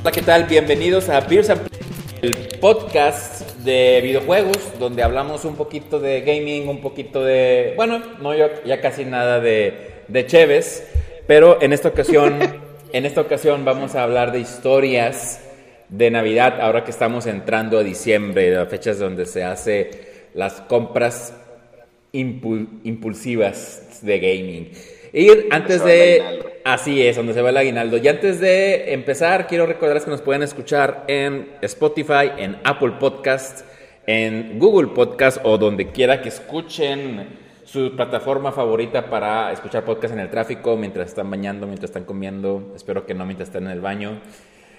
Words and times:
Hola, 0.00 0.12
¿qué 0.12 0.22
tal? 0.22 0.44
Bienvenidos 0.44 1.08
a 1.08 1.20
Beers 1.20 1.50
and 1.50 1.68
Play, 1.68 1.80
el 2.22 2.58
podcast 2.58 3.56
de 3.58 4.00
videojuegos, 4.02 4.58
donde 4.78 5.02
hablamos 5.02 5.44
un 5.44 5.56
poquito 5.56 5.98
de 5.98 6.20
gaming, 6.20 6.68
un 6.68 6.80
poquito 6.80 7.24
de, 7.24 7.72
bueno, 7.76 8.02
no 8.20 8.34
yo, 8.34 8.48
ya 8.66 8.80
casi 8.80 9.04
nada 9.04 9.40
de, 9.40 10.02
de 10.08 10.26
Cheves, 10.26 10.86
pero 11.26 11.62
en 11.62 11.72
esta 11.72 11.88
ocasión, 11.88 12.38
en 12.92 13.06
esta 13.06 13.22
ocasión 13.22 13.64
vamos 13.64 13.94
a 13.94 14.02
hablar 14.02 14.32
de 14.32 14.40
historias 14.40 15.40
de 15.88 16.10
Navidad, 16.10 16.60
ahora 16.60 16.84
que 16.84 16.90
estamos 16.90 17.26
entrando 17.26 17.78
a 17.78 17.82
diciembre, 17.82 18.50
las 18.50 18.68
fechas 18.68 18.98
donde 18.98 19.24
se 19.26 19.44
hace 19.44 19.90
las 20.34 20.60
compras 20.62 21.32
impul- 22.12 22.80
impulsivas 22.84 24.00
de 24.02 24.18
gaming. 24.18 24.70
Y 25.14 25.30
antes 25.50 25.84
de... 25.84 26.42
Así 26.64 27.06
es, 27.06 27.14
donde 27.14 27.34
se 27.34 27.42
va 27.42 27.50
el 27.50 27.56
aguinaldo. 27.56 27.98
Y 27.98 28.08
antes 28.08 28.40
de 28.40 28.94
empezar, 28.94 29.46
quiero 29.46 29.66
recordarles 29.66 30.04
que 30.04 30.10
nos 30.10 30.22
pueden 30.22 30.42
escuchar 30.42 31.04
en 31.06 31.50
Spotify, 31.60 32.32
en 32.36 32.56
Apple 32.64 32.94
Podcast, 32.98 33.64
en 34.06 34.58
Google 34.58 34.88
Podcast 34.88 35.38
o 35.44 35.56
donde 35.56 35.88
quiera 35.92 36.20
que 36.20 36.30
escuchen 36.30 37.28
su 37.64 37.94
plataforma 37.94 38.50
favorita 38.50 39.08
para 39.08 39.52
escuchar 39.52 39.84
podcast 39.84 40.14
en 40.14 40.20
el 40.20 40.30
tráfico, 40.30 40.76
mientras 40.76 41.08
están 41.08 41.30
bañando, 41.30 41.66
mientras 41.66 41.90
están 41.90 42.04
comiendo, 42.04 42.72
espero 42.74 43.06
que 43.06 43.14
no 43.14 43.24
mientras 43.24 43.50
están 43.50 43.64
en 43.64 43.70
el 43.70 43.80
baño. 43.80 44.20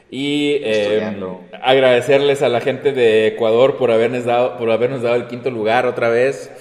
Y 0.09 0.57
eh, 0.63 1.17
agradecerles 1.61 2.41
a 2.41 2.49
la 2.49 2.61
gente 2.61 2.93
de 2.93 3.27
Ecuador 3.27 3.77
por 3.77 3.91
habernos 3.91 4.25
dado, 4.25 4.57
por 4.57 4.69
habernos 4.71 5.01
dado 5.01 5.15
el 5.15 5.27
quinto 5.27 5.49
lugar 5.49 5.85
otra 5.85 6.09
vez 6.09 6.51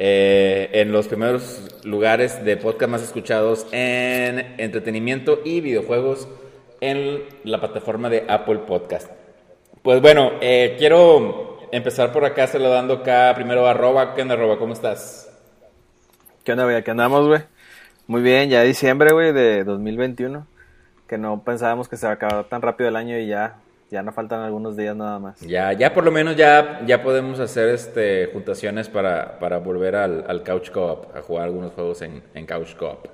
eh, 0.00 0.70
en 0.74 0.92
los 0.92 1.08
primeros 1.08 1.60
lugares 1.84 2.44
de 2.44 2.56
podcast 2.56 2.90
más 2.90 3.02
escuchados 3.02 3.66
en 3.72 4.54
entretenimiento 4.58 5.40
y 5.44 5.60
videojuegos 5.60 6.28
en 6.80 7.24
la 7.42 7.58
plataforma 7.58 8.08
de 8.08 8.24
Apple 8.28 8.58
Podcast. 8.58 9.10
Pues 9.82 10.00
bueno, 10.00 10.30
eh, 10.40 10.76
quiero 10.78 11.58
empezar 11.72 12.12
por 12.12 12.24
acá 12.24 12.46
saludando 12.46 12.94
acá 12.94 13.32
primero 13.34 13.66
a 13.66 13.72
Arroba. 13.72 14.14
¿Qué 14.14 14.22
onda, 14.22 14.34
Arroba? 14.34 14.56
¿Cómo 14.56 14.72
estás? 14.72 15.28
¿Qué 16.44 16.52
onda, 16.52 16.62
güey? 16.62 16.76
Aquí 16.76 16.92
andamos, 16.92 17.26
güey. 17.26 17.40
Muy 18.06 18.22
bien, 18.22 18.50
ya 18.50 18.62
diciembre, 18.62 19.12
güey, 19.12 19.32
de 19.32 19.64
2021. 19.64 20.46
Que 21.08 21.18
no 21.18 21.42
pensábamos 21.42 21.88
que 21.88 21.96
se 21.96 22.06
acabara 22.06 22.44
tan 22.44 22.62
rápido 22.62 22.88
el 22.88 22.94
año 22.94 23.18
y 23.18 23.26
ya, 23.26 23.56
ya 23.90 24.02
no 24.02 24.12
faltan 24.12 24.40
algunos 24.40 24.76
días 24.76 24.94
nada 24.94 25.18
más. 25.18 25.40
Ya, 25.40 25.72
ya 25.72 25.94
por 25.94 26.04
lo 26.04 26.10
menos 26.10 26.36
ya, 26.36 26.80
ya 26.86 27.02
podemos 27.02 27.40
hacer 27.40 27.68
este 27.70 28.26
juntaciones 28.32 28.88
para, 28.88 29.38
para 29.38 29.58
volver 29.58 29.96
al, 29.96 30.24
al 30.28 30.42
Couch 30.44 30.70
Co-op, 30.70 31.16
a 31.16 31.22
jugar 31.22 31.44
algunos 31.44 31.72
juegos 31.72 32.02
en, 32.02 32.22
en 32.34 32.46
Couch 32.46 32.74
Co-op. 32.76 33.06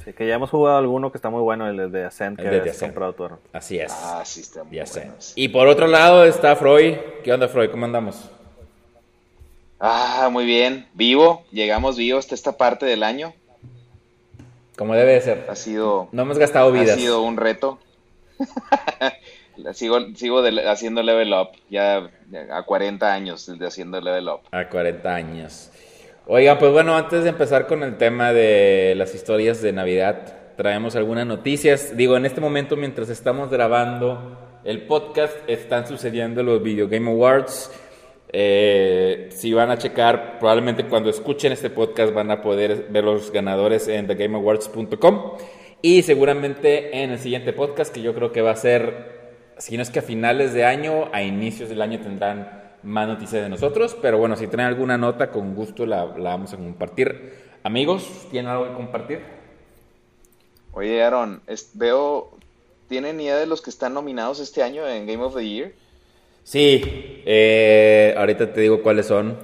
Así 0.00 0.12
que 0.14 0.26
ya 0.26 0.36
hemos 0.36 0.48
jugado 0.48 0.78
alguno 0.78 1.10
que 1.12 1.18
está 1.18 1.28
muy 1.28 1.42
bueno, 1.42 1.68
el 1.68 1.92
de 1.92 2.04
Ascent, 2.06 2.38
que 2.38 2.44
El 2.44 2.50
de 2.52 2.60
habías 2.60 2.76
Ascent. 2.76 2.94
comprado 2.94 3.12
tú. 3.12 3.36
Así 3.52 3.78
es. 3.78 3.92
Ah, 3.92 4.22
sí, 4.24 4.40
está 4.40 4.64
muy 4.64 4.76
ya 4.76 4.86
sé. 4.86 5.00
bueno. 5.00 5.14
Y 5.34 5.48
por 5.48 5.68
otro 5.68 5.86
lado 5.86 6.24
está 6.24 6.56
Freud. 6.56 6.94
¿Qué 7.22 7.32
onda, 7.32 7.46
Freud? 7.48 7.70
¿Cómo 7.70 7.84
andamos? 7.84 8.30
Ah, 9.80 10.28
muy 10.32 10.46
bien. 10.46 10.86
Vivo, 10.94 11.44
llegamos 11.52 11.96
vivos 11.98 12.24
hasta 12.24 12.34
esta 12.34 12.56
parte 12.56 12.86
del 12.86 13.02
año. 13.02 13.34
Como 14.78 14.94
debe 14.94 15.12
de 15.14 15.20
ser. 15.20 15.46
Ha 15.50 15.56
sido, 15.56 16.08
No 16.12 16.22
hemos 16.22 16.38
gastado 16.38 16.68
ha 16.68 16.72
vidas. 16.72 16.96
sido 16.98 17.20
un 17.22 17.36
reto. 17.36 17.78
Sigo 19.72 19.98
sigo 20.14 20.42
haciendo 20.66 21.02
level 21.02 21.32
up, 21.32 21.48
ya 21.68 22.10
a 22.50 22.62
40 22.62 23.12
años 23.12 23.46
de 23.58 23.66
haciendo 23.66 24.00
level 24.00 24.28
up. 24.28 24.40
A 24.50 24.68
40 24.68 25.14
años. 25.14 25.70
Oigan, 26.26 26.58
pues 26.58 26.72
bueno, 26.72 26.94
antes 26.96 27.24
de 27.24 27.30
empezar 27.30 27.66
con 27.66 27.82
el 27.82 27.96
tema 27.96 28.32
de 28.32 28.94
las 28.96 29.14
historias 29.14 29.62
de 29.62 29.72
Navidad, 29.72 30.54
traemos 30.56 30.94
algunas 30.94 31.26
noticias. 31.26 31.96
Digo, 31.96 32.16
en 32.16 32.26
este 32.26 32.40
momento, 32.40 32.76
mientras 32.76 33.08
estamos 33.08 33.48
grabando 33.48 34.60
el 34.64 34.82
podcast, 34.82 35.34
están 35.48 35.86
sucediendo 35.86 36.42
los 36.42 36.62
Video 36.62 36.86
Game 36.86 37.10
Awards. 37.10 37.70
Eh, 38.30 39.28
si 39.30 39.54
van 39.54 39.70
a 39.70 39.78
checar, 39.78 40.38
probablemente 40.38 40.84
cuando 40.84 41.08
escuchen 41.08 41.52
este 41.52 41.70
podcast 41.70 42.12
van 42.12 42.30
a 42.30 42.42
poder 42.42 42.88
ver 42.90 43.04
los 43.04 43.32
ganadores 43.32 43.88
en 43.88 44.06
thegameawards.com. 44.06 45.32
Y 45.80 46.02
seguramente 46.02 47.02
en 47.02 47.12
el 47.12 47.18
siguiente 47.18 47.52
podcast, 47.52 47.94
que 47.94 48.02
yo 48.02 48.14
creo 48.14 48.32
que 48.32 48.42
va 48.42 48.50
a 48.50 48.56
ser 48.56 49.17
si 49.58 49.76
no 49.76 49.82
es 49.82 49.90
que 49.90 49.98
a 49.98 50.02
finales 50.02 50.52
de 50.54 50.64
año, 50.64 51.08
a 51.12 51.22
inicios 51.22 51.68
del 51.68 51.82
año 51.82 52.00
tendrán 52.00 52.62
más 52.82 53.08
noticias 53.08 53.42
de 53.42 53.48
nosotros, 53.48 53.96
pero 54.00 54.18
bueno, 54.18 54.36
si 54.36 54.46
traen 54.46 54.68
alguna 54.68 54.96
nota, 54.96 55.30
con 55.30 55.54
gusto 55.54 55.84
la, 55.84 56.04
la 56.16 56.30
vamos 56.30 56.52
a 56.52 56.56
compartir. 56.56 57.34
Amigos, 57.64 58.28
¿tienen 58.30 58.50
algo 58.50 58.68
que 58.68 58.74
compartir? 58.74 59.20
Oye, 60.72 61.02
Aaron, 61.02 61.42
es- 61.46 61.70
veo, 61.74 62.30
¿tienen 62.88 63.20
idea 63.20 63.36
de 63.36 63.46
los 63.46 63.62
que 63.62 63.70
están 63.70 63.94
nominados 63.94 64.38
este 64.40 64.62
año 64.62 64.86
en 64.88 65.06
Game 65.06 65.22
of 65.22 65.34
the 65.34 65.46
Year? 65.46 65.72
Sí, 66.44 66.80
eh, 67.26 68.14
ahorita 68.16 68.52
te 68.52 68.60
digo 68.60 68.82
cuáles 68.82 69.06
son. 69.06 69.36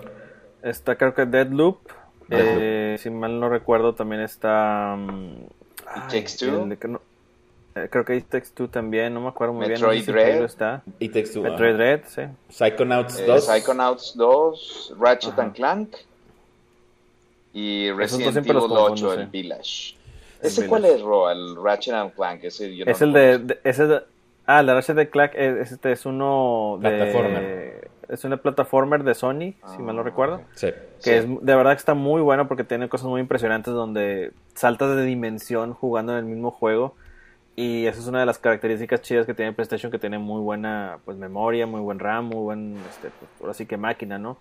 Está 0.62 0.96
creo 0.96 1.12
que 1.12 1.26
Deadloop. 1.26 1.78
Deadloop. 2.28 2.58
Eh, 2.60 2.96
si 2.98 3.10
mal 3.10 3.38
no 3.38 3.48
recuerdo, 3.48 3.94
también 3.94 4.22
está... 4.22 4.96
It 5.96 6.04
ay, 6.12 6.25
creo 7.91 8.05
que 8.05 8.17
It 8.17 8.27
Takes 8.29 8.49
Two 8.55 8.69
también, 8.69 9.12
no 9.15 9.21
me 9.21 9.29
acuerdo 9.29 9.53
muy 9.55 9.62
bien. 9.67 9.73
Metroid 9.81 10.07
no 10.09 10.15
sé 10.21 10.39
si 10.39 10.45
está. 10.45 10.83
Y 11.01 11.09
Takes 11.09 11.31
Two, 11.33 11.43
Metroid. 11.43 11.75
Dread, 11.75 12.01
sí. 12.07 12.23
Psychonauts 12.49 13.19
Eh, 13.19 13.25
2. 13.27 13.45
Psychonauts 13.47 14.15
2, 14.17 14.95
Ratchet 14.99 15.33
Ajá. 15.33 15.43
and 15.43 15.55
Clank 15.55 15.97
y 17.53 17.91
Resident 17.93 18.37
Evil 18.37 18.53
confundo, 18.55 18.85
8, 18.85 19.12
sí. 19.15 19.21
el 19.21 19.27
Village. 19.29 19.97
El 20.41 20.47
¿Ese 20.49 20.62
Village. 20.62 20.69
cuál 20.69 20.85
es, 20.87 21.01
Ro? 21.03 21.31
El 21.31 21.57
Ratchet 21.62 21.95
and 21.95 22.12
Clank. 22.15 22.45
Ese 22.45 22.75
yo 22.77 22.85
no 22.85 22.91
Es 22.93 23.01
el 23.03 23.12
de, 23.12 23.39
de- 23.39 23.59
ese 23.65 23.87
de- 23.87 24.03
ah, 24.47 24.61
el 24.61 24.67
de 24.67 24.75
Ratchet 24.75 25.11
Clank 25.11 25.33
es, 25.35 25.73
este 25.73 25.93
es 25.93 26.05
uno 26.06 26.79
de 26.81 26.91
Plataformer. 26.91 27.91
es 28.09 28.23
una 28.25 28.37
plataformer 28.37 29.03
de 29.03 29.15
Sony, 29.15 29.55
si 29.75 29.83
mal 29.83 29.97
no 29.97 30.03
Ah, 30.03 30.05
recuerdo. 30.05 30.43
Sí. 30.55 30.69
que 31.03 31.03
Sí. 31.03 31.11
es 31.11 31.27
de 31.27 31.55
verdad 31.56 31.73
que 31.73 31.79
está 31.79 31.95
muy 31.95 32.21
bueno 32.23 32.47
porque 32.49 32.65
tiene 32.65 32.89
cosas 32.89 33.06
muy 33.06 33.21
impresionantes 33.21 33.73
donde 33.73 34.33
saltas 34.55 34.95
de 34.97 35.05
dimensión 35.05 35.73
jugando 35.75 36.12
en 36.12 36.19
el 36.19 36.25
mismo 36.25 36.51
juego 36.51 36.95
y 37.56 37.87
esa 37.87 38.00
es 38.00 38.06
una 38.09 38.20
de 38.20 38.26
las 38.26 38.38
características 38.38 39.00
chidas 39.03 39.26
que 39.26 39.34
tiene 39.34 39.53
PlayStation 39.53 39.92
que 39.92 39.98
tiene 39.98 40.19
muy 40.19 40.41
buena 40.41 41.00
pues 41.04 41.16
memoria, 41.19 41.66
muy 41.66 41.81
buen 41.81 41.98
RAM, 42.00 42.26
muy 42.26 42.42
buen 42.42 42.87
este 42.87 43.10
pues, 43.10 43.31
ahora 43.41 43.54
sí 43.54 43.66
que 43.66 43.76
máquina, 43.76 44.19
¿no? 44.19 44.38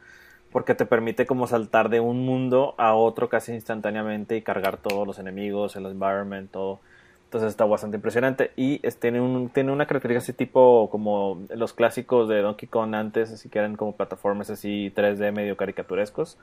Porque 0.51 0.75
te 0.75 0.85
permite 0.85 1.25
como 1.25 1.47
saltar 1.47 1.89
de 1.89 1.99
un 1.99 2.25
mundo 2.25 2.75
a 2.77 2.93
otro 2.95 3.29
casi 3.29 3.53
instantáneamente 3.53 4.37
y 4.37 4.41
cargar 4.43 4.77
todos 4.77 5.07
los 5.07 5.19
enemigos, 5.19 5.75
el 5.75 5.85
environment, 5.87 6.51
todo. 6.51 6.81
Entonces 7.25 7.49
está 7.51 7.65
bastante 7.65 7.97
impresionante. 7.97 8.51
Y 8.55 8.79
es- 8.87 8.99
tiene, 8.99 9.19
un, 9.21 9.49
tiene 9.49 9.71
una 9.71 9.87
característica 9.87 10.19
así 10.23 10.33
tipo 10.33 10.89
como 10.91 11.41
los 11.55 11.73
clásicos 11.73 12.29
de 12.29 12.41
Donkey 12.41 12.69
Kong 12.69 12.93
antes, 12.95 13.31
así 13.31 13.49
que 13.49 13.59
eran 13.59 13.75
como 13.75 13.95
plataformas 13.97 14.49
así 14.51 14.91
3D 14.95 15.31
medio 15.31 15.57
caricaturescos. 15.57 16.37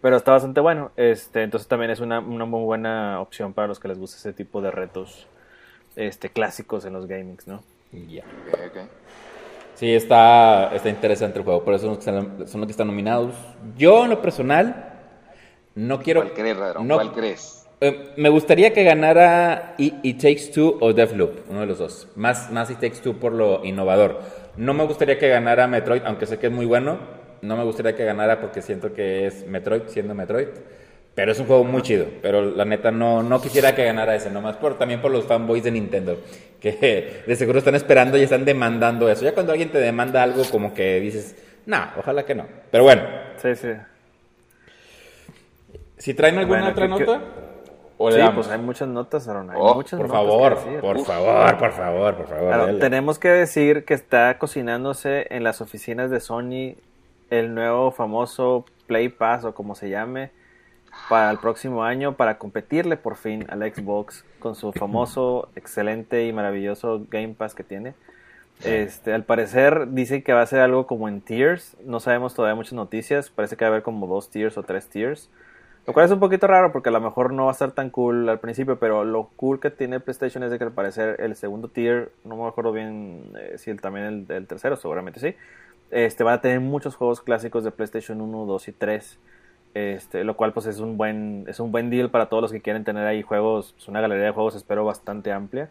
Pero 0.00 0.16
está 0.16 0.32
bastante 0.32 0.60
bueno. 0.60 0.92
Este, 0.96 1.42
entonces 1.42 1.68
también 1.68 1.90
es 1.90 2.00
una, 2.00 2.20
una 2.20 2.44
muy 2.44 2.62
buena 2.64 3.20
opción 3.20 3.54
para 3.54 3.68
los 3.68 3.80
que 3.80 3.88
les 3.88 3.98
gusta 3.98 4.16
ese 4.18 4.32
tipo 4.32 4.60
de 4.62 4.70
retos 4.70 5.28
este, 5.96 6.28
clásicos 6.30 6.84
en 6.84 6.92
los 6.92 7.06
gamings, 7.06 7.46
¿no? 7.46 7.62
Ya. 8.08 8.22
Ok, 8.52 8.58
ok. 8.70 8.78
Sí, 9.74 9.92
está, 9.92 10.74
está 10.74 10.88
interesante 10.88 11.38
el 11.38 11.44
juego, 11.44 11.64
por 11.64 11.74
eso 11.74 11.86
son 11.86 11.94
los 11.96 12.04
que 12.04 12.10
están, 12.10 12.48
son 12.48 12.60
los 12.60 12.66
que 12.68 12.70
están 12.72 12.86
nominados. 12.86 13.34
Yo, 13.76 14.04
en 14.04 14.10
lo 14.10 14.22
personal, 14.22 14.92
no 15.74 16.00
quiero... 16.00 16.20
¿Cuál 16.22 16.32
crees, 16.34 16.56
Radron? 16.56 16.86
no- 16.86 16.94
¿Cuál 16.96 17.12
crees? 17.12 17.60
Eh, 17.80 18.12
me 18.16 18.28
gustaría 18.28 18.72
que 18.72 18.84
ganara 18.84 19.74
It, 19.78 19.94
It 20.04 20.16
Takes 20.22 20.52
Two 20.54 20.78
o 20.80 20.92
Deathloop, 20.92 21.50
uno 21.50 21.60
de 21.60 21.66
los 21.66 21.78
dos. 21.78 22.08
Más, 22.14 22.50
más 22.52 22.70
It 22.70 22.78
Takes 22.78 23.00
Two 23.02 23.14
por 23.18 23.32
lo 23.32 23.64
innovador. 23.64 24.20
No 24.56 24.72
me 24.74 24.84
gustaría 24.86 25.18
que 25.18 25.28
ganara 25.28 25.66
Metroid, 25.66 26.02
aunque 26.04 26.26
sé 26.26 26.38
que 26.38 26.46
es 26.46 26.52
muy 26.52 26.66
bueno. 26.66 26.98
No 27.42 27.56
me 27.56 27.64
gustaría 27.64 27.94
que 27.96 28.04
ganara 28.04 28.40
porque 28.40 28.62
siento 28.62 28.94
que 28.94 29.26
es 29.26 29.44
Metroid 29.48 29.82
siendo 29.88 30.14
Metroid. 30.14 30.46
Pero 31.14 31.30
es 31.32 31.38
un 31.38 31.46
juego 31.46 31.62
muy 31.64 31.82
chido. 31.82 32.06
Pero 32.22 32.42
la 32.42 32.64
neta 32.64 32.90
no, 32.90 33.22
no 33.22 33.40
quisiera 33.40 33.74
que 33.74 33.84
ganara 33.84 34.14
ese, 34.16 34.30
nomás 34.30 34.56
por, 34.56 34.76
también 34.78 35.00
por 35.00 35.10
los 35.12 35.24
fanboys 35.26 35.62
de 35.64 35.70
Nintendo. 35.70 36.18
Que 36.64 37.22
de 37.26 37.36
seguro 37.36 37.58
están 37.58 37.74
esperando 37.74 38.16
y 38.16 38.22
están 38.22 38.46
demandando 38.46 39.10
eso. 39.10 39.22
Ya 39.22 39.34
cuando 39.34 39.52
alguien 39.52 39.70
te 39.70 39.76
demanda 39.76 40.22
algo, 40.22 40.42
como 40.50 40.72
que 40.72 40.98
dices, 40.98 41.36
no, 41.66 41.76
ojalá 41.98 42.24
que 42.24 42.34
no. 42.34 42.46
Pero 42.70 42.84
bueno, 42.84 43.02
Sí, 43.36 43.54
sí. 43.54 43.68
si 45.98 46.14
traen 46.14 46.38
alguna 46.38 46.60
Bueno, 46.60 46.72
otra 46.72 46.88
¿qué- 46.88 47.04
qué- 47.04 47.10
nota, 47.12 47.24
o 47.98 48.08
le 48.08 48.16
Sí, 48.16 48.20
damos? 48.22 48.46
pues 48.46 48.48
hay 48.56 48.62
muchas 48.62 48.88
notas, 48.88 49.28
Aaron. 49.28 49.50
Hay 49.50 49.56
Oh, 49.60 49.74
muchas 49.74 49.98
Por 50.00 50.08
notas 50.08 50.22
favor, 50.22 50.80
por 50.80 50.96
Uf. 50.96 51.06
favor, 51.06 51.58
por 51.58 51.72
favor, 51.72 52.14
por 52.16 52.28
favor. 52.28 52.78
Tenemos 52.78 53.18
que 53.18 53.28
decir 53.28 53.84
que 53.84 53.92
está 53.94 54.38
cocinándose 54.38 55.26
en 55.30 55.44
las 55.44 55.60
oficinas 55.60 56.10
de 56.10 56.20
Sony 56.20 56.76
el 57.30 57.54
nuevo 57.54 57.90
famoso 57.90 58.64
Play 58.86 59.10
Pass 59.10 59.44
o 59.44 59.54
como 59.54 59.74
se 59.74 59.88
llame 59.90 60.30
para 61.08 61.30
el 61.30 61.38
próximo 61.38 61.84
año 61.84 62.16
para 62.16 62.38
competirle 62.38 62.96
por 62.96 63.16
fin 63.16 63.44
al 63.48 63.60
Xbox 63.60 64.24
con 64.38 64.54
su 64.54 64.72
famoso, 64.72 65.48
excelente 65.56 66.26
y 66.26 66.32
maravilloso 66.32 67.06
Game 67.10 67.34
Pass 67.34 67.54
que 67.54 67.64
tiene. 67.64 67.94
Este, 68.62 69.12
al 69.12 69.24
parecer 69.24 69.90
dicen 69.90 70.22
que 70.22 70.32
va 70.32 70.42
a 70.42 70.46
ser 70.46 70.60
algo 70.60 70.86
como 70.86 71.08
en 71.08 71.20
tiers, 71.20 71.76
no 71.84 72.00
sabemos 72.00 72.34
todavía 72.34 72.54
muchas 72.54 72.74
noticias, 72.74 73.30
parece 73.30 73.56
que 73.56 73.64
va 73.64 73.68
a 73.68 73.72
haber 73.72 73.82
como 73.82 74.06
dos 74.06 74.30
tiers 74.30 74.56
o 74.56 74.62
tres 74.62 74.88
tiers. 74.88 75.28
Lo 75.86 75.92
cual 75.92 76.06
es 76.06 76.12
un 76.12 76.20
poquito 76.20 76.46
raro 76.46 76.72
porque 76.72 76.88
a 76.88 76.92
lo 76.92 77.00
mejor 77.00 77.34
no 77.34 77.44
va 77.46 77.50
a 77.50 77.54
ser 77.54 77.72
tan 77.72 77.90
cool 77.90 78.26
al 78.30 78.40
principio, 78.40 78.78
pero 78.78 79.04
lo 79.04 79.28
cool 79.36 79.60
que 79.60 79.70
tiene 79.70 80.00
PlayStation 80.00 80.42
es 80.42 80.50
de 80.50 80.56
que 80.56 80.64
al 80.64 80.72
parecer 80.72 81.20
el 81.20 81.36
segundo 81.36 81.68
tier, 81.68 82.10
no 82.24 82.36
me 82.36 82.48
acuerdo 82.48 82.72
bien 82.72 83.24
eh, 83.38 83.58
si 83.58 83.70
el, 83.70 83.82
también 83.82 84.06
el, 84.06 84.26
el, 84.34 84.46
tercero, 84.46 84.76
seguramente 84.76 85.20
sí, 85.20 85.34
este 85.90 86.24
va 86.24 86.34
a 86.34 86.40
tener 86.40 86.60
muchos 86.60 86.96
juegos 86.96 87.20
clásicos 87.20 87.64
de 87.64 87.70
PlayStation 87.70 88.22
1, 88.22 88.46
2 88.46 88.68
y 88.68 88.72
3. 88.72 89.18
Este, 89.74 90.22
lo 90.22 90.36
cual 90.36 90.52
pues 90.52 90.66
es 90.66 90.78
un 90.78 90.96
buen 90.96 91.44
es 91.48 91.58
un 91.58 91.72
buen 91.72 91.90
deal 91.90 92.08
para 92.08 92.28
todos 92.28 92.42
los 92.42 92.52
que 92.52 92.60
quieren 92.60 92.84
tener 92.84 93.06
ahí 93.06 93.22
juegos, 93.22 93.72
pues, 93.72 93.88
una 93.88 94.00
galería 94.00 94.26
de 94.26 94.30
juegos 94.30 94.54
espero 94.54 94.84
bastante 94.84 95.32
amplia. 95.32 95.68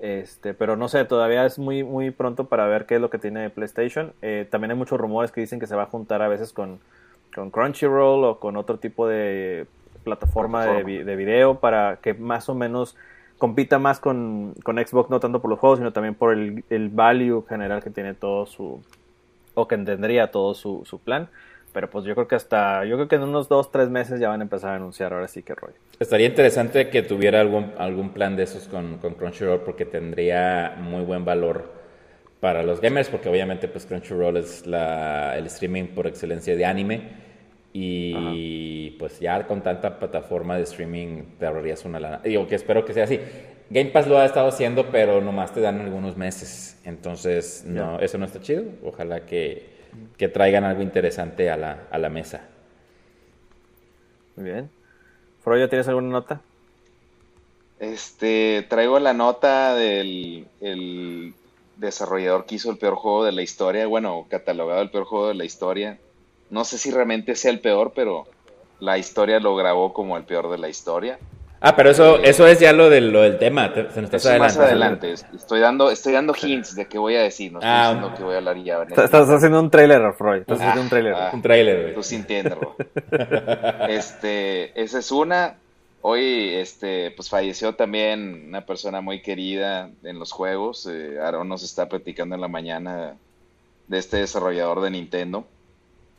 Este, 0.00 0.54
pero 0.54 0.76
no 0.76 0.88
sé, 0.88 1.04
todavía 1.06 1.44
es 1.46 1.58
muy 1.58 1.82
muy 1.82 2.10
pronto 2.10 2.44
para 2.44 2.66
ver 2.66 2.86
qué 2.86 2.96
es 2.96 3.00
lo 3.00 3.10
que 3.10 3.18
tiene 3.18 3.50
PlayStation. 3.50 4.12
Eh, 4.22 4.46
también 4.50 4.72
hay 4.72 4.76
muchos 4.76 5.00
rumores 5.00 5.32
que 5.32 5.40
dicen 5.40 5.58
que 5.58 5.66
se 5.66 5.74
va 5.74 5.84
a 5.84 5.86
juntar 5.86 6.22
a 6.22 6.28
veces 6.28 6.52
con 6.52 6.80
con 7.34 7.50
Crunchyroll 7.50 8.24
o 8.24 8.38
con 8.38 8.56
otro 8.56 8.78
tipo 8.78 9.06
de 9.06 9.66
plataforma, 10.04 10.64
De, 10.64 11.04
de, 11.04 11.16
video 11.16 11.60
para 11.60 11.96
que 11.96 12.14
más 12.14 12.48
o 12.48 12.54
menos 12.54 12.96
compita 13.38 13.78
más 13.78 14.00
con, 14.00 14.54
con, 14.64 14.76
Xbox, 14.76 15.10
no 15.10 15.20
tanto 15.20 15.40
por 15.40 15.50
los 15.50 15.58
juegos, 15.58 15.78
sino 15.78 15.92
también 15.92 16.14
por 16.14 16.32
el, 16.32 16.64
el, 16.70 16.88
value 16.88 17.44
general 17.48 17.82
que 17.82 17.90
tiene 17.90 18.14
todo 18.14 18.46
su, 18.46 18.82
o 19.54 19.68
que 19.68 19.74
entendería 19.74 20.30
todo 20.30 20.54
su, 20.54 20.82
su, 20.84 20.98
plan. 20.98 21.28
Pero 21.78 21.90
pues 21.90 22.04
yo 22.04 22.14
creo 22.16 22.26
que 22.26 22.34
hasta, 22.34 22.84
yo 22.86 22.96
creo 22.96 23.06
que 23.06 23.14
en 23.14 23.22
unos 23.22 23.48
dos, 23.48 23.70
tres 23.70 23.88
meses 23.88 24.18
ya 24.18 24.30
van 24.30 24.40
a 24.40 24.42
empezar 24.42 24.72
a 24.72 24.74
anunciar 24.74 25.12
ahora 25.12 25.28
sí 25.28 25.44
que 25.44 25.54
rollo. 25.54 25.76
Estaría 26.00 26.26
interesante 26.26 26.88
que 26.88 27.02
tuviera 27.02 27.40
algún, 27.40 27.70
algún 27.78 28.10
plan 28.10 28.34
de 28.34 28.42
esos 28.42 28.66
con, 28.66 28.98
con 28.98 29.14
Crunchyroll 29.14 29.60
porque 29.60 29.84
tendría 29.84 30.74
muy 30.76 31.04
buen 31.04 31.24
valor 31.24 31.70
para 32.40 32.64
los 32.64 32.80
gamers, 32.80 33.08
porque 33.08 33.28
obviamente 33.28 33.68
pues 33.68 33.86
Crunchyroll 33.86 34.38
es 34.38 34.66
la, 34.66 35.38
el 35.38 35.46
streaming 35.46 35.84
por 35.94 36.08
excelencia 36.08 36.56
de 36.56 36.64
anime 36.64 37.02
y 37.72 38.96
pues 38.98 39.20
ya 39.20 39.46
con 39.46 39.62
tanta 39.62 40.00
plataforma 40.00 40.56
de 40.56 40.64
streaming 40.64 41.36
te 41.38 41.46
ahorrarías 41.46 41.84
una 41.84 42.00
lana. 42.00 42.20
Digo 42.24 42.44
que 42.48 42.56
espero 42.56 42.84
que 42.84 42.92
sea 42.92 43.04
así. 43.04 43.20
Game 43.70 43.90
Pass 43.90 44.08
lo 44.08 44.18
ha 44.18 44.24
estado 44.24 44.48
haciendo, 44.48 44.86
pero 44.90 45.20
nomás 45.20 45.54
te 45.54 45.60
dan 45.60 45.80
algunos 45.80 46.16
meses. 46.16 46.80
Entonces, 46.84 47.62
no, 47.64 48.00
eso 48.00 48.18
no 48.18 48.24
está 48.24 48.40
chido. 48.40 48.64
Ojalá 48.82 49.26
que, 49.26 49.77
que 50.16 50.28
traigan 50.28 50.64
algo 50.64 50.82
interesante 50.82 51.50
a 51.50 51.56
la, 51.56 51.84
a 51.90 51.98
la 51.98 52.08
mesa. 52.08 52.42
Muy 54.36 54.50
bien. 54.50 54.70
Froyo, 55.42 55.68
¿tienes 55.68 55.88
alguna 55.88 56.08
nota? 56.08 56.40
Este, 57.78 58.66
traigo 58.68 58.98
la 58.98 59.12
nota 59.12 59.74
del 59.74 60.46
el 60.60 61.34
desarrollador 61.76 62.44
que 62.44 62.56
hizo 62.56 62.70
el 62.70 62.78
peor 62.78 62.96
juego 62.96 63.24
de 63.24 63.32
la 63.32 63.42
historia, 63.42 63.86
bueno, 63.86 64.26
catalogado 64.28 64.82
el 64.82 64.90
peor 64.90 65.04
juego 65.04 65.28
de 65.28 65.34
la 65.34 65.44
historia, 65.44 65.98
no 66.50 66.64
sé 66.64 66.78
si 66.78 66.90
realmente 66.90 67.36
sea 67.36 67.52
el 67.52 67.60
peor, 67.60 67.92
pero 67.94 68.26
la 68.80 68.98
historia 68.98 69.38
lo 69.38 69.54
grabó 69.54 69.92
como 69.92 70.16
el 70.16 70.24
peor 70.24 70.50
de 70.50 70.58
la 70.58 70.68
historia. 70.68 71.18
Ah, 71.60 71.74
pero 71.74 71.90
eso, 71.90 72.18
eso 72.18 72.46
es 72.46 72.60
ya 72.60 72.72
lo 72.72 72.88
del, 72.88 73.10
lo 73.10 73.22
del 73.22 73.38
tema. 73.38 73.72
Se 73.92 74.00
nos 74.00 74.12
está 74.12 74.38
más 74.38 74.56
adelante. 74.56 75.12
Estoy 75.12 75.60
dando, 75.60 75.90
estoy 75.90 76.12
dando 76.12 76.34
hints 76.40 76.76
de 76.76 76.86
qué 76.86 76.98
voy 76.98 77.16
a 77.16 77.22
decir. 77.22 77.52
No 77.52 77.58
estoy 77.58 77.70
ah, 77.72 77.92
diciendo 77.92 78.16
que 78.16 78.22
voy 78.22 78.34
a 78.34 78.38
hablar 78.38 78.56
ya. 78.62 78.82
Estás, 78.82 79.28
haciendo 79.28 79.60
un 79.60 79.70
trailer, 79.70 80.12
Freud. 80.14 80.42
Estás 80.42 80.60
haciendo 80.60 80.82
un 80.82 80.88
trailer. 80.88 81.14
Ah, 81.14 81.30
un 81.32 81.42
trailer, 81.42 81.94
Tú 81.94 82.02
sintiéndolo. 82.02 82.76
este, 83.88 84.80
esa 84.80 85.00
es 85.00 85.10
una. 85.10 85.56
Hoy, 86.00 86.54
este, 86.54 87.10
pues 87.10 87.28
falleció 87.28 87.74
también 87.74 88.44
una 88.48 88.64
persona 88.64 89.00
muy 89.00 89.20
querida 89.20 89.90
en 90.04 90.18
los 90.20 90.30
juegos. 90.30 90.88
Eh, 90.88 91.18
Aaron 91.20 91.48
nos 91.48 91.64
está 91.64 91.88
platicando 91.88 92.36
en 92.36 92.40
la 92.40 92.48
mañana 92.48 93.16
de 93.88 93.98
este 93.98 94.18
desarrollador 94.18 94.80
de 94.80 94.90
Nintendo. 94.90 95.44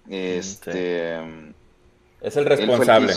Este. 0.10 1.18
Es 2.22 2.36
el 2.36 2.46
responsable. 2.46 3.14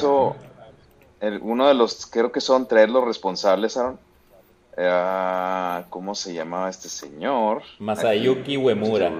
Uno 1.40 1.68
de 1.68 1.74
los, 1.74 2.06
creo 2.06 2.32
que 2.32 2.40
son 2.40 2.66
tres 2.66 2.88
los 2.88 3.04
responsables, 3.04 3.76
Aaron. 3.76 3.98
Ah, 4.76 5.84
¿Cómo 5.90 6.14
se 6.14 6.32
llamaba 6.32 6.70
este 6.70 6.88
señor? 6.88 7.62
Masayuki 7.78 8.56
Uemura. 8.56 9.12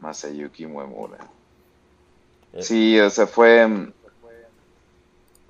Masayuki 0.00 0.66
Uemura. 0.66 1.18
Sí, 2.58 2.98
o 2.98 3.08
sea, 3.10 3.26
fue. 3.26 3.92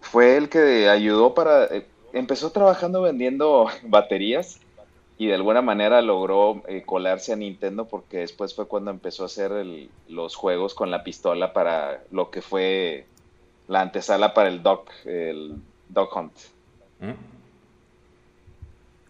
Fue 0.00 0.36
el 0.36 0.48
que 0.48 0.88
ayudó 0.88 1.34
para. 1.34 1.64
Eh, 1.66 1.86
empezó 2.12 2.50
trabajando 2.50 3.02
vendiendo 3.02 3.66
baterías 3.84 4.60
y 5.18 5.26
de 5.26 5.34
alguna 5.34 5.62
manera 5.62 6.02
logró 6.02 6.62
eh, 6.66 6.82
colarse 6.84 7.32
a 7.32 7.36
Nintendo 7.36 7.86
porque 7.86 8.18
después 8.18 8.54
fue 8.54 8.66
cuando 8.66 8.90
empezó 8.90 9.22
a 9.22 9.26
hacer 9.26 9.52
los 10.08 10.34
juegos 10.34 10.74
con 10.74 10.90
la 10.90 11.04
pistola 11.04 11.52
para 11.52 12.02
lo 12.10 12.30
que 12.30 12.40
fue 12.42 13.06
la 13.70 13.82
antesala 13.82 14.34
para 14.34 14.48
el 14.48 14.62
Dog, 14.64 14.86
el 15.04 15.54
Dog 15.88 16.16
Hunt. 16.16 16.32
Mm. 16.98 17.12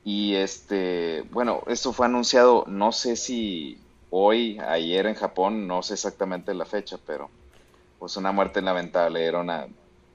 Y 0.04 0.34
este, 0.34 1.24
bueno, 1.30 1.62
esto 1.66 1.94
fue 1.94 2.06
anunciado, 2.06 2.64
no 2.68 2.92
sé 2.92 3.16
si 3.16 3.78
hoy, 4.10 4.58
ayer 4.58 5.06
en 5.06 5.14
Japón, 5.14 5.66
no 5.66 5.82
sé 5.82 5.94
exactamente 5.94 6.52
la 6.52 6.66
fecha, 6.66 6.98
pero 7.06 7.30
pues 7.98 8.18
una 8.18 8.32
muerte 8.32 8.60
lamentable, 8.60 9.24
era 9.24 9.40
una 9.40 9.66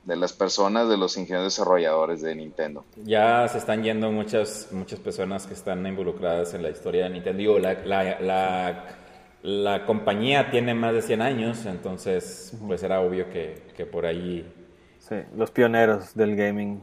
de 0.04 0.16
las 0.16 0.32
personas, 0.32 0.90
de 0.90 0.98
los 0.98 1.18
ingenieros 1.18 1.56
desarrolladores 1.56 2.22
de 2.22 2.36
Nintendo. 2.36 2.86
Ya 3.04 3.48
se 3.48 3.58
están 3.58 3.82
yendo 3.84 4.12
muchas, 4.12 4.68
muchas 4.72 5.00
personas 5.00 5.48
que 5.48 5.56
están 5.56 5.86
involucradas 5.88 6.54
en 6.54 6.62
la 6.62 6.70
historia 6.70 7.06
de 7.06 7.10
Nintendo. 7.10 7.58
la, 7.58 7.74
la, 7.74 8.20
la, 8.20 8.84
compañía 9.86 10.50
tiene 10.50 10.74
más 10.74 10.94
de 10.94 11.02
100 11.02 11.22
años, 11.22 11.66
entonces 11.66 12.58
pues 12.68 12.84
era 12.84 13.02
obvio 13.02 13.30
que, 13.30 13.64
que 13.76 13.86
por 13.86 14.06
ahí... 14.06 14.46
Sí, 15.00 15.16
los 15.36 15.52
pioneros 15.52 16.16
del 16.16 16.36
gaming. 16.36 16.82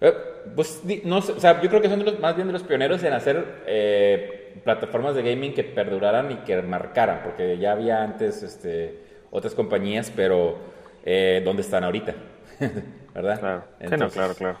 Eh, 0.00 0.14
pues 0.56 0.82
no 1.04 1.18
o 1.18 1.22
sea, 1.22 1.60
yo 1.60 1.68
creo 1.68 1.82
que 1.82 1.88
son 1.88 2.04
los, 2.04 2.18
más 2.18 2.34
bien 2.34 2.46
de 2.46 2.52
los 2.52 2.62
pioneros 2.62 3.02
en 3.02 3.12
hacer 3.12 3.62
eh, 3.66 4.60
plataformas 4.64 5.14
de 5.14 5.22
gaming 5.22 5.52
que 5.52 5.62
perduraran 5.62 6.30
y 6.30 6.36
que 6.36 6.60
marcaran, 6.62 7.22
porque 7.22 7.58
ya 7.58 7.72
había 7.72 8.02
antes 8.02 8.42
este, 8.42 8.98
otras 9.30 9.54
compañías, 9.54 10.10
pero 10.14 10.58
eh, 11.04 11.42
dónde 11.44 11.62
están 11.62 11.84
ahorita, 11.84 12.14
¿verdad? 13.14 13.38
Claro, 13.78 14.10
claro, 14.10 14.34
claro. 14.34 14.58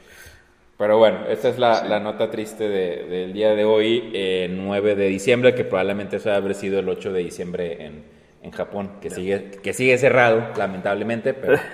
Pero 0.80 0.96
bueno, 0.96 1.26
esta 1.28 1.50
es 1.50 1.58
la, 1.58 2.00
nota 2.00 2.30
triste 2.30 2.66
del 2.66 3.34
día 3.34 3.54
de 3.54 3.66
hoy, 3.66 4.48
9 4.48 4.94
de 4.94 5.08
diciembre, 5.08 5.54
que 5.54 5.62
probablemente 5.62 6.16
eso 6.16 6.32
haber 6.32 6.54
sido 6.54 6.80
el 6.80 6.88
8 6.88 7.12
de 7.12 7.22
diciembre 7.22 7.84
en, 7.84 8.02
en 8.40 8.50
Japón, 8.50 8.92
que, 9.02 9.10
sigue, 9.10 9.50
que 9.62 9.74
sigue 9.74 9.98
cerrado, 9.98 10.42
lamentablemente, 10.56 11.34
pero... 11.34 11.58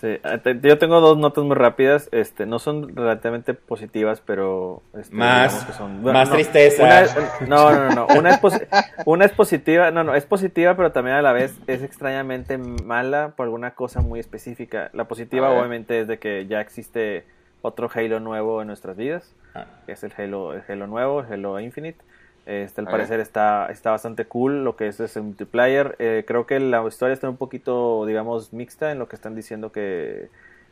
Sí, 0.00 0.08
eh, 0.08 0.60
yo 0.60 0.76
tengo 0.76 1.00
dos 1.00 1.16
notas 1.16 1.42
muy 1.44 1.56
rápidas, 1.56 2.10
este, 2.12 2.44
no 2.44 2.58
son 2.58 2.94
relativamente 2.94 3.54
positivas, 3.54 4.20
pero 4.20 4.82
este, 4.92 5.14
más, 5.14 5.66
más 6.02 6.30
tristeza. 6.30 7.06
no, 7.48 7.72
no, 7.72 7.88
no, 7.94 8.06
una 8.18 8.34
es, 8.34 8.40
una 9.06 9.24
es 9.24 9.32
positiva, 9.32 9.90
no, 9.92 10.04
no, 10.04 10.14
es 10.14 10.26
positiva, 10.26 10.76
pero 10.76 10.92
también 10.92 11.16
a 11.16 11.22
la 11.22 11.32
vez 11.32 11.56
es 11.66 11.82
extrañamente 11.82 12.58
mala 12.58 13.32
por 13.36 13.44
alguna 13.44 13.74
cosa 13.74 14.02
muy 14.02 14.20
específica. 14.20 14.90
La 14.92 15.08
positiva 15.08 15.48
obviamente 15.48 15.98
es 15.98 16.08
de 16.08 16.18
que 16.18 16.44
ya 16.46 16.60
existe 16.60 17.24
otro 17.62 17.90
Halo 17.92 18.20
nuevo 18.20 18.60
en 18.62 18.68
nuestras 18.68 18.96
vidas, 18.96 19.34
ah. 19.54 19.66
que 19.86 19.92
es 19.92 20.04
el 20.04 20.12
Halo, 20.16 20.54
el 20.54 20.62
Halo 20.68 20.86
nuevo, 20.86 21.20
el 21.20 21.32
Halo 21.32 21.60
Infinite. 21.60 21.98
Este, 22.46 22.80
al 22.80 22.86
parecer 22.86 23.18
está, 23.18 23.66
está 23.72 23.90
bastante 23.90 24.24
cool 24.24 24.62
lo 24.62 24.76
que 24.76 24.86
es 24.86 25.00
ese 25.00 25.20
multiplayer. 25.20 25.96
Eh, 25.98 26.24
creo 26.26 26.46
que 26.46 26.60
la 26.60 26.86
historia 26.86 27.12
está 27.12 27.28
un 27.28 27.36
poquito, 27.36 28.06
digamos, 28.06 28.52
mixta 28.52 28.92
en 28.92 29.00
lo 29.00 29.08
que 29.08 29.16
están 29.16 29.34
diciendo 29.34 29.72
que 29.72 30.28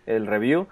el 0.06 0.26
review. 0.26 0.68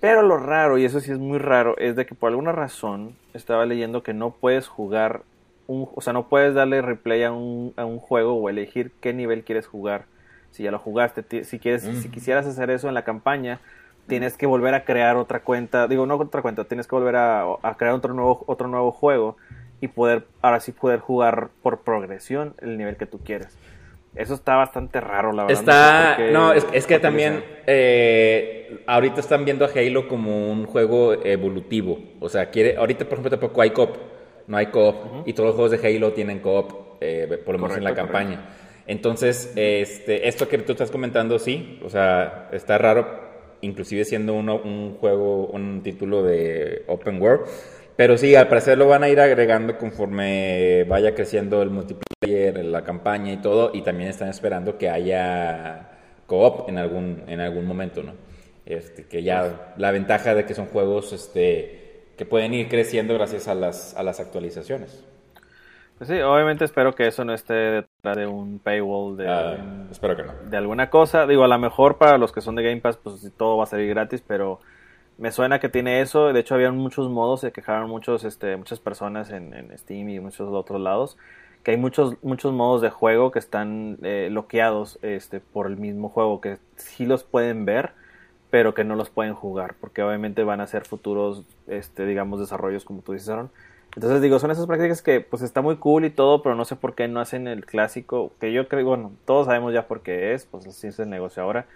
Pero 0.00 0.22
lo 0.22 0.38
raro, 0.38 0.78
y 0.78 0.84
eso 0.84 1.00
sí 1.00 1.12
es 1.12 1.18
muy 1.18 1.38
raro, 1.38 1.76
es 1.78 1.96
de 1.96 2.06
que 2.06 2.14
por 2.14 2.30
alguna 2.30 2.52
razón 2.52 3.14
estaba 3.34 3.64
leyendo 3.64 4.02
que 4.02 4.12
no 4.12 4.30
puedes 4.30 4.66
jugar, 4.68 5.22
un, 5.66 5.88
o 5.94 6.00
sea, 6.00 6.12
no 6.12 6.28
puedes 6.28 6.54
darle 6.54 6.82
replay 6.82 7.22
a 7.22 7.32
un, 7.32 7.72
a 7.76 7.84
un 7.86 7.98
juego 7.98 8.34
o 8.34 8.48
elegir 8.48 8.92
qué 9.00 9.12
nivel 9.12 9.44
quieres 9.44 9.66
jugar. 9.66 10.04
Si 10.50 10.62
ya 10.62 10.70
lo 10.70 10.78
jugaste, 10.78 11.44
si, 11.44 11.58
quieres, 11.58 11.82
si 11.82 12.08
quisieras 12.08 12.46
hacer 12.46 12.70
eso 12.70 12.88
en 12.88 12.94
la 12.94 13.04
campaña, 13.04 13.60
tienes 14.06 14.36
que 14.36 14.46
volver 14.46 14.74
a 14.74 14.84
crear 14.84 15.16
otra 15.16 15.40
cuenta, 15.40 15.88
digo, 15.88 16.06
no 16.06 16.16
otra 16.16 16.42
cuenta, 16.42 16.64
tienes 16.64 16.86
que 16.86 16.94
volver 16.94 17.16
a, 17.16 17.44
a 17.62 17.76
crear 17.76 17.94
otro 17.94 18.14
nuevo, 18.14 18.44
otro 18.46 18.68
nuevo 18.68 18.92
juego 18.92 19.36
y 19.80 19.88
poder, 19.88 20.24
ahora 20.42 20.60
sí 20.60 20.72
poder 20.72 21.00
jugar 21.00 21.48
por 21.62 21.80
progresión 21.80 22.54
el 22.60 22.78
nivel 22.78 22.96
que 22.96 23.06
tú 23.06 23.18
quieres. 23.18 23.56
Eso 24.16 24.32
está 24.32 24.56
bastante 24.56 24.98
raro, 24.98 25.32
la 25.32 25.44
verdad. 25.44 25.60
Está, 25.60 26.18
no, 26.32 26.52
es, 26.54 26.86
que 26.86 26.98
también 26.98 27.44
eh, 27.66 28.82
ahorita 28.86 29.20
están 29.20 29.44
viendo 29.44 29.66
a 29.66 29.68
Halo 29.68 30.08
como 30.08 30.50
un 30.50 30.64
juego 30.64 31.12
evolutivo. 31.22 31.98
O 32.18 32.30
sea, 32.30 32.48
quiere, 32.50 32.78
ahorita 32.78 33.04
por 33.04 33.14
ejemplo 33.14 33.30
tampoco 33.30 33.60
hay 33.60 33.70
coop, 33.70 33.96
no 34.46 34.56
hay 34.56 34.66
coop 34.66 35.26
y 35.26 35.34
todos 35.34 35.48
los 35.48 35.56
juegos 35.56 35.72
de 35.72 35.86
Halo 35.86 36.12
tienen 36.14 36.40
coop, 36.40 36.96
eh, 37.02 37.42
por 37.44 37.56
lo 37.56 37.60
menos 37.60 37.76
en 37.76 37.84
la 37.84 37.94
campaña. 37.94 38.48
Entonces, 38.86 39.52
este, 39.54 40.28
esto 40.28 40.48
que 40.48 40.58
tú 40.58 40.72
estás 40.72 40.90
comentando, 40.90 41.38
sí, 41.38 41.78
o 41.84 41.90
sea, 41.90 42.48
está 42.52 42.78
raro, 42.78 43.25
inclusive 43.60 44.04
siendo 44.04 44.34
uno, 44.34 44.60
un 44.62 44.96
juego, 44.96 45.46
un 45.48 45.82
título 45.82 46.22
de 46.22 46.84
open 46.86 47.20
world 47.20 47.46
pero 47.96 48.18
sí, 48.18 48.34
al 48.34 48.48
parecer 48.48 48.76
lo 48.76 48.86
van 48.86 49.02
a 49.04 49.08
ir 49.08 49.18
agregando 49.20 49.78
conforme 49.78 50.84
vaya 50.84 51.14
creciendo 51.14 51.62
el 51.62 51.70
multiplayer, 51.70 52.62
la 52.64 52.84
campaña 52.84 53.32
y 53.32 53.38
todo. 53.38 53.70
Y 53.72 53.82
también 53.82 54.10
están 54.10 54.28
esperando 54.28 54.76
que 54.76 54.90
haya 54.90 55.88
co-op 56.26 56.68
en 56.68 56.76
algún, 56.76 57.22
en 57.26 57.40
algún 57.40 57.64
momento, 57.64 58.02
¿no? 58.02 58.12
Este, 58.66 59.04
que 59.06 59.22
ya 59.22 59.72
la 59.78 59.92
ventaja 59.92 60.34
de 60.34 60.44
que 60.44 60.54
son 60.54 60.66
juegos 60.66 61.12
este, 61.12 62.02
que 62.18 62.26
pueden 62.26 62.52
ir 62.52 62.68
creciendo 62.68 63.14
gracias 63.14 63.48
a 63.48 63.54
las, 63.54 63.96
a 63.96 64.02
las 64.02 64.20
actualizaciones. 64.20 65.02
Pues 65.98 66.10
sí, 66.10 66.20
obviamente 66.20 66.64
espero 66.64 66.94
que 66.94 67.06
eso 67.06 67.24
no 67.24 67.32
esté 67.32 67.54
detrás 67.54 68.16
de 68.16 68.26
un 68.26 68.58
paywall 68.58 69.16
de, 69.16 69.28
Ah, 69.28 69.56
espero 69.90 70.14
que 70.14 70.24
no. 70.24 70.32
de 70.44 70.56
alguna 70.56 70.90
cosa. 70.90 71.26
Digo, 71.26 71.44
a 71.44 71.48
lo 71.48 71.58
mejor 71.58 71.96
para 71.96 72.18
los 72.18 72.32
que 72.32 72.42
son 72.42 72.54
de 72.54 72.62
Game 72.62 72.82
Pass, 72.82 72.98
pues 72.98 73.32
todo 73.36 73.56
va 73.56 73.64
a 73.64 73.66
salir 73.66 73.88
gratis, 73.88 74.22
pero 74.26 74.60
me 75.16 75.32
suena 75.32 75.58
que 75.58 75.70
tiene 75.70 76.02
eso. 76.02 76.32
De 76.34 76.40
hecho, 76.40 76.54
había 76.54 76.70
muchos 76.70 77.08
modos, 77.08 77.40
se 77.40 77.50
quejaron 77.52 77.88
muchos, 77.88 78.24
este, 78.24 78.56
muchas 78.58 78.78
personas 78.78 79.30
en, 79.30 79.54
en 79.54 79.76
Steam 79.78 80.10
y 80.10 80.20
muchos 80.20 80.52
otros 80.52 80.82
lados, 80.82 81.16
que 81.62 81.70
hay 81.70 81.76
muchos, 81.78 82.16
muchos 82.22 82.52
modos 82.52 82.82
de 82.82 82.90
juego 82.90 83.30
que 83.30 83.38
están 83.38 83.96
eh, 84.02 84.28
bloqueados 84.30 84.98
este, 85.00 85.40
por 85.40 85.66
el 85.66 85.78
mismo 85.78 86.10
juego, 86.10 86.42
que 86.42 86.58
sí 86.76 87.06
los 87.06 87.24
pueden 87.24 87.64
ver, 87.64 87.92
pero 88.50 88.74
que 88.74 88.84
no 88.84 88.96
los 88.96 89.08
pueden 89.08 89.32
jugar, 89.32 89.76
porque 89.80 90.02
obviamente 90.02 90.44
van 90.44 90.60
a 90.60 90.66
ser 90.66 90.84
futuros, 90.84 91.44
este, 91.68 92.04
digamos, 92.04 92.38
desarrollos, 92.38 92.84
como 92.84 93.00
tú 93.00 93.14
dices, 93.14 93.30
Aaron. 93.30 93.50
Entonces 93.96 94.22
digo, 94.22 94.38
son 94.38 94.52
esas 94.52 94.66
prácticas 94.66 95.02
que 95.02 95.22
pues 95.22 95.42
está 95.42 95.62
muy 95.62 95.76
cool 95.78 96.04
y 96.06 96.10
todo, 96.10 96.42
pero 96.42 96.54
no 96.54 96.66
sé 96.66 96.76
por 96.76 96.94
qué 96.94 97.08
no 97.08 97.20
hacen 97.20 97.48
el 97.48 97.66
clásico, 97.66 98.32
que 98.40 98.52
yo 98.52 98.68
creo, 98.68 98.86
bueno, 98.86 99.12
todos 99.26 99.46
sabemos 99.46 99.74
ya 99.74 99.88
por 99.88 100.02
qué 100.02 100.34
es, 100.34 100.46
pues 100.46 100.66
así 100.66 100.88
es 100.88 100.98
el 101.00 101.10
negocio 101.10 101.42
ahora, 101.42 101.66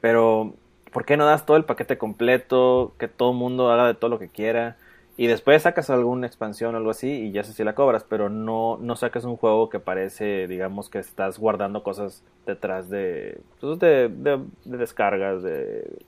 pero 0.00 0.54
¿por 0.92 1.04
qué 1.04 1.16
no 1.16 1.26
das 1.26 1.46
todo 1.46 1.56
el 1.56 1.64
paquete 1.64 1.98
completo, 1.98 2.94
que 2.98 3.08
todo 3.08 3.32
el 3.32 3.38
mundo 3.38 3.70
haga 3.72 3.86
de 3.86 3.94
todo 3.94 4.10
lo 4.10 4.18
que 4.18 4.28
quiera? 4.28 4.78
Y 5.16 5.26
después 5.28 5.62
sacas 5.62 5.90
alguna 5.90 6.26
expansión 6.26 6.74
o 6.74 6.78
algo 6.78 6.90
así 6.90 7.08
y 7.10 7.32
ya 7.32 7.44
sé 7.44 7.52
si 7.52 7.64
la 7.64 7.74
cobras, 7.74 8.04
pero 8.04 8.28
no, 8.30 8.78
no 8.80 8.96
sacas 8.96 9.24
un 9.24 9.36
juego 9.36 9.68
que 9.70 9.80
parece, 9.80 10.48
digamos, 10.48 10.90
que 10.90 10.98
estás 10.98 11.38
guardando 11.38 11.82
cosas 11.82 12.24
detrás 12.46 12.88
de, 12.90 13.40
pues, 13.60 13.78
de, 13.80 14.08
de, 14.08 14.40
de 14.64 14.78
descargas, 14.78 15.42
de 15.42 15.98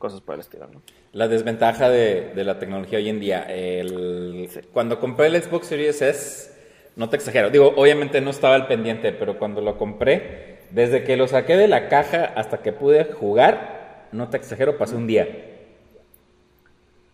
cosas 0.00 0.20
por 0.20 0.34
el 0.34 0.40
estilo, 0.40 0.66
¿no? 0.66 0.82
La 1.12 1.28
desventaja 1.28 1.88
de, 1.88 2.32
de 2.34 2.44
la 2.44 2.58
tecnología 2.58 2.98
hoy 2.98 3.08
en 3.08 3.20
día. 3.20 3.42
El, 3.42 4.48
Cuando 4.72 4.98
compré 4.98 5.28
el 5.28 5.40
Xbox 5.40 5.68
Series 5.68 6.02
S, 6.02 6.52
no 6.96 7.08
te 7.08 7.16
exagero. 7.16 7.50
Digo, 7.50 7.72
obviamente 7.76 8.20
no 8.20 8.30
estaba 8.30 8.56
al 8.56 8.66
pendiente, 8.66 9.12
pero 9.12 9.38
cuando 9.38 9.60
lo 9.60 9.76
compré, 9.78 10.58
desde 10.70 11.04
que 11.04 11.16
lo 11.16 11.28
saqué 11.28 11.56
de 11.56 11.68
la 11.68 11.88
caja 11.88 12.24
hasta 12.24 12.58
que 12.58 12.72
pude 12.72 13.04
jugar, 13.04 14.08
no 14.10 14.28
te 14.28 14.38
exagero, 14.38 14.76
pasó 14.76 14.96
un 14.96 15.06
día. 15.06 15.28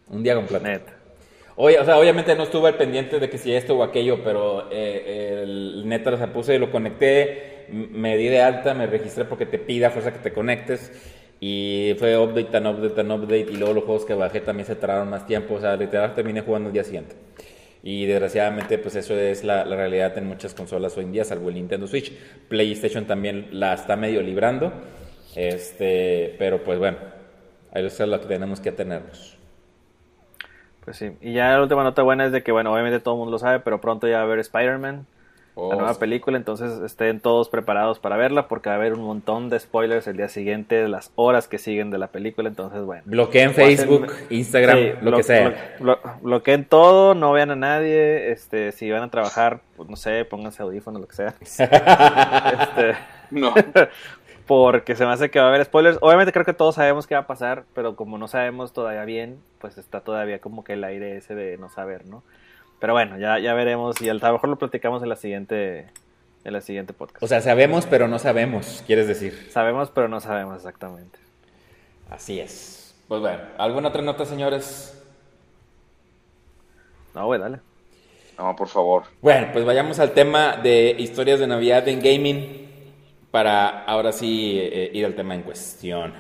Un 0.08 0.22
día 0.22 0.34
completo. 0.34 0.64
Neta. 0.64 0.92
Oye, 1.56 1.78
o 1.78 1.84
sea, 1.84 1.98
obviamente 1.98 2.34
no 2.36 2.44
estuve 2.44 2.68
al 2.68 2.76
pendiente 2.76 3.18
de 3.18 3.30
que 3.30 3.38
si 3.38 3.52
esto 3.52 3.76
o 3.76 3.82
aquello, 3.82 4.22
pero 4.22 4.68
eh, 4.70 5.40
el 5.42 5.88
neta, 5.88 6.12
o 6.12 6.16
sea, 6.16 6.32
puse, 6.32 6.58
lo 6.58 6.70
conecté, 6.70 7.66
me 7.70 8.16
di 8.16 8.28
de 8.28 8.42
alta, 8.42 8.74
me 8.74 8.86
registré 8.86 9.24
porque 9.24 9.46
te 9.46 9.58
pida 9.58 9.90
fuerza 9.90 10.12
que 10.12 10.18
te 10.18 10.32
conectes. 10.32 10.92
Y 11.40 11.94
fue 11.98 12.16
update, 12.18 12.44
tan 12.44 12.66
update, 12.66 12.94
tan 12.94 13.10
update. 13.10 13.46
Y 13.50 13.56
luego 13.56 13.74
los 13.74 13.84
juegos 13.84 14.04
que 14.04 14.14
bajé 14.14 14.40
también 14.40 14.66
se 14.66 14.76
tardaron 14.76 15.10
más 15.10 15.26
tiempo. 15.26 15.54
O 15.54 15.60
sea, 15.60 15.76
literal 15.76 16.14
terminé 16.14 16.40
jugando 16.40 16.68
el 16.68 16.72
día 16.72 16.84
siguiente. 16.84 17.16
Y 17.82 18.06
desgraciadamente, 18.06 18.78
pues 18.78 18.96
eso 18.96 19.14
es 19.14 19.44
la, 19.44 19.64
realidad 19.64 20.16
en 20.18 20.26
muchas 20.26 20.54
consolas 20.54 20.96
hoy 20.96 21.04
en 21.04 21.12
día, 21.12 21.24
salvo 21.24 21.50
el 21.50 21.54
Nintendo 21.54 21.86
Switch. 21.86 22.12
PlayStation 22.48 23.04
también 23.06 23.48
la 23.52 23.74
está 23.74 23.94
medio 23.96 24.22
librando. 24.22 24.72
Este, 25.36 26.34
pero 26.38 26.64
pues 26.64 26.78
bueno, 26.78 26.96
ahí 27.72 27.84
es 27.84 28.00
lo 28.00 28.20
que 28.20 28.26
tenemos 28.26 28.60
que 28.60 28.70
atenernos. 28.70 29.36
Pues 30.84 30.96
sí. 30.96 31.12
Y 31.20 31.34
ya 31.34 31.50
la 31.50 31.62
última 31.62 31.84
nota 31.84 32.02
buena 32.02 32.26
es 32.26 32.32
de 32.32 32.42
que, 32.42 32.52
bueno, 32.52 32.72
obviamente 32.72 33.00
todo 33.00 33.14
el 33.14 33.18
mundo 33.18 33.32
lo 33.32 33.38
sabe, 33.38 33.60
pero 33.60 33.80
pronto 33.80 34.08
ya 34.08 34.16
va 34.16 34.22
a 34.22 34.24
haber 34.24 34.38
Spider-Man, 34.38 35.06
Oh, 35.58 35.70
la 35.70 35.76
nueva 35.76 35.94
sí. 35.94 36.00
película, 36.00 36.36
entonces 36.36 36.70
estén 36.82 37.18
todos 37.20 37.48
preparados 37.48 37.98
para 37.98 38.18
verla 38.18 38.46
porque 38.46 38.68
va 38.68 38.75
a 38.75 38.78
haber 38.78 38.92
un 38.92 39.00
montón 39.04 39.48
de 39.48 39.58
spoilers 39.58 40.06
el 40.06 40.18
día 40.18 40.28
siguiente, 40.28 40.86
las 40.86 41.12
horas 41.16 41.48
que 41.48 41.56
siguen 41.56 41.90
de 41.90 41.96
la 41.96 42.08
película, 42.08 42.48
entonces 42.50 42.82
bueno. 42.82 43.02
Bloqueen 43.06 43.50
hacen- 43.50 43.54
Facebook, 43.78 44.12
Instagram, 44.28 44.78
Sí, 44.78 44.90
lo 45.00 45.16
que 45.16 45.22
sea. 45.22 45.76
blo- 45.78 45.98
blo- 46.02 46.20
bloqueen 46.20 46.66
todo, 46.66 47.14
no 47.14 47.32
vean 47.32 47.50
a 47.52 47.56
nadie, 47.56 48.32
este, 48.32 48.70
si 48.72 48.90
van 48.90 49.02
a 49.04 49.10
trabajar, 49.10 49.60
pues 49.78 49.88
no 49.88 49.96
sé, 49.96 50.26
pónganse 50.26 50.62
audífonos, 50.62 51.00
lo 51.00 51.08
que 51.08 51.16
sea. 51.16 51.34
Este, 52.60 52.94
No. 53.30 53.54
porque 54.46 54.94
se 54.94 55.04
me 55.04 55.12
hace 55.12 55.30
que 55.30 55.40
va 55.40 55.46
a 55.46 55.48
haber 55.48 55.64
spoilers. 55.64 55.98
Obviamente 56.00 56.32
creo 56.32 56.44
que 56.44 56.52
todos 56.52 56.76
sabemos 56.76 57.06
qué 57.06 57.14
va 57.14 57.22
a 57.22 57.26
pasar, 57.26 57.64
pero 57.75 57.96
como 57.96 58.16
no 58.18 58.28
sabemos 58.28 58.72
todavía 58.72 59.04
bien, 59.04 59.38
pues 59.58 59.76
está 59.78 60.00
todavía 60.02 60.38
como 60.38 60.62
que 60.64 60.75
el 60.75 60.84
aire 60.84 61.16
ese 61.16 61.34
de 61.34 61.58
no 61.58 61.68
saber, 61.68 62.06
¿no? 62.06 62.22
Pero 62.78 62.92
bueno, 62.92 63.18
ya, 63.18 63.38
ya 63.38 63.54
veremos 63.54 64.00
y 64.00 64.09
a 64.09 64.14
lo 64.14 64.33
mejor 64.33 64.49
lo 64.49 64.56
platicamos 64.56 65.02
en 65.02 65.09
la 65.09 65.16
siguiente 65.16 65.87
en 66.45 66.52
la 66.52 66.61
siguiente 66.61 66.92
podcast. 66.92 67.23
O 67.23 67.26
sea, 67.26 67.40
sabemos, 67.40 67.87
pero 67.87 68.06
no 68.06 68.21
sabemos, 68.21 68.85
quieres 68.87 69.09
decir. 69.09 69.49
sabemos, 69.50 69.90
pero 69.90 70.09
no 70.09 70.21
sabemos 70.21 70.59
exactamente. 70.59 71.18
Así 72.09 72.38
es. 72.38 72.95
Pues 73.09 73.21
bueno, 73.21 73.40
¿alguna 73.59 73.88
otra 73.88 74.02
nota, 74.02 74.25
señores? 74.25 75.02
No, 77.14 77.26
güey, 77.26 77.40
dale. 77.40 77.59
No, 78.38 78.54
por 78.54 78.68
favor. 78.68 79.04
Bueno, 79.23 79.49
pues 79.52 79.64
vayamos 79.64 79.99
al 79.99 80.12
tema 80.12 80.56
de 80.56 80.95
historias 80.99 81.40
de 81.40 81.47
Navidad 81.47 81.88
en 81.88 82.00
gaming 82.00 82.66
para 83.30 83.85
ahora 83.85 84.12
sí 84.12 84.59
eh, 84.61 84.90
ir 84.92 85.04
al 85.04 85.14
tema 85.14 85.35
en 85.35 85.42
cuestión. 85.42 86.14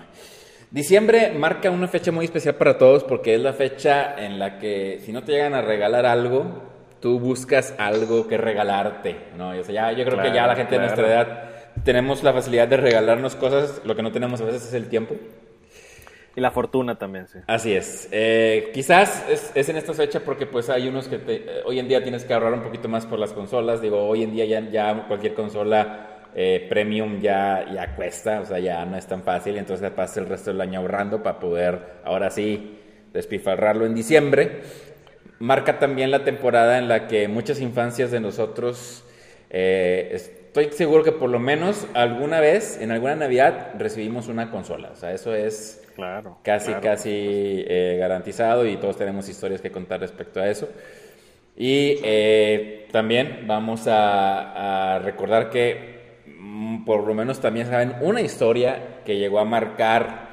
Diciembre 0.76 1.32
marca 1.32 1.70
una 1.70 1.88
fecha 1.88 2.12
muy 2.12 2.26
especial 2.26 2.56
para 2.56 2.76
todos 2.76 3.02
porque 3.02 3.34
es 3.34 3.40
la 3.40 3.54
fecha 3.54 4.14
en 4.22 4.38
la 4.38 4.58
que 4.58 5.00
si 5.02 5.10
no 5.10 5.24
te 5.24 5.32
llegan 5.32 5.54
a 5.54 5.62
regalar 5.62 6.04
algo, 6.04 6.64
tú 7.00 7.18
buscas 7.18 7.74
algo 7.78 8.28
que 8.28 8.36
regalarte, 8.36 9.16
¿no? 9.38 9.58
O 9.58 9.64
sea, 9.64 9.74
ya, 9.90 9.92
yo 9.92 10.04
creo 10.04 10.18
que 10.18 10.26
ya 10.28 10.32
Claro, 10.34 10.48
la 10.48 10.56
gente 10.56 10.74
de 10.74 10.80
nuestra 10.82 11.04
claro. 11.06 11.30
edad 11.30 11.50
tenemos 11.82 12.22
la 12.22 12.34
facilidad 12.34 12.68
de 12.68 12.76
regalarnos 12.76 13.36
cosas, 13.36 13.80
lo 13.86 13.96
que 13.96 14.02
no 14.02 14.12
tenemos 14.12 14.38
a 14.42 14.44
veces 14.44 14.66
es 14.66 14.74
el 14.74 14.90
tiempo. 14.90 15.14
Y 16.36 16.42
la 16.42 16.50
fortuna 16.50 16.98
también, 16.98 17.26
sí. 17.26 17.38
Así 17.46 17.72
es. 17.74 18.10
Eh, 18.12 18.70
quizás 18.74 19.24
es, 19.30 19.52
es 19.54 19.70
en 19.70 19.78
esta 19.78 19.94
fecha 19.94 20.20
porque 20.20 20.44
pues 20.44 20.68
hay 20.68 20.88
unos 20.88 21.08
que 21.08 21.16
te- 21.16 21.36
eh, 21.36 21.62
hoy 21.64 21.78
en 21.78 21.88
día 21.88 22.02
tienes 22.02 22.26
que 22.26 22.34
ahorrar 22.34 22.52
un 22.52 22.60
poquito 22.62 22.86
más 22.90 23.06
por 23.06 23.18
las 23.18 23.32
consolas. 23.32 23.80
Digo, 23.80 24.06
hoy 24.06 24.24
en 24.24 24.32
día 24.34 24.44
ya, 24.44 24.60
ya 24.70 25.04
cualquier 25.08 25.32
consola 25.32 26.15
eh, 26.38 26.66
premium 26.68 27.18
ya, 27.18 27.64
ya 27.72 27.96
cuesta, 27.96 28.40
o 28.42 28.44
sea, 28.44 28.58
ya 28.58 28.84
no 28.84 28.98
es 28.98 29.06
tan 29.06 29.22
fácil. 29.22 29.56
Entonces 29.56 29.90
pasas 29.90 30.18
el 30.18 30.26
resto 30.26 30.50
del 30.50 30.60
año 30.60 30.80
ahorrando 30.80 31.22
para 31.22 31.40
poder 31.40 31.80
ahora 32.04 32.30
sí 32.30 32.78
despilfarrarlo 33.14 33.86
en 33.86 33.94
diciembre. 33.94 34.60
Marca 35.38 35.78
también 35.78 36.10
la 36.10 36.24
temporada 36.24 36.76
en 36.76 36.88
la 36.88 37.06
que 37.06 37.26
muchas 37.26 37.60
infancias 37.62 38.10
de 38.10 38.20
nosotros, 38.20 39.02
eh, 39.48 40.10
estoy 40.12 40.70
seguro 40.72 41.02
que 41.02 41.12
por 41.12 41.30
lo 41.30 41.38
menos 41.38 41.86
alguna 41.94 42.40
vez, 42.40 42.78
en 42.82 42.90
alguna 42.90 43.16
Navidad, 43.16 43.70
recibimos 43.78 44.28
una 44.28 44.50
consola. 44.50 44.90
O 44.92 44.96
sea, 44.96 45.12
eso 45.12 45.34
es 45.34 45.82
Claro. 45.94 46.36
casi, 46.42 46.66
claro. 46.66 46.82
casi 46.82 47.64
eh, 47.66 47.96
garantizado 47.98 48.66
y 48.66 48.76
todos 48.76 48.98
tenemos 48.98 49.26
historias 49.30 49.62
que 49.62 49.70
contar 49.70 50.00
respecto 50.00 50.40
a 50.40 50.48
eso. 50.50 50.68
Y 51.56 51.98
eh, 52.04 52.86
también 52.92 53.44
vamos 53.46 53.86
a, 53.88 54.96
a 54.96 54.98
recordar 54.98 55.48
que 55.48 55.95
por 56.84 57.06
lo 57.06 57.14
menos 57.14 57.40
también 57.40 57.66
saben 57.66 57.94
una 58.00 58.20
historia 58.20 59.00
que 59.04 59.18
llegó 59.18 59.38
a 59.38 59.44
marcar 59.44 60.26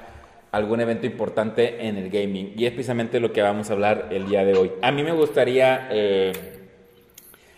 algún 0.51 0.79
evento 0.79 1.08
importante 1.08 1.88
en 1.88 1.98
el 1.98 2.12
gaming 2.12 2.53
y 2.55 2.65
es 2.65 2.74
precisamente 2.74 3.20
lo 3.20 3.34
que 3.34 3.41
vamos 3.41 3.70
a 3.70 3.74
hablar 3.74 4.10
el 4.12 4.27
día 4.27 4.46
de 4.46 4.55
hoy. 4.55 4.72
A 4.84 4.91
mí 4.91 5.01
me 5.03 5.12
gustaría 5.12 5.88
eh, 5.91 6.32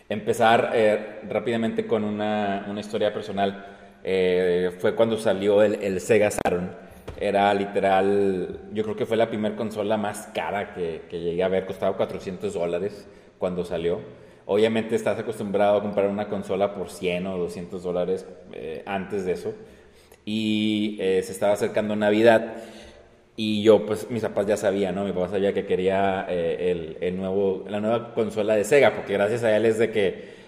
empezar 0.08 0.72
eh, 0.74 1.20
rápidamente 1.28 1.86
con 1.86 2.06
una, 2.06 2.66
una 2.70 2.80
historia 2.80 3.14
personal. 3.14 3.66
Eh, 4.02 4.72
fue 4.80 4.96
cuando 4.96 5.18
salió 5.18 5.62
el, 5.62 5.76
el 5.76 6.00
Sega 6.00 6.32
Saturn. 6.32 6.72
Era 7.20 7.54
literal, 7.54 8.62
yo 8.74 8.84
creo 8.84 8.96
que 8.96 9.06
fue 9.06 9.18
la 9.18 9.28
primera 9.28 9.56
consola 9.56 9.98
más 9.98 10.30
cara 10.34 10.74
que, 10.74 11.02
que 11.10 11.20
llegué 11.20 11.44
a 11.44 11.48
ver, 11.48 11.66
costaba 11.66 11.96
400 11.98 12.54
dólares 12.54 13.08
cuando 13.38 13.66
salió. 13.66 14.00
Obviamente 14.48 14.96
estás 14.96 15.18
acostumbrado 15.18 15.78
a 15.78 15.82
comprar 15.82 16.08
una 16.08 16.28
consola 16.28 16.76
por 16.76 16.90
100 16.90 17.26
o 17.28 17.38
200 17.38 17.82
dólares 17.82 18.28
eh, 18.54 18.84
antes 18.86 19.26
de 19.26 19.32
eso. 19.32 19.56
Y 20.24 20.98
eh, 21.00 21.22
se 21.24 21.32
estaba 21.32 21.54
acercando 21.54 21.96
Navidad. 21.96 22.58
Y 23.36 23.64
yo, 23.64 23.86
pues, 23.86 24.10
mis 24.10 24.22
papás 24.22 24.46
ya 24.46 24.56
sabían, 24.56 24.96
¿no? 24.96 25.04
Mi 25.04 25.12
papá 25.12 25.30
sabía 25.30 25.54
que 25.54 25.66
quería 25.66 26.26
eh, 26.30 26.72
el, 26.72 26.98
el 27.02 27.18
nuevo, 27.18 27.66
la 27.68 27.80
nueva 27.80 28.14
consola 28.14 28.56
de 28.56 28.64
Sega, 28.64 28.94
porque 28.96 29.14
gracias 29.14 29.44
a 29.44 29.56
él 29.56 29.66
es 29.66 29.80
de 29.80 29.92
que 29.92 30.46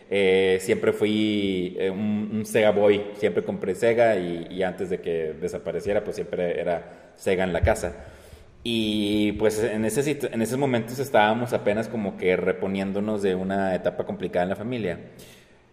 siempre 0.61 0.93
fui 0.93 1.77
un, 1.91 2.29
un 2.33 2.45
Sega 2.45 2.71
Boy, 2.71 3.07
siempre 3.15 3.43
compré 3.43 3.75
Sega 3.75 4.15
y, 4.15 4.47
y 4.51 4.63
antes 4.63 4.89
de 4.89 5.01
que 5.01 5.33
desapareciera, 5.33 6.01
pues 6.01 6.15
siempre 6.15 6.61
era 6.61 7.11
Sega 7.15 7.43
en 7.43 7.51
la 7.51 7.59
casa. 7.59 8.05
Y 8.69 9.31
pues 9.39 9.63
en, 9.63 9.85
ese, 9.85 10.19
en 10.29 10.41
esos 10.41 10.59
momentos 10.59 10.99
estábamos 10.99 11.53
apenas 11.53 11.87
como 11.87 12.17
que 12.17 12.35
reponiéndonos 12.35 13.21
de 13.21 13.33
una 13.33 13.73
etapa 13.73 14.03
complicada 14.05 14.43
en 14.43 14.49
la 14.49 14.57
familia. 14.57 14.99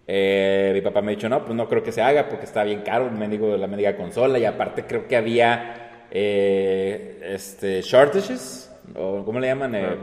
Eh, 0.07 0.71
mi 0.73 0.81
papá 0.81 1.03
me 1.03 1.11
ha 1.11 1.17
dicho, 1.17 1.29
no, 1.29 1.45
pues 1.45 1.57
no 1.57 1.69
creo 1.69 1.83
que 1.83 1.91
se 1.91 2.03
haga 2.03 2.29
porque 2.29 2.45
está 2.45 2.63
bien 2.63 2.83
caro 2.83 3.07
el 3.09 3.17
mendigo, 3.17 3.57
la 3.57 3.67
mendiga 3.67 3.97
consola 3.97 4.39
y 4.39 4.45
aparte 4.45 4.85
creo 4.87 5.09
que 5.09 5.17
había 5.17 6.07
eh, 6.13 7.19
este, 7.35 7.83
shortages, 7.83 8.73
o 8.95 9.25
¿cómo 9.25 9.41
le 9.41 9.49
llaman? 9.49 9.75
Eh, 9.75 9.97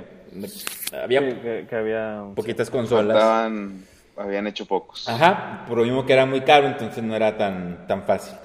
había 1.01 1.21
Sí, 1.21 1.35
que, 1.41 1.65
que 1.69 1.75
había... 1.77 2.23
poquitas 2.35 2.69
consolas. 2.69 3.17
Faltaban, 3.17 3.85
habían 4.17 4.47
hecho 4.47 4.65
pocos. 4.65 5.07
Ajá, 5.07 5.63
por 5.65 5.77
lo 5.77 5.85
mismo 5.85 6.05
que 6.05 6.11
era 6.11 6.25
muy 6.25 6.41
caro, 6.41 6.67
entonces 6.67 7.01
no 7.01 7.15
era 7.15 7.37
tan, 7.37 7.87
tan 7.87 8.03
fácil. 8.03 8.35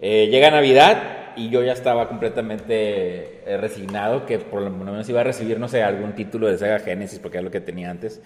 Eh, 0.00 0.28
llega 0.30 0.50
Navidad 0.50 1.21
y 1.36 1.50
yo 1.50 1.62
ya 1.62 1.72
estaba 1.72 2.08
completamente 2.08 3.42
eh, 3.46 3.56
resignado 3.56 4.26
que 4.26 4.38
por 4.38 4.62
lo 4.62 4.70
menos 4.70 5.08
iba 5.08 5.20
a 5.20 5.24
recibir, 5.24 5.58
no 5.58 5.68
sé, 5.68 5.82
algún 5.82 6.14
título 6.14 6.48
de 6.48 6.58
Sega 6.58 6.80
Genesis, 6.80 7.18
porque 7.18 7.38
era 7.38 7.44
lo 7.44 7.50
que 7.50 7.60
tenía 7.60 7.90
antes. 7.90 8.20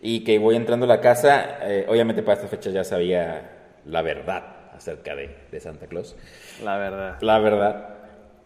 Y 0.00 0.24
que 0.24 0.38
voy 0.38 0.56
entrando 0.56 0.84
a 0.84 0.88
la 0.88 1.00
casa, 1.00 1.58
eh, 1.62 1.86
obviamente 1.88 2.22
para 2.22 2.36
esta 2.36 2.48
fecha 2.48 2.70
ya 2.70 2.84
sabía 2.84 3.50
la 3.86 4.02
verdad 4.02 4.44
acerca 4.74 5.14
de, 5.14 5.34
de 5.50 5.60
Santa 5.60 5.86
Claus. 5.86 6.16
La 6.62 6.76
verdad. 6.76 7.16
La 7.20 7.38
verdad. 7.38 7.88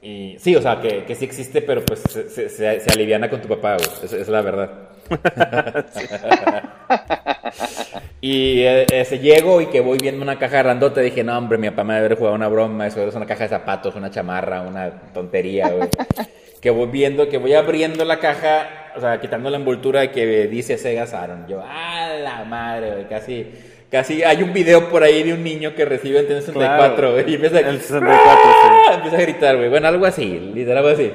Y 0.01 0.37
sí, 0.39 0.55
o 0.55 0.63
sea, 0.63 0.81
que, 0.81 1.05
que 1.05 1.15
sí 1.15 1.25
existe, 1.25 1.63
pero 1.63 1.85
pues 1.85 2.01
se, 2.01 2.29
se, 2.29 2.49
se 2.49 2.91
aliviana 2.93 3.29
con 3.29 3.41
tu 3.41 3.49
papá, 3.49 3.77
güey. 3.77 3.89
Esa 4.05 4.17
es 4.17 4.29
la 4.29 4.43
verdad. 4.43 4.71
y 8.21 8.63
eh, 8.63 8.87
ese 8.91 9.19
llego 9.19 9.61
y 9.61 9.67
que 9.67 9.81
voy 9.81 9.99
viendo 10.01 10.23
una 10.23 10.39
caja 10.39 10.63
grandota, 10.63 11.01
dije, 11.01 11.23
no, 11.25 11.37
hombre, 11.37 11.59
mi 11.59 11.71
papá 11.71 11.85
me 11.85 11.95
debe 11.95 12.07
haber 12.07 12.19
jugado 12.19 12.37
una 12.37 12.49
broma, 12.49 12.87
eso 12.87 13.07
es 13.07 13.15
una 13.15 13.27
caja 13.27 13.45
de 13.45 13.51
zapatos, 13.51 13.95
una 13.95 14.11
chamarra, 14.11 14.63
una 14.63 14.91
tontería, 15.13 15.69
güey. 15.69 15.89
que 16.61 16.71
voy 16.71 16.89
viendo, 16.89 17.29
que 17.29 17.39
voy 17.39 17.55
abriendo 17.55 18.05
la 18.05 18.19
caja, 18.19 18.93
o 18.97 19.01
sea, 19.01 19.21
quitando 19.21 19.51
la 19.51 19.59
envoltura 19.59 20.11
que 20.11 20.47
dice 20.49 20.79
Sega 20.79 21.07
Saturn. 21.07 21.47
Yo, 21.47 21.63
ah, 21.65 22.09
la 22.21 22.45
madre, 22.45 22.93
güey, 22.93 23.09
casi 23.09 23.47
Casi 23.91 24.23
hay 24.23 24.43
un 24.43 24.53
video 24.53 24.91
por 24.91 25.03
ahí 25.03 25.23
de 25.23 25.33
un 25.33 25.43
niño 25.43 25.75
que 25.75 25.87
recibe 25.87 26.19
el 26.19 26.27
64, 26.27 27.13
güey. 27.13 27.31
Y 27.31 27.35
empieza 27.37 27.57
a, 27.57 27.61
el 27.61 27.81
64, 27.81 28.43
sí. 28.43 28.93
empieza 28.95 29.17
a 29.17 29.21
gritar, 29.21 29.57
güey. 29.57 29.71
Bueno, 29.71 29.89
algo 29.89 30.05
así, 30.05 30.27
literal 30.55 30.79
algo 30.79 30.91
así. 30.91 31.11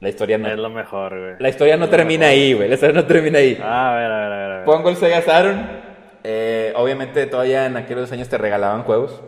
La 0.00 0.08
historia 0.08 0.38
no. 0.38 0.48
Es 0.48 0.56
lo 0.56 0.70
mejor, 0.70 1.18
güey. 1.18 1.34
La 1.38 1.50
historia 1.50 1.76
no 1.76 1.90
termina 1.90 2.26
mejor. 2.26 2.32
ahí, 2.32 2.52
güey. 2.54 2.68
La 2.68 2.74
historia 2.74 2.94
no 2.94 3.04
termina 3.04 3.38
ahí. 3.38 3.58
Ah, 3.62 3.92
a 3.92 3.96
ver, 3.96 4.10
a 4.10 4.20
ver, 4.20 4.32
a 4.32 4.36
ver. 4.36 4.50
A 4.50 4.56
ver. 4.56 4.64
Pongo 4.64 4.88
el 4.88 4.96
Sega 4.96 5.20
Saturn. 5.20 5.83
Eh, 6.24 6.72
obviamente, 6.76 7.26
todavía 7.26 7.66
en 7.66 7.76
aquellos 7.76 8.10
años 8.12 8.28
te 8.28 8.38
regalaban 8.38 8.82
juegos. 8.84 9.20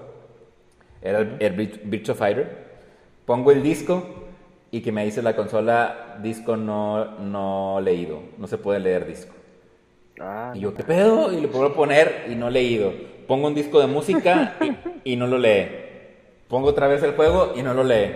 Era 1.03 1.19
el, 1.21 1.37
el 1.41 1.57
Vir- 1.57 1.81
Virtua 1.85 2.15
Fighter. 2.15 2.67
Pongo 3.27 3.53
el 3.53 3.63
disco 3.63 4.03
y 4.71 4.81
que 4.81 4.93
me 4.93 5.05
dice 5.05 5.23
la 5.23 5.37
consola: 5.37 6.17
disco 6.23 6.57
no, 6.57 7.19
no 7.19 7.81
leído. 7.83 8.21
No 8.39 8.47
se 8.47 8.59
puede 8.59 8.81
leer 8.81 9.07
disco. 9.07 9.35
Ah, 10.21 10.53
Y 10.55 10.61
yo, 10.61 10.73
¿qué 10.75 10.83
pedo? 10.83 11.33
Y 11.33 11.41
le 11.41 11.49
puedo 11.49 11.75
poner 11.75 12.25
y 12.31 12.35
no 12.35 12.49
leído. 12.49 12.93
Pongo 13.29 13.49
un 13.49 13.55
disco 13.55 13.79
de 13.81 13.87
música 13.87 14.55
y, 15.05 15.13
y 15.13 15.17
no 15.17 15.27
lo 15.27 15.37
lee. 15.39 15.69
Pongo 16.49 16.69
otra 16.69 16.87
vez 16.89 17.03
el 17.03 17.13
juego 17.13 17.53
y 17.57 17.63
no 17.63 17.75
lo 17.75 17.85
lee. 17.85 18.13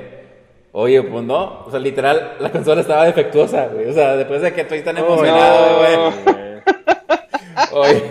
Oye, 0.73 1.03
pues 1.03 1.25
no. 1.25 1.65
O 1.67 1.71
sea, 1.71 1.81
literal, 1.81 2.37
la 2.39 2.51
consola 2.51 2.81
estaba 2.81 3.05
defectuosa, 3.05 3.67
güey. 3.67 3.89
O 3.89 3.93
sea, 3.93 4.17
después 4.17 4.41
de 4.41 4.53
que 4.55 4.61
estoy 4.63 4.81
tan 4.83 4.97
emocionado, 4.97 5.79
güey. 5.79 5.97
güey. 6.25 6.41
Oye, 7.73 8.03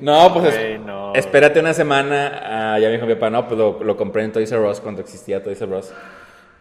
no, 0.00 0.32
pues 0.32 0.46
es- 0.46 0.54
Güey, 0.54 0.78
no. 0.78 1.14
espérate 1.14 1.60
una 1.60 1.74
semana. 1.74 2.40
Ah, 2.74 2.78
ya 2.78 2.88
me 2.88 2.94
dijo 2.94 3.06
mi 3.06 3.14
papá, 3.14 3.30
no, 3.30 3.46
pues 3.46 3.58
lo, 3.58 3.82
lo 3.82 3.96
compré 3.96 4.24
en 4.24 4.32
Toys 4.32 4.50
R 4.52 4.62
Us 4.68 4.80
cuando 4.80 5.00
existía 5.00 5.42
Toys 5.42 5.60
R 5.60 5.74
Us. 5.76 5.92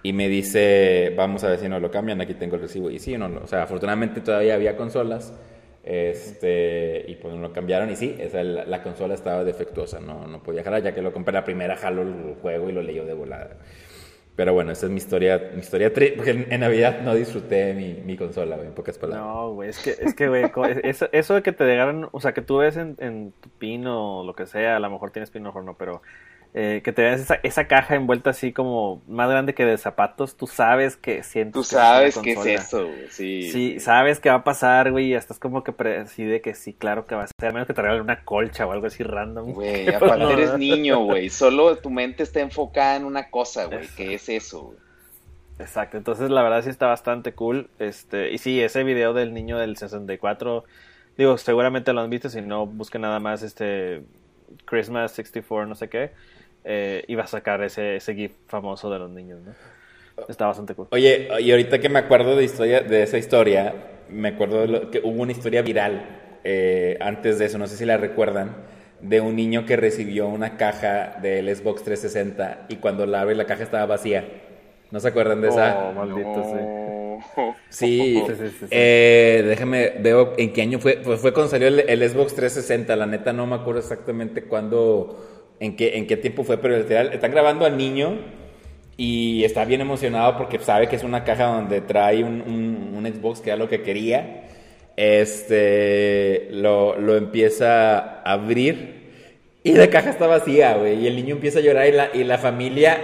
Y 0.04 0.14
me 0.14 0.28
dice, 0.30 1.14
vamos 1.18 1.44
a 1.44 1.50
ver 1.50 1.60
si 1.60 1.68
no 1.68 1.80
lo 1.80 1.90
cambian, 1.90 2.22
aquí 2.22 2.36
tengo 2.36 2.56
el 2.56 2.62
recibo. 2.62 2.90
Y 2.92 3.00
sí, 3.00 3.18
no, 3.18 3.28
no, 3.28 3.42
o 3.44 3.48
sea, 3.48 3.64
afortunadamente 3.64 4.22
todavía 4.22 4.54
había 4.56 4.78
consolas. 4.78 5.34
Este, 5.84 7.06
y 7.08 7.16
pues 7.16 7.34
no 7.34 7.42
lo 7.42 7.54
cambiaron. 7.54 7.90
Y 7.92 7.96
sí, 7.96 8.16
esa, 8.20 8.44
la, 8.44 8.66
la 8.66 8.84
consola 8.84 9.14
estaba 9.14 9.44
defectuosa, 9.44 10.00
no, 10.00 10.28
no 10.28 10.42
podía 10.44 10.64
jalar. 10.64 10.82
Ya 10.84 10.94
que 10.94 11.02
lo 11.02 11.12
compré 11.14 11.34
la 11.34 11.44
primera, 11.44 11.76
jaló 11.76 12.02
el 12.04 12.36
juego 12.42 12.70
y 12.70 12.74
lo 12.74 12.82
leyó 12.82 13.06
de 13.06 13.14
volada. 13.14 13.52
Pero 14.36 14.54
bueno, 14.54 14.72
esa 14.72 14.88
es 14.88 14.92
mi 14.92 14.98
historia, 14.98 15.52
mi 15.54 15.62
historia 15.62 15.94
tri- 15.94 16.16
porque 16.16 16.32
en, 16.50 16.60
Navidad 16.60 17.00
no 17.00 17.16
disfruté 17.16 17.74
mi, 17.74 17.94
mi 17.94 18.18
consola, 18.18 18.58
güey, 18.58 18.68
en 18.68 18.74
pocas 18.74 18.98
palabras. 18.98 19.26
No, 19.26 19.54
güey, 19.54 19.70
es 19.70 19.80
que, 19.80 19.92
es 19.92 20.14
que, 20.14 20.28
güey, 20.28 20.52
co- 20.52 20.66
eso, 20.66 21.08
eso 21.14 21.36
de 21.36 21.42
que 21.44 21.54
te 21.54 21.64
llegaran, 21.66 22.10
o 22.12 22.20
sea, 22.20 22.34
que 22.34 22.42
tú 22.42 22.58
ves 22.58 22.76
en, 22.76 22.98
en 23.00 23.32
tu 23.40 23.50
pin 23.50 23.88
o 23.88 24.24
lo 24.26 24.36
que 24.36 24.46
sea, 24.46 24.76
a 24.76 24.80
lo 24.80 24.90
mejor 24.90 25.12
tienes 25.12 25.32
pin, 25.32 25.42
a 25.44 25.46
lo 25.46 25.50
mejor 25.52 25.64
no, 25.64 25.78
pero 25.78 26.02
eh, 26.58 26.80
que 26.86 26.94
te 26.94 27.02
veas 27.02 27.20
esa, 27.20 27.36
esa 27.44 27.68
caja 27.68 27.96
envuelta 27.96 28.30
así 28.30 28.54
como 28.54 29.04
más 29.10 29.30
grande 29.30 29.54
que 29.54 29.66
de 29.66 29.78
zapatos, 29.78 30.38
tú 30.38 30.48
sabes 30.48 30.96
que 30.96 31.22
sientes 31.22 31.52
Tú 31.52 31.60
que 31.60 31.64
es 31.64 31.68
sabes 31.68 32.18
qué 32.18 32.30
es 32.30 32.36
consola. 32.38 32.56
eso, 32.56 32.86
güey. 32.88 33.08
Sí. 33.10 33.52
Sí, 33.52 33.80
sabes 33.82 34.22
que 34.22 34.30
va 34.30 34.36
a 34.36 34.44
pasar, 34.46 34.94
güey, 34.94 35.08
y 35.08 35.16
estás 35.16 35.38
como 35.38 35.66
que 35.66 35.74
preside 35.74 36.40
que 36.40 36.56
sí, 36.56 36.72
claro 36.72 37.06
que 37.08 37.14
va 37.14 37.24
a 37.24 37.28
ser, 37.28 37.50
a 37.50 37.52
menos 37.52 37.68
que 37.68 37.74
te 37.74 37.82
regalen 37.82 38.04
una 38.04 38.24
colcha 38.24 38.66
o 38.66 38.72
algo 38.72 38.88
así 38.88 39.04
random. 39.04 39.52
Güey, 39.52 39.90
aparte 39.94 40.18
no, 40.18 40.32
eres 40.32 40.58
niño, 40.58 41.04
güey. 41.04 41.30
Solo 41.30 41.78
tu 41.78 41.90
mente 41.90 42.24
está 42.24 42.40
enfocada 42.40 42.96
en 42.96 43.04
una 43.04 43.30
cosa, 43.30 43.66
güey. 43.66 43.90
¿Qué 43.98 44.14
es 44.14 44.30
eso, 44.30 44.62
güey? 44.64 44.78
Exacto, 45.60 45.98
entonces 45.98 46.30
la 46.30 46.42
verdad 46.42 46.64
sí 46.64 46.70
está 46.70 46.88
bastante 46.88 47.34
cool. 47.34 47.70
Este, 47.80 48.32
y 48.32 48.38
sí, 48.38 48.62
ese 48.62 48.86
video 48.86 49.14
del 49.14 49.34
niño 49.34 49.58
del 49.58 49.76
64, 49.76 50.64
digo, 51.18 51.38
seguramente 51.38 51.92
lo 51.92 52.00
han 52.00 52.10
visto, 52.10 52.30
si 52.30 52.42
no, 52.42 52.66
busquen 52.66 53.02
nada 53.02 53.20
más 53.20 53.44
este 53.44 54.04
Christmas 54.64 55.12
64, 55.12 55.68
no 55.68 55.76
sé 55.76 55.90
qué, 55.90 56.12
eh, 56.66 57.04
y 57.08 57.16
va 57.16 57.24
a 57.24 57.28
sacar 57.28 57.64
ese, 57.64 57.98
ese 57.98 58.16
GIF 58.16 58.34
famoso 58.48 58.90
de 58.90 59.00
los 59.00 59.10
niños, 59.10 59.42
¿no? 59.42 59.56
Está 60.28 60.48
bastante 60.48 60.74
cool. 60.76 60.88
Oye, 60.92 61.28
y 61.42 61.52
ahorita 61.52 61.80
que 61.80 61.90
me 61.90 62.00
acuerdo 62.00 62.36
de, 62.36 62.44
historia, 62.46 62.82
de 62.82 63.04
esa 63.04 63.18
historia, 63.18 63.74
me 64.10 64.30
acuerdo 64.30 64.62
de 64.62 64.68
lo- 64.68 64.92
que 64.92 65.00
hubo 65.04 65.22
una 65.22 65.32
historia 65.32 65.62
viral 65.62 66.40
eh, 66.44 66.98
antes 67.02 67.40
de 67.40 67.46
eso, 67.46 67.58
no 67.58 67.68
sé 67.68 67.76
si 67.76 67.86
la 67.86 67.98
recuerdan, 67.98 68.56
de 69.02 69.20
un 69.20 69.36
niño 69.36 69.66
que 69.66 69.76
recibió 69.76 70.28
una 70.28 70.58
caja 70.58 71.18
del 71.22 71.54
Xbox 71.56 71.84
360 71.84 72.66
y 72.70 72.78
cuando 72.78 73.06
la 73.06 73.22
abre 73.22 73.36
la 73.36 73.46
caja 73.46 73.64
estaba 73.64 73.86
vacía. 73.86 74.26
¿No 74.92 75.00
se 75.00 75.08
acuerdan 75.08 75.42
de 75.42 75.50
esa? 75.50 75.76
Oh, 75.80 75.94
maldito. 75.94 76.42
No. 76.42 77.56
Sí, 77.70 78.24
Sí, 78.26 78.36
sí, 78.36 78.50
sí, 78.52 78.68
sí. 78.68 78.76
Eh, 78.78 79.44
déjame, 79.46 79.94
veo 80.00 80.34
en 80.38 80.54
qué 80.54 80.62
año 80.62 80.80
fue. 80.80 80.98
Pues 81.04 81.20
fue 81.20 81.34
cuando 81.34 81.52
salió 81.52 81.68
el, 81.68 81.82
el 81.82 82.10
Xbox 82.10 82.36
360. 82.36 82.96
La 82.96 83.06
neta 83.06 83.34
no 83.34 83.46
me 83.48 83.56
acuerdo 83.56 83.80
exactamente 83.80 84.44
cuándo, 84.44 85.35
en 85.60 85.76
qué, 85.76 85.98
en 85.98 86.08
qué 86.08 86.18
tiempo 86.18 86.44
fue, 86.44 86.58
pero 86.58 86.78
literal, 86.78 87.12
están 87.14 87.32
grabando 87.32 87.66
al 87.66 87.78
niño 87.78 88.18
y 88.98 89.44
está 89.44 89.66
bien 89.66 89.82
emocionado 89.82 90.38
porque 90.38 90.60
sabe 90.60 90.88
que 90.88 90.96
es 90.96 91.04
una 91.04 91.24
caja 91.24 91.46
donde 91.46 91.82
trae 91.82 92.24
un, 92.24 92.42
un- 92.42 92.94
un 92.98 93.06
Xbox 93.14 93.42
que 93.42 93.50
era 93.50 93.58
lo 93.58 93.68
que 93.70 93.82
quería. 93.82 94.44
Este, 94.98 96.48
lo, 96.52 96.98
lo 97.00 97.18
empieza 97.18 97.98
a 98.22 98.32
abrir 98.34 99.04
y 99.64 99.74
la 99.74 99.90
caja 99.90 100.10
está 100.12 100.28
vacía, 100.28 100.76
güey. 100.78 101.02
Y 101.04 101.08
el 101.08 101.16
niño 101.16 101.36
empieza 101.36 101.60
a 101.60 101.62
llorar 101.62 101.88
y 101.88 101.92
la, 101.92 102.10
y 102.14 102.24
la 102.24 102.38
familia 102.38 102.98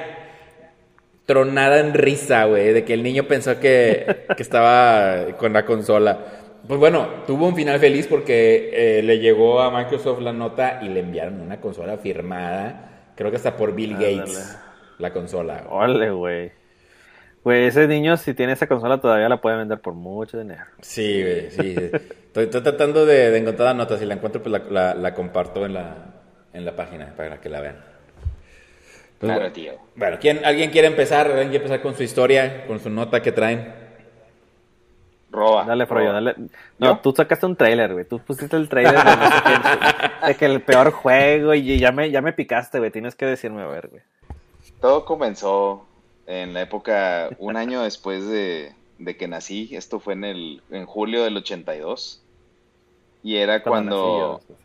tronada 1.25 1.79
en 1.79 1.93
risa, 1.93 2.45
güey, 2.45 2.73
de 2.73 2.83
que 2.83 2.93
el 2.93 3.03
niño 3.03 3.23
pensó 3.23 3.59
que, 3.59 4.05
que 4.35 4.43
estaba 4.43 5.35
con 5.37 5.53
la 5.53 5.65
consola. 5.65 6.19
Pues 6.67 6.79
bueno, 6.79 7.07
tuvo 7.25 7.47
un 7.47 7.55
final 7.55 7.79
feliz 7.79 8.07
porque 8.07 8.99
eh, 8.99 9.03
le 9.03 9.19
llegó 9.19 9.61
a 9.61 9.71
Microsoft 9.71 10.21
la 10.21 10.31
nota 10.31 10.79
y 10.81 10.89
le 10.89 10.99
enviaron 10.99 11.41
una 11.41 11.59
consola 11.59 11.97
firmada, 11.97 13.11
creo 13.15 13.31
que 13.31 13.37
hasta 13.37 13.57
por 13.57 13.73
Bill 13.73 13.93
Ándale. 13.93 14.17
Gates, 14.17 14.57
la 14.99 15.11
consola. 15.11 15.65
Ole, 15.69 16.11
güey. 16.11 16.51
Güey, 17.43 17.65
ese 17.65 17.87
niño, 17.87 18.17
si 18.17 18.35
tiene 18.35 18.53
esa 18.53 18.67
consola, 18.67 19.01
todavía 19.01 19.27
la 19.27 19.41
puede 19.41 19.57
vender 19.57 19.81
por 19.81 19.95
mucho 19.95 20.37
dinero. 20.39 20.61
Sí, 20.81 21.21
güey, 21.23 21.49
sí. 21.49 21.75
Estoy, 22.27 22.43
estoy 22.45 22.61
tratando 22.61 23.05
de, 23.05 23.31
de 23.31 23.37
encontrar 23.39 23.69
la 23.69 23.73
nota, 23.73 23.97
si 23.97 24.05
la 24.05 24.13
encuentro 24.13 24.43
pues 24.43 24.51
la, 24.51 24.59
la- 24.69 24.93
la 24.93 25.13
comparto 25.15 25.65
en 25.65 25.73
la, 25.73 25.95
en 26.53 26.63
la 26.65 26.75
página 26.75 27.15
para 27.17 27.41
que 27.41 27.49
la 27.49 27.61
vean. 27.61 27.75
Pues, 29.17 29.27
Claro, 29.27 29.39
bueno, 29.41 29.53
tío. 29.53 29.73
Bueno, 29.95 30.17
¿quién, 30.21 30.45
¿alguien 30.45 30.69
quiere 30.69 30.87
empezar? 30.87 31.25
¿Alguien 31.27 31.49
quiere 31.49 31.65
empezar 31.65 31.81
con 31.81 31.95
su 31.95 32.03
historia, 32.03 32.65
con 32.67 32.79
su 32.79 32.89
nota 32.91 33.21
que 33.23 33.31
traen? 33.31 33.80
Roba. 35.31 35.63
Dale, 35.63 35.85
Froyo, 35.85 36.11
dale. 36.11 36.35
No, 36.77 36.87
¿Yo? 36.87 36.99
tú 36.99 37.13
sacaste 37.15 37.45
un 37.45 37.55
trailer, 37.55 37.93
güey. 37.93 38.05
Tú 38.05 38.19
pusiste 38.19 38.55
el 38.57 38.67
trailer 38.67 38.93
de, 38.93 39.03
no 39.03 39.31
sé 39.31 39.43
qué, 39.45 40.27
de 40.27 40.35
que 40.35 40.45
el 40.45 40.61
peor 40.61 40.91
juego 40.91 41.53
y 41.53 41.79
ya 41.79 41.91
me, 41.91 42.11
ya 42.11 42.21
me 42.21 42.33
picaste, 42.33 42.79
güey. 42.79 42.91
Tienes 42.91 43.15
que 43.15 43.25
decirme, 43.25 43.61
a 43.61 43.67
ver, 43.67 43.87
güey. 43.87 44.03
Todo 44.81 45.05
comenzó 45.05 45.85
en 46.27 46.53
la 46.53 46.61
época, 46.61 47.29
un 47.39 47.55
año 47.55 47.81
después 47.83 48.27
de, 48.27 48.73
de 48.99 49.17
que 49.17 49.27
nací. 49.27 49.69
Esto 49.73 49.99
fue 49.99 50.13
en 50.13 50.25
el 50.25 50.61
en 50.69 50.85
julio 50.85 51.23
del 51.23 51.37
82. 51.37 52.21
Y 53.23 53.37
era 53.37 53.63
cuando... 53.63 54.33
nací 54.33 54.47
yo. 54.49 54.55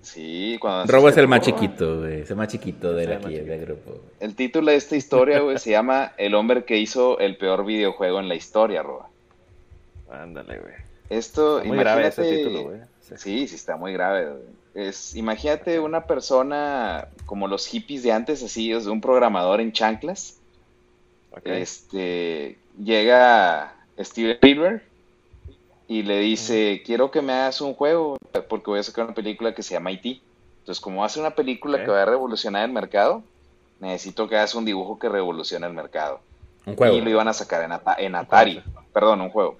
Sí, 0.00 0.58
cuando... 0.60 0.92
Robo 0.92 1.08
es 1.08 1.16
el 1.16 1.26
más 1.26 1.40
Roba. 1.40 1.46
chiquito, 1.46 2.00
güey. 2.00 2.20
Es 2.20 2.30
el 2.30 2.36
más 2.36 2.48
chiquito 2.48 2.92
de 2.92 3.04
el 3.04 3.12
aquí, 3.14 3.36
del 3.36 3.60
grupo. 3.62 4.02
El 4.20 4.36
título 4.36 4.70
de 4.70 4.76
esta 4.76 4.96
historia, 4.96 5.40
güey, 5.40 5.58
se 5.58 5.70
llama 5.70 6.12
El 6.18 6.34
hombre 6.34 6.64
que 6.66 6.76
hizo 6.76 7.18
el 7.18 7.38
peor 7.38 7.64
videojuego 7.64 8.20
en 8.20 8.28
la 8.28 8.34
historia, 8.34 8.82
Roba. 8.82 9.08
Ándale, 10.10 10.58
güey. 10.58 10.74
Esto, 11.10 11.58
Está 11.58 11.68
muy 11.68 11.78
grave 11.78 12.06
ese 12.08 12.22
título, 12.22 12.62
güey. 12.64 12.80
Sí. 13.00 13.14
Sí, 13.16 13.48
sí, 13.48 13.54
está 13.54 13.76
muy 13.76 13.92
grave. 13.92 14.30
güey. 14.30 14.42
Es, 14.74 15.14
imagínate 15.14 15.78
una 15.78 16.06
persona 16.06 17.08
como 17.26 17.46
los 17.46 17.66
hippies 17.66 18.02
de 18.02 18.12
antes, 18.12 18.42
así, 18.42 18.72
es 18.72 18.86
un 18.86 19.00
programador 19.00 19.60
en 19.60 19.72
chanclas. 19.72 20.38
Este, 21.44 22.58
llega 22.82 23.74
Steven 23.98 24.32
Spielberg 24.32 24.82
y 25.88 26.02
le 26.02 26.20
dice, 26.20 26.82
quiero 26.84 27.10
que 27.10 27.22
me 27.22 27.32
hagas 27.32 27.60
un 27.60 27.74
juego 27.74 28.16
porque 28.48 28.70
voy 28.70 28.80
a 28.80 28.82
sacar 28.82 29.04
una 29.04 29.14
película 29.14 29.54
que 29.54 29.62
se 29.62 29.74
llama 29.74 29.92
IT. 29.92 30.22
Entonces, 30.60 30.80
como 30.80 31.00
va 31.00 31.06
a 31.06 31.08
ser 31.08 31.20
una 31.20 31.34
película 31.34 31.84
que 31.84 31.90
va 31.90 32.02
a 32.02 32.06
revolucionar 32.06 32.64
el 32.64 32.72
mercado, 32.72 33.22
necesito 33.80 34.28
que 34.28 34.36
hagas 34.36 34.54
un 34.54 34.64
dibujo 34.64 34.98
que 34.98 35.08
revolucione 35.08 35.66
el 35.66 35.74
mercado. 35.74 36.20
Un 36.66 36.76
juego. 36.76 36.96
Y 36.96 37.00
lo 37.00 37.10
iban 37.10 37.28
a 37.28 37.32
sacar 37.34 37.62
en 37.98 38.14
Atari, 38.14 38.62
perdón, 38.92 39.20
un 39.20 39.30
juego. 39.30 39.58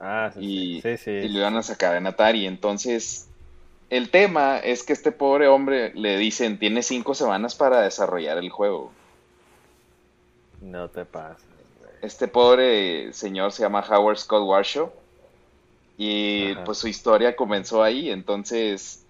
Ah, 0.00 0.30
sí, 0.34 0.80
Y, 0.82 0.96
sí. 0.96 1.10
Y 1.10 1.28
lo 1.28 1.40
iban 1.40 1.56
a 1.56 1.62
sacar 1.62 1.96
en 1.96 2.06
Atari. 2.06 2.46
Entonces, 2.46 3.28
el 3.90 4.10
tema 4.10 4.58
es 4.58 4.82
que 4.82 4.92
este 4.92 5.12
pobre 5.12 5.48
hombre 5.48 5.92
le 5.94 6.16
dicen, 6.16 6.58
tiene 6.58 6.82
cinco 6.82 7.14
semanas 7.14 7.54
para 7.54 7.82
desarrollar 7.82 8.38
el 8.38 8.48
juego. 8.48 8.92
No 10.62 10.88
te 10.88 11.04
pases. 11.04 11.44
Este 12.00 12.28
pobre 12.28 13.12
señor 13.12 13.52
se 13.52 13.62
llama 13.62 13.84
Howard 13.86 14.16
Scott 14.16 14.42
Warshaw. 14.46 14.90
Y 15.98 16.54
pues 16.64 16.78
su 16.78 16.88
historia 16.88 17.36
comenzó 17.36 17.82
ahí. 17.82 18.10
Entonces, 18.10 19.04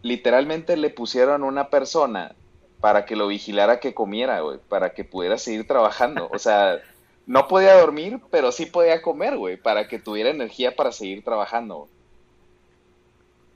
literalmente 0.00 0.76
le 0.78 0.88
pusieron 0.88 1.42
una 1.42 1.68
persona 1.68 2.34
para 2.80 3.04
que 3.04 3.14
lo 3.14 3.26
vigilara 3.26 3.78
que 3.78 3.92
comiera, 3.92 4.40
güey, 4.40 4.58
para 4.68 4.94
que 4.94 5.04
pudiera 5.04 5.36
seguir 5.36 5.66
trabajando. 5.66 6.30
O 6.32 6.38
sea, 6.38 6.80
no 7.30 7.46
podía 7.46 7.78
dormir, 7.78 8.18
pero 8.32 8.50
sí 8.50 8.66
podía 8.66 9.02
comer, 9.02 9.36
güey, 9.36 9.56
para 9.56 9.86
que 9.86 10.00
tuviera 10.00 10.30
energía 10.30 10.74
para 10.74 10.90
seguir 10.90 11.22
trabajando. 11.22 11.86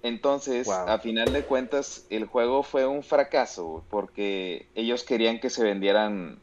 Entonces, 0.04 0.68
a 0.68 0.96
final 1.00 1.32
de 1.32 1.42
cuentas, 1.42 2.06
el 2.08 2.26
juego 2.26 2.62
fue 2.62 2.86
un 2.86 3.02
fracaso, 3.02 3.82
porque 3.90 4.68
ellos 4.76 5.02
querían 5.02 5.40
que 5.40 5.50
se 5.50 5.64
vendieran, 5.64 6.38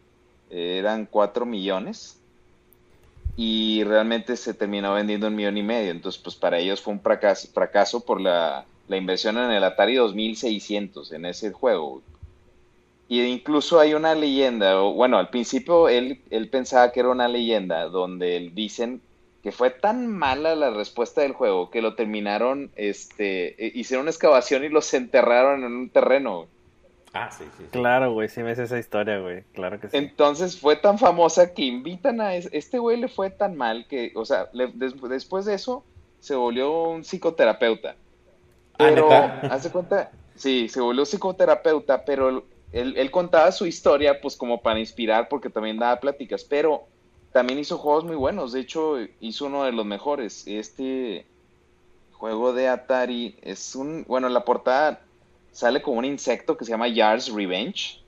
eh, 0.49 0.75
eran 0.79 1.05
4 1.05 1.45
millones, 1.45 2.17
y 3.37 3.85
realmente 3.85 4.35
se 4.35 4.53
terminó 4.53 4.93
vendiendo 4.93 5.27
un 5.27 5.35
millón 5.35 5.55
y 5.55 5.63
medio. 5.63 5.91
Entonces, 5.91 6.21
pues 6.21 6.35
para 6.35 6.59
ellos 6.59 6.81
fue 6.81 6.91
un 6.91 6.99
fracaso, 6.99 7.47
fracaso 7.53 8.01
por 8.01 8.19
la, 8.19 8.65
la 8.89 8.97
inversión 8.97 9.37
en 9.37 9.51
el 9.51 9.63
Atari 9.63 9.95
2600, 9.95 11.13
en 11.13 11.27
ese 11.27 11.53
juego. 11.53 12.01
Y 13.11 13.23
incluso 13.23 13.77
hay 13.77 13.93
una 13.93 14.15
leyenda, 14.15 14.79
bueno, 14.79 15.17
al 15.17 15.29
principio 15.29 15.89
él, 15.89 16.21
él 16.29 16.47
pensaba 16.47 16.93
que 16.93 17.01
era 17.01 17.09
una 17.09 17.27
leyenda, 17.27 17.89
donde 17.89 18.49
dicen 18.53 19.01
que 19.43 19.51
fue 19.51 19.69
tan 19.69 20.07
mala 20.07 20.55
la 20.55 20.69
respuesta 20.69 21.19
del 21.19 21.33
juego 21.33 21.69
que 21.69 21.81
lo 21.81 21.95
terminaron, 21.95 22.71
este, 22.77 23.65
e, 23.65 23.71
hicieron 23.75 24.03
una 24.03 24.11
excavación 24.11 24.63
y 24.63 24.69
los 24.69 24.93
enterraron 24.93 25.65
en 25.65 25.73
un 25.73 25.89
terreno. 25.89 26.47
Ah, 27.11 27.29
sí, 27.29 27.43
sí. 27.57 27.65
Claro, 27.71 28.13
güey, 28.13 28.29
sí 28.29 28.43
me 28.43 28.53
esa 28.53 28.79
historia, 28.79 29.19
güey, 29.19 29.43
claro 29.51 29.77
que 29.77 29.89
sí. 29.89 29.97
Entonces 29.97 30.57
fue 30.57 30.77
tan 30.77 30.97
famosa 30.97 31.53
que 31.53 31.63
invitan 31.63 32.21
a 32.21 32.35
este 32.35 32.79
güey 32.79 32.95
le 32.95 33.09
fue 33.09 33.29
tan 33.29 33.57
mal 33.57 33.87
que, 33.89 34.13
o 34.15 34.23
sea, 34.23 34.47
después 34.53 35.43
de 35.43 35.53
eso 35.53 35.83
se 36.21 36.33
volvió 36.33 36.87
un 36.87 37.03
psicoterapeuta. 37.03 37.89
Ah, 37.89 38.77
pero, 38.77 39.11
hace 39.11 39.69
cuenta, 39.69 40.11
sí, 40.33 40.69
se 40.69 40.79
volvió 40.79 41.03
psicoterapeuta, 41.03 42.05
pero 42.05 42.45
él, 42.71 43.11
contaba 43.11 43.51
su 43.51 43.65
historia 43.65 44.21
pues 44.21 44.35
como 44.35 44.61
para 44.61 44.79
inspirar 44.79 45.27
porque 45.27 45.49
también 45.49 45.77
daba 45.77 45.99
pláticas, 45.99 46.43
pero 46.43 46.83
también 47.31 47.59
hizo 47.59 47.77
juegos 47.77 48.05
muy 48.05 48.15
buenos, 48.15 48.53
de 48.53 48.61
hecho 48.61 48.97
hizo 49.19 49.45
uno 49.45 49.63
de 49.63 49.71
los 49.71 49.85
mejores. 49.85 50.45
Este 50.47 51.25
juego 52.13 52.53
de 52.53 52.67
Atari 52.67 53.35
es 53.41 53.75
un, 53.75 54.05
bueno, 54.07 54.27
en 54.27 54.33
la 54.33 54.45
portada 54.45 55.01
sale 55.51 55.81
como 55.81 55.99
un 55.99 56.05
insecto 56.05 56.55
que 56.55 56.65
se 56.65 56.71
llama 56.71 56.87
Yars 56.87 57.33
Revenge. 57.33 57.99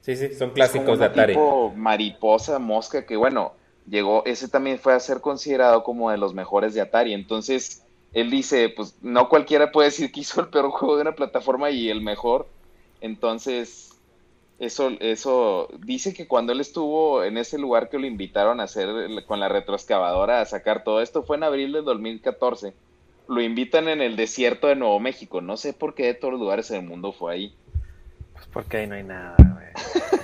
Sí, 0.00 0.16
sí, 0.16 0.34
son 0.34 0.50
clásicos 0.50 0.98
de 0.98 1.06
Atari. 1.06 1.32
Tipo 1.32 1.72
mariposa, 1.74 2.58
mosca, 2.58 3.06
que 3.06 3.16
bueno, 3.16 3.54
llegó, 3.88 4.24
ese 4.26 4.48
también 4.48 4.78
fue 4.78 4.92
a 4.92 5.00
ser 5.00 5.20
considerado 5.20 5.82
como 5.82 6.10
de 6.10 6.18
los 6.18 6.34
mejores 6.34 6.74
de 6.74 6.82
Atari. 6.82 7.14
Entonces, 7.14 7.82
él 8.12 8.30
dice, 8.30 8.68
pues 8.68 8.96
no 9.02 9.28
cualquiera 9.28 9.72
puede 9.72 9.88
decir 9.88 10.12
que 10.12 10.20
hizo 10.20 10.40
el 10.40 10.48
peor 10.48 10.70
juego 10.70 10.96
de 10.96 11.02
una 11.02 11.14
plataforma 11.14 11.70
y 11.70 11.88
el 11.88 12.00
mejor. 12.00 12.46
Entonces, 13.00 13.94
eso, 14.58 14.92
eso 15.00 15.68
dice 15.80 16.14
que 16.14 16.26
cuando 16.26 16.52
él 16.52 16.60
estuvo 16.60 17.24
en 17.24 17.36
ese 17.38 17.58
lugar 17.58 17.90
que 17.90 17.98
lo 17.98 18.06
invitaron 18.06 18.60
a 18.60 18.64
hacer 18.64 18.88
con 19.26 19.40
la 19.40 19.48
retroexcavadora 19.48 20.40
a 20.40 20.44
sacar 20.44 20.84
todo 20.84 21.00
esto 21.02 21.22
fue 21.22 21.36
en 21.36 21.42
abril 21.42 21.72
del 21.72 21.84
2014. 21.84 22.72
Lo 23.26 23.40
invitan 23.42 23.88
en 23.88 24.00
el 24.00 24.16
desierto 24.16 24.66
de 24.68 24.76
Nuevo 24.76 25.00
México. 25.00 25.40
No 25.40 25.56
sé 25.56 25.72
por 25.72 25.94
qué 25.94 26.06
de 26.06 26.14
todos 26.14 26.32
los 26.32 26.40
lugares 26.40 26.68
del 26.68 26.82
mundo 26.82 27.12
fue 27.12 27.34
ahí. 27.34 27.54
Pues 28.34 28.46
porque 28.52 28.78
ahí 28.78 28.86
no 28.86 28.94
hay 28.94 29.04
nada, 29.04 29.36
güey. 29.38 30.20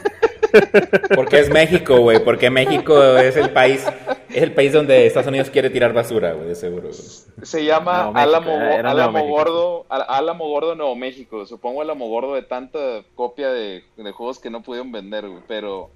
Porque 1.14 1.40
es 1.40 1.50
México, 1.50 1.98
güey. 2.00 2.22
Porque 2.24 2.50
México 2.50 3.02
es 3.18 3.36
el 3.36 3.50
país, 3.50 3.84
es 4.28 4.42
el 4.42 4.52
país 4.52 4.72
donde 4.72 5.06
Estados 5.06 5.28
Unidos 5.28 5.50
quiere 5.50 5.70
tirar 5.70 5.92
basura, 5.92 6.32
güey, 6.32 6.48
de 6.48 6.54
seguro. 6.54 6.90
Se 6.92 7.64
llama 7.64 8.12
Álamo, 8.14 8.52
Álamo 8.52 9.26
Gordo, 9.26 9.86
Álamo 9.88 10.48
Gordo 10.48 10.74
Nuevo 10.74 10.94
México. 10.96 11.46
Supongo 11.46 11.82
Álamo 11.82 12.08
Gordo 12.08 12.34
de 12.34 12.42
tanta 12.42 12.78
copia 13.14 13.50
de, 13.50 13.84
juegos 14.14 14.38
que 14.38 14.50
no 14.50 14.62
pudieron 14.62 14.92
vender, 14.92 15.28
güey. 15.28 15.42
Pero 15.46 15.90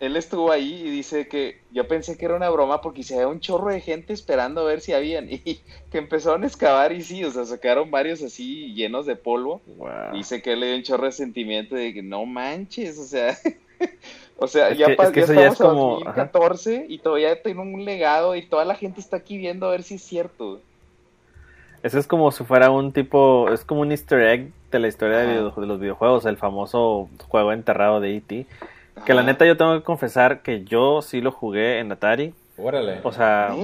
él 0.00 0.16
estuvo 0.16 0.52
ahí 0.52 0.82
y 0.84 0.90
dice 0.90 1.26
que 1.26 1.62
yo 1.70 1.88
pensé 1.88 2.18
que 2.18 2.26
era 2.26 2.36
una 2.36 2.50
broma 2.50 2.82
porque 2.82 3.02
se 3.02 3.14
había 3.14 3.28
un 3.28 3.40
chorro 3.40 3.70
de 3.70 3.80
gente 3.80 4.12
esperando 4.12 4.60
a 4.60 4.64
ver 4.64 4.80
si 4.80 4.92
habían 4.92 5.30
y 5.30 5.60
que 5.90 5.98
empezaron 5.98 6.44
a 6.44 6.46
excavar 6.46 6.92
y 6.92 7.02
sí, 7.02 7.24
o 7.24 7.30
sea, 7.30 7.44
sacaron 7.44 7.90
varios 7.90 8.22
así 8.22 8.74
llenos 8.74 9.06
de 9.06 9.16
polvo. 9.16 9.62
Dice 10.12 10.42
que 10.42 10.56
le 10.56 10.66
dio 10.66 10.76
un 10.76 10.82
chorro 10.82 11.06
de 11.06 11.12
sentimiento 11.12 11.74
de 11.74 11.94
que 11.94 12.02
no 12.02 12.26
manches, 12.26 12.98
o 12.98 13.04
sea, 13.04 13.36
o 14.38 14.46
sea, 14.46 14.72
ya, 14.72 14.86
estamos 14.88 15.56
como... 15.58 15.94
2014 16.00 16.86
y 16.88 16.98
todavía 16.98 17.42
tengo 17.42 17.62
un 17.62 17.84
legado 17.84 18.36
y 18.36 18.42
toda 18.42 18.64
la 18.64 18.74
gente 18.74 19.00
está 19.00 19.18
aquí 19.18 19.36
viendo 19.38 19.66
a 19.66 19.70
ver 19.70 19.82
si 19.82 19.94
es 19.94 20.02
cierto. 20.02 20.60
Eso 21.82 21.98
es 21.98 22.06
como 22.06 22.32
si 22.32 22.44
fuera 22.44 22.70
un 22.70 22.92
tipo, 22.92 23.50
es 23.52 23.64
como 23.64 23.82
un 23.82 23.92
easter 23.92 24.20
egg 24.20 24.50
de 24.70 24.78
la 24.78 24.88
historia 24.88 25.18
de, 25.18 25.40
los 25.40 25.80
videojuegos, 25.80 26.24
el 26.26 26.36
famoso 26.36 27.08
juego 27.28 27.52
enterrado 27.52 28.00
de 28.00 28.16
E.T. 28.16 28.46
Que 29.04 29.14
la 29.14 29.22
neta 29.22 29.44
yo 29.44 29.56
tengo 29.56 29.74
que 29.74 29.84
confesar 29.84 30.40
que 30.40 30.64
yo 30.64 31.02
sí 31.02 31.20
lo 31.20 31.30
jugué 31.30 31.78
en 31.78 31.92
Atari. 31.92 32.34
Órale. 32.56 33.00
O 33.02 33.12
sea, 33.12 33.54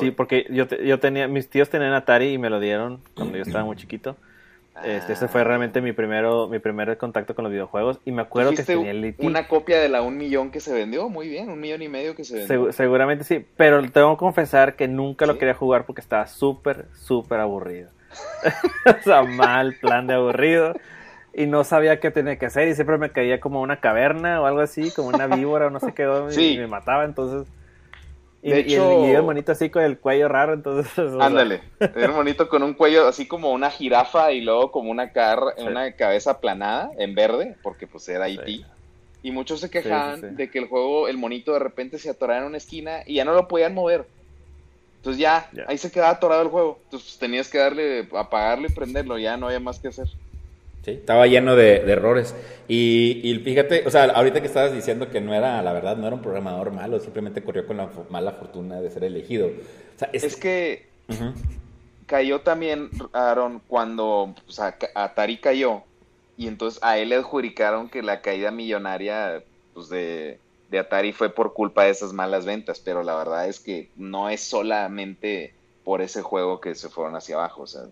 sí, 0.00 0.10
porque 0.10 0.46
yo, 0.50 0.66
yo 0.66 0.98
tenía, 0.98 1.28
mis 1.28 1.48
tíos 1.48 1.70
tenían 1.70 1.92
Atari 1.94 2.32
y 2.32 2.38
me 2.38 2.50
lo 2.50 2.58
dieron 2.58 2.98
cuando 3.14 3.36
yo 3.36 3.42
estaba 3.42 3.64
muy 3.64 3.76
chiquito. 3.78 4.16
Este, 4.84 5.12
ese 5.12 5.28
fue 5.28 5.44
realmente 5.44 5.80
mi 5.82 5.92
primero, 5.92 6.48
mi 6.48 6.58
primer 6.58 6.96
contacto 6.96 7.34
con 7.34 7.44
los 7.44 7.52
videojuegos. 7.52 8.00
Y 8.04 8.12
me 8.12 8.22
acuerdo 8.22 8.52
que 8.52 8.62
tenía 8.62 8.90
el 8.90 9.14
Una 9.18 9.46
copia 9.46 9.78
de 9.78 9.88
la 9.88 10.02
un 10.02 10.16
millón 10.16 10.50
que 10.50 10.60
se 10.60 10.72
vendió, 10.72 11.08
muy 11.08 11.28
bien, 11.28 11.50
un 11.50 11.60
millón 11.60 11.82
y 11.82 11.88
medio 11.88 12.14
que 12.16 12.24
se 12.24 12.46
vendió. 12.46 12.72
seguramente 12.72 13.24
sí, 13.24 13.44
pero 13.56 13.82
tengo 13.90 14.16
que 14.16 14.20
confesar 14.20 14.74
que 14.74 14.88
nunca 14.88 15.26
lo 15.26 15.38
quería 15.38 15.54
jugar 15.54 15.84
porque 15.84 16.00
estaba 16.00 16.26
súper, 16.26 16.86
súper 16.94 17.40
aburrido. 17.40 17.90
o 18.86 19.02
sea, 19.02 19.22
mal 19.22 19.74
plan 19.80 20.06
de 20.06 20.14
aburrido. 20.14 20.74
Y 21.34 21.46
no 21.46 21.64
sabía 21.64 22.00
qué 22.00 22.10
tenía 22.10 22.36
que 22.36 22.46
hacer 22.46 22.68
y 22.68 22.74
siempre 22.74 22.98
me 22.98 23.10
caía 23.10 23.40
como 23.40 23.62
una 23.62 23.80
caverna 23.80 24.40
o 24.40 24.46
algo 24.46 24.60
así, 24.60 24.90
como 24.94 25.08
una 25.08 25.26
víbora 25.26 25.68
o 25.68 25.70
no 25.70 25.80
sé 25.80 25.94
qué, 25.94 26.04
y 26.36 26.58
me 26.58 26.66
mataba, 26.66 27.04
entonces... 27.04 27.50
Y, 28.42 28.52
hecho, 28.52 29.06
y, 29.06 29.10
el, 29.10 29.22
monito 29.22 29.52
así 29.52 29.70
con 29.70 29.84
el 29.84 29.98
cuello 29.98 30.28
raro, 30.28 30.52
entonces. 30.52 30.92
Ándale, 31.20 31.62
un 31.78 32.14
monito 32.14 32.48
con 32.48 32.64
un 32.64 32.74
cuello 32.74 33.06
así 33.06 33.28
como 33.28 33.52
una 33.52 33.70
jirafa 33.70 34.32
y 34.32 34.40
luego 34.40 34.72
como 34.72 34.90
una, 34.90 35.12
car 35.12 35.40
una 35.58 35.92
cabeza 35.92 36.32
aplanada 36.32 36.90
en 36.98 37.14
verde, 37.14 37.56
porque 37.62 37.86
pues 37.86 38.08
era 38.08 38.28
IT. 38.28 38.66
Y 39.22 39.30
muchos 39.30 39.60
se 39.60 39.70
quejaban 39.70 40.34
de 40.34 40.50
que 40.50 40.58
el 40.58 40.66
juego, 40.66 41.06
el 41.06 41.16
monito 41.16 41.52
de 41.52 41.60
repente 41.60 41.98
se 41.98 42.10
atoraba 42.10 42.40
en 42.40 42.46
una 42.46 42.56
esquina 42.56 43.04
y 43.06 43.14
ya 43.14 43.24
no 43.24 43.32
lo 43.32 43.46
podían 43.46 43.74
mover. 43.74 44.06
Entonces 44.96 45.20
ya, 45.20 45.48
ahí 45.68 45.78
se 45.78 45.92
quedaba 45.92 46.10
atorado 46.10 46.42
el 46.42 46.48
juego. 46.48 46.80
Entonces 46.84 47.10
pues, 47.10 47.18
tenías 47.20 47.48
que 47.48 47.58
darle, 47.58 48.08
apagarlo 48.16 48.66
y 48.66 48.72
prenderlo, 48.72 49.18
ya 49.18 49.36
no 49.36 49.46
había 49.46 49.60
más 49.60 49.78
que 49.78 49.88
hacer. 49.88 50.08
Sí, 50.84 50.90
estaba 50.92 51.26
lleno 51.26 51.54
de, 51.54 51.76
errores. 51.76 52.34
Y, 52.66 53.20
y, 53.22 53.38
fíjate, 53.38 53.84
o 53.86 53.90
sea, 53.90 54.04
ahorita 54.04 54.40
que 54.40 54.48
estabas 54.48 54.72
diciendo 54.72 55.10
que 55.10 55.20
no 55.20 55.32
era, 55.32 55.62
la 55.62 55.72
verdad, 55.72 55.96
no 55.96 56.06
era 56.06 56.16
un 56.16 56.22
programador 56.22 56.72
malo, 56.72 56.98
simplemente 56.98 57.42
corrió 57.42 57.66
con 57.66 57.76
la 57.76 57.88
mala 58.10 58.32
fortuna 58.32 58.80
de 58.80 58.90
ser 58.90 59.04
elegido. 59.04 59.50
es... 60.12 60.36
que 60.36 60.86
cayó 62.06 62.40
también, 62.40 62.90
Aaron, 63.12 63.62
cuando 63.68 64.34
o 64.46 64.52
sea, 64.52 64.76
Atari 64.94 65.38
cayó, 65.38 65.82
y 66.36 66.48
entonces 66.48 66.82
a 66.82 66.98
él 66.98 67.10
le 67.10 67.16
adjudicaron 67.16 67.88
que 67.88 68.02
la 68.02 68.20
caída 68.20 68.50
millonaria 68.50 69.44
pues, 69.74 69.88
de, 69.88 70.38
de 70.70 70.78
Atari 70.78 71.12
fue 71.12 71.30
por 71.30 71.52
culpa 71.52 71.84
de 71.84 71.90
esas 71.90 72.12
malas 72.12 72.44
ventas, 72.44 72.80
pero 72.80 73.02
la 73.02 73.14
verdad 73.16 73.48
es 73.48 73.60
que 73.60 73.88
no 73.96 74.28
es 74.28 74.40
solamente 74.40 75.54
por 75.84 76.02
ese 76.02 76.22
juego 76.22 76.60
que 76.60 76.74
se 76.74 76.88
fueron 76.88 77.14
hacia 77.14 77.36
abajo, 77.36 77.62
o 77.62 77.66
sea, 77.66 77.82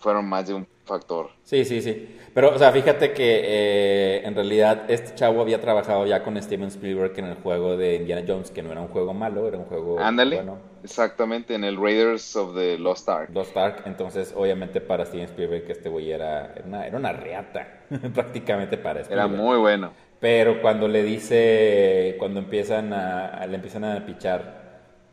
fueron 0.00 0.26
más 0.26 0.48
de 0.48 0.54
un 0.54 0.66
factor. 0.84 1.30
Sí, 1.44 1.64
sí, 1.64 1.80
sí. 1.82 2.16
Pero, 2.34 2.54
o 2.54 2.58
sea, 2.58 2.72
fíjate 2.72 3.12
que 3.12 3.40
eh, 3.44 4.22
en 4.24 4.34
realidad 4.34 4.90
este 4.90 5.14
chavo 5.14 5.40
había 5.40 5.60
trabajado 5.60 6.06
ya 6.06 6.22
con 6.22 6.40
Steven 6.42 6.68
Spielberg 6.68 7.16
en 7.18 7.26
el 7.26 7.34
juego 7.36 7.76
de 7.76 7.96
Indiana 7.96 8.24
Jones, 8.26 8.50
que 8.50 8.62
no 8.62 8.72
era 8.72 8.80
un 8.80 8.88
juego 8.88 9.14
malo, 9.14 9.46
era 9.46 9.58
un 9.58 9.64
juego 9.64 10.00
Ándale, 10.00 10.36
bueno. 10.36 10.58
Exactamente, 10.82 11.54
en 11.54 11.64
el 11.64 11.76
Raiders 11.76 12.34
of 12.34 12.54
the 12.56 12.78
Lost 12.78 13.08
Ark. 13.08 13.30
Lost 13.32 13.56
Ark, 13.56 13.82
entonces 13.84 14.34
obviamente 14.36 14.80
para 14.80 15.04
Steven 15.04 15.26
Spielberg 15.26 15.70
este 15.70 15.88
güey 15.88 16.10
era, 16.10 16.54
era 16.54 16.96
una, 16.96 17.12
reata, 17.12 17.82
prácticamente 18.14 18.78
para 18.78 19.00
Spielberg. 19.00 19.30
Era 19.30 19.42
muy 19.42 19.58
bueno. 19.58 19.92
Pero 20.18 20.60
cuando 20.60 20.88
le 20.88 21.02
dice, 21.02 22.16
cuando 22.18 22.40
empiezan 22.40 22.92
a, 22.92 23.46
le 23.46 23.54
empiezan 23.54 23.84
a 23.84 24.04
pichar, 24.04 24.60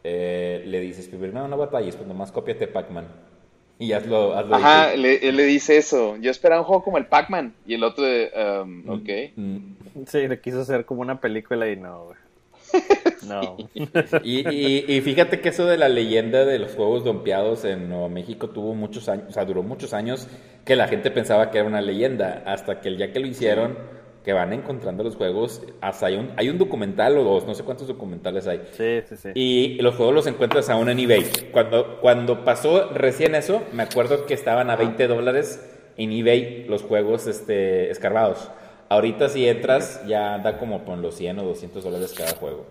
eh, 0.03 0.63
le 0.65 0.79
dice 0.79 1.01
Spielberg, 1.01 1.33
no, 1.33 1.47
no 1.47 1.57
batalles, 1.57 1.95
pues 1.95 2.07
nomás 2.07 2.31
cópiate 2.31 2.67
Pac-Man. 2.67 3.05
Y 3.79 3.91
hazlo, 3.93 4.35
hazlo. 4.35 4.55
Ajá, 4.55 4.93
él 4.93 5.01
le 5.01 5.43
dice 5.45 5.77
eso. 5.77 6.17
Yo 6.17 6.31
esperaba 6.31 6.61
un 6.61 6.67
juego 6.67 6.83
como 6.83 6.97
el 6.97 7.05
Pac-Man. 7.05 7.53
Y 7.65 7.75
el 7.75 7.83
otro, 7.83 8.03
de, 8.03 8.31
um, 8.63 8.83
mm, 8.85 8.89
ok. 8.89 9.09
Mm. 9.35 9.57
Sí, 10.07 10.27
le 10.27 10.39
quiso 10.39 10.61
hacer 10.61 10.85
como 10.85 11.01
una 11.01 11.19
película 11.19 11.69
y 11.69 11.75
no, 11.75 12.05
güey. 12.05 12.17
No. 13.27 13.57
y, 14.23 14.93
y, 14.93 15.01
fíjate 15.01 15.41
que 15.41 15.49
eso 15.49 15.65
de 15.65 15.77
la 15.77 15.89
leyenda 15.89 16.45
de 16.45 16.59
los 16.59 16.75
juegos 16.75 17.03
dompeados 17.03 17.65
en 17.65 17.89
Nuevo 17.89 18.07
México 18.07 18.49
tuvo 18.49 18.73
muchos 18.73 19.09
años, 19.09 19.25
o 19.29 19.31
sea, 19.33 19.43
duró 19.43 19.63
muchos 19.63 19.93
años 19.93 20.27
que 20.63 20.77
la 20.77 20.87
gente 20.87 21.11
pensaba 21.11 21.51
que 21.51 21.57
era 21.57 21.67
una 21.67 21.81
leyenda. 21.81 22.43
Hasta 22.45 22.79
que 22.79 22.87
el 22.87 22.97
día 22.97 23.11
que 23.11 23.19
lo 23.19 23.27
hicieron, 23.27 23.77
que 24.27 24.33
van 24.33 24.51
encontrando 24.51 25.05
los 25.05 25.15
juegos. 25.15 25.63
Hasta 25.79 26.07
hay 26.07 26.17
un, 26.17 26.33
hay 26.35 26.49
un 26.49 26.57
documental 26.57 27.17
o 27.17 27.23
dos, 27.23 27.47
no 27.47 27.55
sé 27.55 27.63
cuántos 27.63 27.87
documentales 27.87 28.45
hay. 28.45 28.61
Sí, 28.73 28.99
sí, 29.07 29.15
sí. 29.15 29.29
Y 29.33 29.81
los 29.81 29.95
juegos 29.95 30.13
los 30.13 30.27
encuentras 30.27 30.69
aún 30.69 30.89
en 30.89 30.99
eBay. 30.99 31.23
Cuando, 31.53 32.01
cuando 32.01 32.43
pasó 32.43 32.89
recién 32.89 33.35
eso, 33.35 33.63
me 33.71 33.83
acuerdo 33.83 34.25
que 34.25 34.33
estaban 34.33 34.69
a 34.69 34.75
20 34.75 35.07
dólares 35.07 35.65
en 35.95 36.11
eBay 36.11 36.65
los 36.67 36.83
juegos 36.83 37.25
este, 37.25 37.89
escarbados. 37.89 38.51
Ahorita 38.89 39.29
si 39.29 39.47
entras 39.47 40.05
ya 40.05 40.39
da 40.39 40.57
como 40.57 40.83
por 40.83 40.97
los 40.97 41.15
100 41.15 41.39
o 41.39 41.43
200 41.43 41.81
dólares 41.81 42.13
cada 42.13 42.35
juego. 42.35 42.65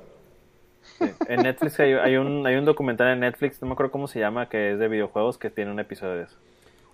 En 1.27 1.42
Netflix 1.42 1.81
hay, 1.81 1.95
hay, 1.95 2.16
un, 2.19 2.47
hay 2.47 2.57
un 2.57 2.66
documental 2.66 3.09
en 3.14 3.21
Netflix, 3.21 3.62
no 3.62 3.69
me 3.69 3.73
acuerdo 3.73 3.92
cómo 3.92 4.09
se 4.09 4.21
llama, 4.21 4.51
que 4.51 4.73
es 4.73 4.79
de 4.79 4.88
videojuegos, 4.88 5.38
que 5.38 5.49
tiene 5.49 5.71
un 5.71 5.81
episodio 5.81 6.16
de 6.16 6.25
eso. 6.25 6.37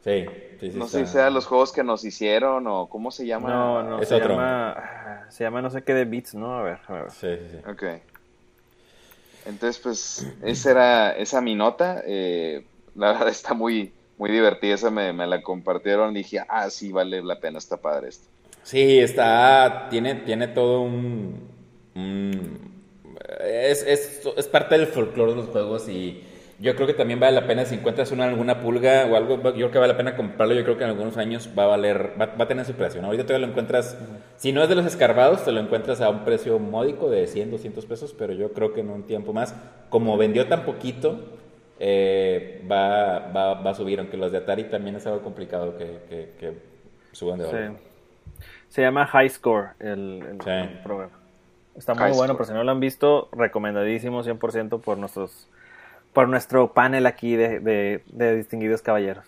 Sí, 0.05 0.25
sí, 0.61 0.73
sí 0.73 0.79
No 0.79 0.87
sé 0.87 1.07
si 1.07 1.13
sea 1.13 1.31
los 1.31 1.47
juegos 1.47 1.73
que 1.73 1.85
nos 1.85 2.05
hicieron 2.05 2.67
o 2.67 2.89
cómo 2.89 3.11
se 3.11 3.27
llama. 3.27 3.51
No, 3.51 3.83
no, 3.83 4.01
Es 4.01 4.09
se 4.09 4.17
otro. 4.17 4.31
llama, 4.31 5.27
se 5.31 5.45
llama 5.45 5.63
no 5.63 5.71
sé 5.71 5.83
qué 5.85 5.95
de 5.95 6.05
Beats, 6.05 6.35
¿no? 6.35 6.57
A 6.59 6.63
ver, 6.63 6.79
a 6.89 6.93
ver. 6.93 7.11
Sí, 7.11 7.29
sí, 7.37 7.49
sí. 7.53 7.71
Ok. 7.71 7.83
Entonces, 9.45 9.81
pues, 9.83 10.27
esa 10.43 10.71
era 10.71 11.11
esa 11.17 11.41
mi 11.41 11.55
nota. 11.55 12.03
eh, 12.07 12.65
la 12.95 13.13
verdad 13.13 13.29
está 13.29 13.55
muy, 13.55 13.93
muy 14.19 14.31
divertida. 14.31 14.75
Esa 14.75 14.91
me, 14.91 15.13
me 15.13 15.27
la 15.27 15.43
compartieron. 15.43 16.15
Dije, 16.15 16.41
ah, 16.49 16.71
sí, 16.71 16.93
vale 16.93 17.23
la 17.23 17.41
pena, 17.41 17.59
está 17.59 17.77
padre 17.77 18.09
esto. 18.09 18.29
Sí, 18.63 19.01
está, 19.01 19.89
tiene, 19.91 20.15
tiene 20.17 20.47
todo 20.49 20.83
un, 20.83 21.49
un- 21.97 22.73
es, 23.41 23.83
es, 23.83 24.23
es 24.37 24.47
parte 24.47 24.79
del 24.79 24.87
folclore 24.87 25.33
de 25.33 25.37
los 25.39 25.49
juegos 25.49 25.89
y 25.89 26.23
yo 26.63 26.75
creo 26.77 26.87
que 26.87 26.95
también 26.95 27.21
vale 27.21 27.39
la 27.39 27.47
pena 27.47 27.65
si 27.67 27.75
encuentras 27.75 28.11
una 28.13 28.25
alguna 28.25 28.61
pulga 28.61 29.07
o 29.11 29.17
algo, 29.17 29.37
yo 29.37 29.53
creo 29.53 29.71
que 29.73 29.79
vale 29.79 29.93
la 29.93 29.97
pena 29.99 30.17
comprarlo, 30.17 30.55
yo 30.55 30.63
creo 30.65 30.79
que 30.79 30.85
en 30.85 30.91
algunos 30.91 31.17
años 31.19 31.51
va 31.59 31.65
a 31.65 31.67
valer, 31.67 32.13
va, 32.19 32.27
va 32.27 32.45
a 32.45 32.49
tener 32.49 32.65
su 32.65 32.73
precio, 32.75 33.01
¿no? 33.03 33.09
Ahorita 33.09 33.25
todavía 33.27 33.47
lo 33.47 33.51
encuentras, 33.53 33.99
si 34.37 34.53
no 34.53 34.63
es 34.63 34.69
de 34.69 34.75
los 34.77 34.87
escarbados, 34.87 35.45
te 35.45 35.53
lo 35.53 35.61
encuentras 35.61 36.01
a 36.01 36.09
un 36.09 36.25
precio 36.25 36.59
módico 36.59 37.11
de 37.11 37.27
100, 37.27 37.51
200 37.51 37.85
pesos, 37.87 38.15
pero 38.17 38.33
yo 38.33 38.53
creo 38.53 38.73
que 38.73 38.81
en 38.81 38.91
un 38.91 39.03
tiempo 39.03 39.33
más, 39.33 39.55
como 39.91 40.17
vendió 40.17 40.47
tan 40.47 40.65
poquito, 40.65 41.19
eh, 41.81 42.65
va, 42.71 43.19
va, 43.35 43.55
va 43.61 43.71
a 43.71 43.75
subir, 43.75 43.99
aunque 43.99 44.17
los 44.17 44.31
de 44.33 44.39
Atari 44.39 44.65
también 44.65 44.97
es 44.97 45.07
algo 45.07 45.21
complicado 45.23 45.77
que, 45.77 45.99
que, 46.09 46.33
que 46.39 46.53
suban 47.13 47.39
de 47.39 47.47
valor. 47.47 47.73
Sí. 47.79 47.85
Se 48.69 48.83
llama 48.83 49.07
High 49.07 49.29
Score 49.31 49.71
el, 49.81 50.23
el- 50.23 50.41
Sí. 50.43 50.51
el 50.51 50.79
programa. 50.83 51.13
Está 51.75 51.95
muy 51.95 52.03
High 52.05 52.13
bueno, 52.13 52.35
Score. 52.35 52.37
por 52.37 52.47
si 52.47 52.53
no 52.53 52.63
lo 52.65 52.71
han 52.71 52.81
visto, 52.81 53.29
recomendadísimo 53.33 54.23
100% 54.23 54.81
por 54.81 54.99
nuestros 54.99 55.49
por 56.13 56.29
nuestro 56.29 56.73
panel 56.75 57.07
aquí 57.07 57.37
de, 57.37 57.61
de, 57.61 58.05
de 58.07 58.37
distinguidos 58.37 58.83
caballeros. 58.83 59.25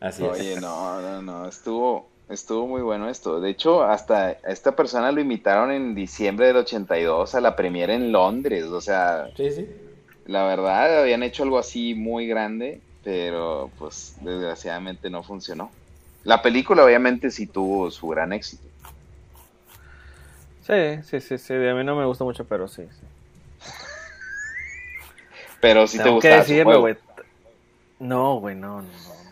Así 0.00 0.26
es. 0.26 0.30
Oye, 0.30 0.56
no, 0.60 1.00
no, 1.00 1.22
no, 1.22 1.48
estuvo, 1.48 2.08
estuvo 2.28 2.66
muy 2.66 2.82
bueno 2.82 3.08
esto. 3.08 3.40
De 3.40 3.50
hecho, 3.50 3.84
hasta 3.84 4.26
a 4.28 4.30
esta 4.32 4.74
persona 4.76 5.12
lo 5.12 5.20
invitaron 5.20 5.70
en 5.70 5.94
diciembre 5.94 6.46
del 6.46 6.56
82 6.58 7.34
a 7.34 7.40
la 7.40 7.56
premiere 7.56 7.94
en 7.94 8.12
Londres. 8.12 8.64
O 8.66 8.80
sea, 8.80 9.30
Sí, 9.36 9.50
sí. 9.50 9.68
la 10.26 10.44
verdad, 10.46 11.00
habían 11.02 11.22
hecho 11.22 11.42
algo 11.44 11.58
así 11.58 11.94
muy 11.94 12.26
grande, 12.26 12.82
pero 13.04 13.70
pues 13.78 14.16
desgraciadamente 14.20 15.10
no 15.10 15.22
funcionó. 15.22 15.76
La 16.24 16.42
película 16.42 16.84
obviamente 16.84 17.30
sí 17.30 17.46
tuvo 17.46 17.90
su 17.90 18.08
gran 18.08 18.32
éxito. 18.32 18.70
Sí, 20.60 21.02
sí, 21.02 21.20
sí, 21.20 21.38
sí. 21.38 21.54
A 21.54 21.74
mí 21.74 21.84
no 21.84 21.96
me 21.96 22.04
gusta 22.06 22.24
mucho, 22.24 22.46
pero 22.46 22.68
sí. 22.68 22.84
sí. 22.90 23.06
Pero 25.62 25.86
sí 25.86 25.96
te 25.96 26.04
que 26.04 26.10
gustaba 26.10 26.36
decirlo, 26.36 26.64
juego. 26.64 26.80
güey. 26.82 26.96
No, 28.00 28.34
güey, 28.40 28.54
no, 28.56 28.82
no, 28.82 28.88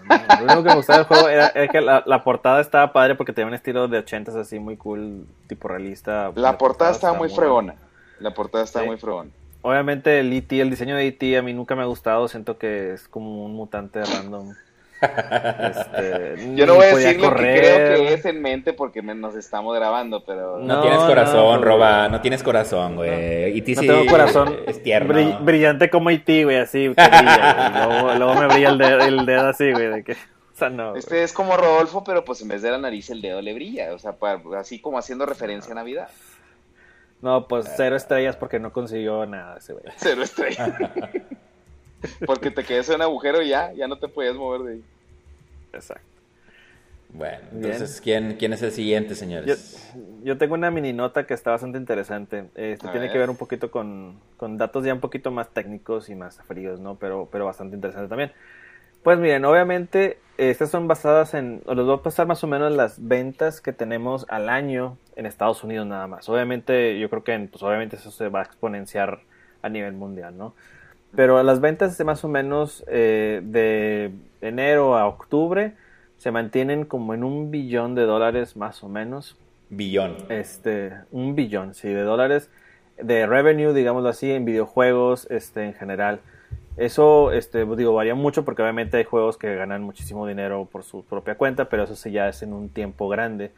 no. 0.09 0.37
Lo 0.38 0.45
único 0.45 0.62
que 0.62 0.69
me 0.71 0.75
gustaba 0.77 0.99
del 1.01 1.07
juego 1.07 1.29
era, 1.29 1.49
era 1.49 1.69
que 1.69 1.81
la, 1.81 2.03
la 2.07 2.25
portada 2.25 2.61
estaba 2.61 2.93
padre 2.93 3.16
porque 3.16 3.33
tenía 3.33 3.49
un 3.49 3.55
estilo 3.55 3.87
de 3.88 4.03
80s 4.05 4.37
así 4.37 4.59
muy 4.59 4.77
cool, 4.77 5.27
tipo 5.49 5.69
realista. 5.69 6.33
La 6.37 6.57
portada 6.57 6.93
estaba 6.93 7.12
muy 7.19 7.29
fregona. 7.29 7.75
La 8.21 8.33
portada 8.33 8.64
estaba 8.64 8.85
Sí. 8.85 8.88
muy 8.90 8.97
fregona. 8.99 9.31
Obviamente 9.62 10.21
el 10.21 10.33
E.T., 10.33 10.59
el 10.61 10.71
diseño 10.71 10.97
de 10.97 11.07
E.T. 11.09 11.37
a 11.37 11.43
mí 11.43 11.53
nunca 11.53 11.75
me 11.77 11.83
ha 11.83 11.87
gustado, 11.87 12.29
siento 12.29 12.57
que 12.59 12.95
es 12.95 13.09
como 13.09 13.45
un 13.45 13.55
mutante 13.55 14.03
random. 14.03 14.55
Este, 15.02 16.54
Yo 16.54 16.66
no 16.66 16.74
voy 16.74 16.84
a 16.86 16.94
decir 16.94 17.20
lo 17.20 17.30
que 17.34 17.36
creo 17.42 17.78
que 18.06 18.14
es 18.14 18.24
en 18.26 18.40
mente 18.42 18.72
porque 18.72 19.02
me- 19.02 19.14
nos 19.14 19.34
estamos 19.34 19.74
grabando, 19.74 20.24
pero 20.24 20.58
No, 20.58 20.76
No, 20.76 20.80
tienes 20.82 21.00
corazón, 21.00 21.60
no. 21.60 21.66
Roba, 21.66 22.08
no 22.08 22.20
tienes 22.20 22.42
corazón, 22.42 22.96
güey. 22.96 23.56
Y 23.58 23.74
No 23.74 23.80
tengo 23.80 24.06
corazón 24.06 24.56
Es 24.66 24.82
tierno. 24.82 25.14
brill- 25.14 25.38
brillante 25.44 25.90
como 25.90 26.10
E.T., 26.10 26.44
güey, 26.44 26.56
así, 26.58 26.92
que 26.94 27.08
brilla, 27.08 27.72
güey. 27.72 27.88
Luego, 27.88 28.14
luego 28.18 28.34
me 28.40 28.46
brilla 28.48 28.68
el 28.70 28.78
dedo, 28.78 28.98
el 29.00 29.26
dedo 29.26 29.48
así, 29.48 29.72
güey, 29.72 29.88
de 29.88 30.04
que... 30.04 30.12
O 30.12 30.16
sea, 30.60 30.68
no, 30.68 30.90
güey. 30.90 30.98
Este 30.98 31.22
es 31.22 31.32
como 31.32 31.56
Rodolfo, 31.56 32.04
pero 32.04 32.24
pues 32.24 32.42
en 32.42 32.48
vez 32.48 32.60
de 32.60 32.70
la 32.70 32.78
nariz 32.78 33.08
el 33.10 33.22
dedo 33.22 33.40
le 33.40 33.54
brilla, 33.54 33.94
o 33.94 33.98
sea, 33.98 34.12
para- 34.12 34.40
así 34.58 34.80
como 34.80 34.98
haciendo 34.98 35.24
referencia 35.24 35.72
a 35.72 35.76
Navidad. 35.76 36.08
No, 37.22 37.48
pues 37.48 37.70
cero 37.76 37.96
estrellas 37.96 38.36
porque 38.36 38.58
no 38.58 38.72
consiguió 38.72 39.24
nada 39.26 39.56
ese 39.58 39.72
güey. 39.74 39.84
Cero 39.96 40.22
estrella. 40.22 40.74
Porque 42.26 42.50
te 42.50 42.64
quedas 42.64 42.88
en 42.88 42.96
un 42.96 43.02
agujero 43.02 43.42
y 43.42 43.48
ya, 43.48 43.72
ya 43.72 43.86
no 43.88 43.98
te 43.98 44.08
podías 44.08 44.34
mover 44.36 44.60
de 44.62 44.72
ahí. 44.74 44.84
Exacto. 45.72 46.04
Bueno, 47.12 47.38
entonces, 47.52 48.00
¿quién, 48.00 48.36
¿quién 48.38 48.52
es 48.52 48.62
el 48.62 48.70
siguiente, 48.70 49.10
Yo, 49.10 49.14
señores? 49.16 49.92
yo 50.22 50.38
tengo 50.38 50.54
una 50.54 50.70
mini 50.70 50.92
nota 50.92 51.26
que 51.26 51.34
está 51.34 51.50
bastante 51.50 51.76
interesante. 51.76 52.44
Este, 52.54 52.86
A 52.86 52.92
tiene 52.92 53.06
ver. 53.06 53.12
que 53.12 53.18
ver 53.18 53.30
un 53.30 53.36
poquito 53.36 53.70
con, 53.70 54.20
con 54.36 54.58
datos 54.58 54.84
ya 54.84 54.94
un 54.94 55.00
poquito 55.00 55.32
más 55.32 55.48
técnicos 55.48 56.08
y 56.08 56.14
más 56.14 56.40
fríos, 56.42 56.78
¿no? 56.78 56.94
Pero, 56.94 57.28
pero 57.30 57.46
bastante 57.46 57.74
interesante 57.74 58.08
también. 58.08 58.32
Pues 59.02 59.18
miren, 59.18 59.44
obviamente 59.44 60.18
estas 60.36 60.70
son 60.70 60.86
basadas 60.86 61.34
en, 61.34 61.62
os 61.66 61.76
les 61.76 61.84
voy 61.84 61.96
a 61.96 62.02
pasar 62.02 62.26
más 62.26 62.44
o 62.44 62.46
menos 62.46 62.72
las 62.72 63.06
ventas 63.06 63.60
que 63.60 63.72
tenemos 63.72 64.26
al 64.28 64.48
año 64.48 64.96
en 65.16 65.26
Estados 65.26 65.64
Unidos 65.64 65.86
nada 65.86 66.06
más. 66.06 66.28
Obviamente 66.28 66.98
yo 66.98 67.10
creo 67.10 67.24
que 67.24 67.36
pues 67.50 67.62
obviamente 67.62 67.96
eso 67.96 68.10
se 68.10 68.28
va 68.28 68.40
a 68.40 68.44
exponenciar 68.44 69.20
a 69.62 69.68
nivel 69.68 69.94
mundial, 69.94 70.36
¿no? 70.38 70.54
Pero 71.14 71.42
las 71.42 71.61
ventas 71.61 71.99
de 71.99 72.05
más 72.05 72.25
o 72.25 72.29
menos 72.29 72.85
eh, 72.87 73.40
de 73.44 74.12
enero 74.40 74.96
a 74.96 75.07
octubre 75.07 75.75
se 76.16 76.31
mantienen 76.31 76.85
como 76.85 77.14
en 77.14 77.25
un 77.25 77.51
billón 77.51 77.94
de 77.94 78.03
dólares 78.03 78.57
más 78.57 78.83
o 78.85 78.88
menos. 78.88 79.37
Billón. 79.70 80.16
Este, 80.29 80.92
un 81.11 81.35
billón, 81.35 81.75
sí, 81.75 81.88
de 81.88 82.03
dólares 82.03 82.51
de 83.03 83.27
revenue, 83.27 83.73
digámoslo 83.73 84.09
así, 84.09 84.31
en 84.31 84.44
videojuegos, 84.44 85.27
este, 85.31 85.64
en 85.64 85.75
general. 85.75 86.20
Eso, 86.77 87.33
este, 87.33 87.64
digo, 87.77 87.94
varía 87.94 88.14
mucho 88.14 88.44
porque 88.44 88.62
obviamente 88.62 88.96
hay 88.96 89.05
juegos 89.05 89.37
que 89.37 89.55
ganan 89.55 89.83
muchísimo 89.83 90.27
dinero 90.27 90.68
por 90.70 90.83
su 90.83 91.05
propia 91.05 91.37
cuenta, 91.37 91.68
pero 91.68 91.85
eso 91.85 91.96
sí 91.96 92.11
ya 92.11 92.29
es 92.29 92.42
en 92.42 92.53
un 92.53 92.68
tiempo 92.68 93.09
grande. 93.09 93.53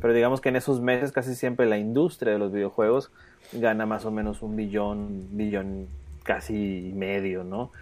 Pero 0.00 0.12
digamos 0.12 0.40
que 0.40 0.50
en 0.50 0.56
esos 0.56 0.80
meses 0.80 1.10
casi 1.10 1.34
siempre 1.34 1.66
la 1.66 1.78
industria 1.78 2.32
de 2.32 2.38
los 2.38 2.52
videojuegos 2.52 3.10
gana 3.52 3.86
más 3.86 4.04
o 4.04 4.10
menos 4.10 4.42
un 4.42 4.54
billón, 4.54 5.36
billón 5.36 5.88
casi 6.28 6.92
medio, 6.94 7.42
¿no? 7.42 7.72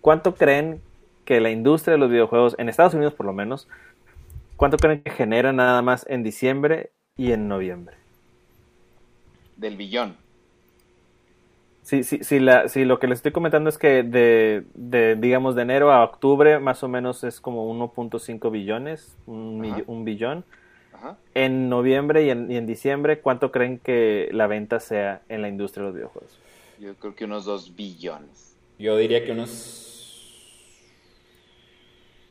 ¿Cuánto 0.00 0.34
creen 0.34 0.80
que 1.24 1.40
la 1.40 1.50
industria 1.50 1.92
de 1.92 1.98
los 1.98 2.10
videojuegos, 2.10 2.56
en 2.58 2.68
Estados 2.68 2.92
Unidos 2.92 3.14
por 3.14 3.24
lo 3.24 3.32
menos, 3.32 3.68
cuánto 4.56 4.78
creen 4.78 5.00
que 5.02 5.12
genera 5.12 5.52
nada 5.52 5.80
más 5.80 6.04
en 6.10 6.24
diciembre 6.24 6.90
y 7.16 7.30
en 7.30 7.46
noviembre? 7.46 7.96
Del 9.56 9.76
billón. 9.76 10.16
Si, 11.82 12.02
si, 12.02 12.24
si, 12.24 12.40
la, 12.40 12.68
si 12.68 12.84
lo 12.84 12.98
que 12.98 13.06
les 13.06 13.18
estoy 13.18 13.30
comentando 13.30 13.70
es 13.70 13.78
que 13.78 14.02
de, 14.02 14.64
de, 14.74 15.14
digamos, 15.14 15.54
de 15.54 15.62
enero 15.62 15.92
a 15.92 16.02
octubre 16.02 16.58
más 16.58 16.82
o 16.82 16.88
menos 16.88 17.22
es 17.22 17.40
como 17.40 17.72
1.5 17.72 18.50
billones, 18.50 19.16
un, 19.26 19.84
un 19.86 20.04
billón. 20.04 20.44
Ajá. 20.94 21.16
En 21.34 21.68
noviembre 21.68 22.24
y 22.24 22.30
en, 22.30 22.50
y 22.50 22.56
en 22.56 22.66
diciembre, 22.66 23.20
¿cuánto 23.20 23.52
creen 23.52 23.78
que 23.78 24.30
la 24.32 24.48
venta 24.48 24.80
sea 24.80 25.22
en 25.28 25.42
la 25.42 25.48
industria 25.48 25.82
de 25.82 25.86
los 25.86 25.94
videojuegos? 25.94 26.40
Yo 26.78 26.94
creo 26.96 27.14
que 27.14 27.24
unos 27.24 27.44
dos 27.44 27.74
billones. 27.74 28.56
Yo 28.78 28.96
diría 28.96 29.24
que 29.24 29.32
unos 29.32 29.84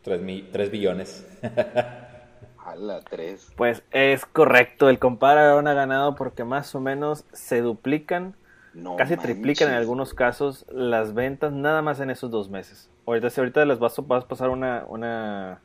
3, 0.03 0.71
billones. 0.71 1.25
A 2.65 2.75
la 2.75 3.01
tres. 3.01 3.51
Pues 3.57 3.83
es 3.91 4.25
correcto, 4.25 4.89
el 4.89 4.97
compadre 4.97 5.41
Aaron 5.41 5.67
ha 5.67 5.73
ganado 5.73 6.15
porque 6.15 6.45
más 6.45 6.73
o 6.75 6.79
menos 6.79 7.25
se 7.33 7.59
duplican, 7.59 8.35
No 8.73 8.95
casi 8.95 9.17
triplican 9.17 9.67
en 9.69 9.75
algunos 9.75 10.13
casos 10.13 10.65
las 10.71 11.13
ventas 11.13 11.51
nada 11.51 11.81
más 11.81 11.99
en 11.99 12.09
esos 12.09 12.31
dos 12.31 12.49
meses. 12.49 12.89
Ahorita, 13.05 13.29
si 13.29 13.41
ahorita 13.41 13.65
les 13.65 13.79
vas 13.79 13.99
a, 13.99 14.01
vas 14.03 14.23
a 14.23 14.27
pasar 14.29 14.49
una, 14.49 14.85
una, 14.87 15.59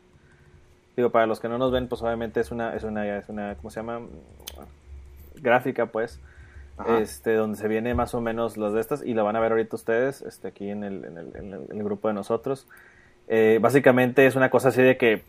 digo, 0.97 1.11
para 1.11 1.27
los 1.27 1.38
que 1.38 1.49
no 1.49 1.57
nos 1.57 1.71
ven, 1.71 1.87
pues 1.87 2.03
obviamente 2.03 2.41
es 2.41 2.51
una, 2.51 2.75
es 2.75 2.83
una, 2.83 3.17
es 3.17 3.29
una, 3.29 3.55
¿cómo 3.55 3.71
se 3.71 3.79
llama? 3.79 4.01
Gráfica, 5.37 5.87
pues, 5.87 6.19
Este, 6.85 7.35
donde 7.35 7.59
se 7.59 7.69
viene 7.69 7.95
más 7.95 8.14
o 8.14 8.21
menos 8.21 8.57
las 8.57 8.73
de 8.73 8.81
estas 8.81 9.05
y 9.05 9.14
la 9.14 9.23
van 9.23 9.37
a 9.37 9.41
ver 9.41 9.53
ahorita 9.53 9.77
ustedes, 9.77 10.23
este, 10.23 10.49
aquí 10.49 10.71
en 10.71 10.85
el, 10.85 11.05
en 11.05 11.19
el, 11.19 11.37
en 11.37 11.55
el- 11.55 11.67
en 11.71 11.79
el 11.79 11.85
grupo 11.85 12.09
de 12.09 12.14
nosotros. 12.14 12.67
Eh, 13.29 13.59
básicamente 13.62 14.27
es 14.27 14.37
una 14.37 14.51
cosa 14.51 14.69
así 14.71 14.83
de 14.83 14.97
que, 14.97 15.25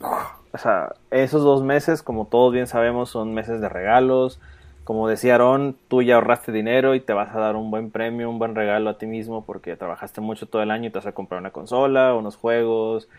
o 0.53 0.57
sea, 0.57 0.93
esos 1.11 1.43
dos 1.43 1.63
meses, 1.63 2.03
como 2.03 2.27
todos 2.27 2.53
bien 2.53 2.67
sabemos, 2.67 3.09
son 3.09 3.33
meses 3.33 3.61
de 3.61 3.69
regalos. 3.69 4.39
Como 4.83 5.07
decía 5.07 5.35
Aaron, 5.35 5.77
tú 5.87 6.01
ya 6.01 6.15
ahorraste 6.15 6.51
dinero 6.51 6.95
y 6.95 7.01
te 7.01 7.13
vas 7.13 7.35
a 7.35 7.39
dar 7.39 7.55
un 7.55 7.69
buen 7.71 7.91
premio, 7.91 8.29
un 8.29 8.39
buen 8.39 8.55
regalo 8.55 8.89
a 8.89 8.97
ti 8.97 9.05
mismo 9.07 9.45
porque 9.45 9.75
trabajaste 9.77 10.21
mucho 10.21 10.47
todo 10.47 10.63
el 10.63 10.71
año 10.71 10.87
y 10.87 10.91
te 10.91 10.97
vas 10.99 11.05
a 11.07 11.11
comprar 11.13 11.41
una 11.41 11.51
consola, 11.51 12.15
unos 12.15 12.37
juegos 12.37 13.09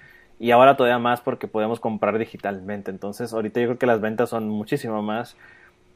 Y 0.40 0.50
ahora 0.52 0.76
todavía 0.76 0.98
más 0.98 1.20
porque 1.20 1.46
podemos 1.48 1.80
comprar 1.80 2.18
digitalmente. 2.18 2.90
Entonces, 2.90 3.32
ahorita 3.32 3.60
yo 3.60 3.66
creo 3.68 3.78
que 3.78 3.86
las 3.86 4.00
ventas 4.00 4.30
son 4.30 4.48
muchísimo 4.48 5.02
más. 5.02 5.36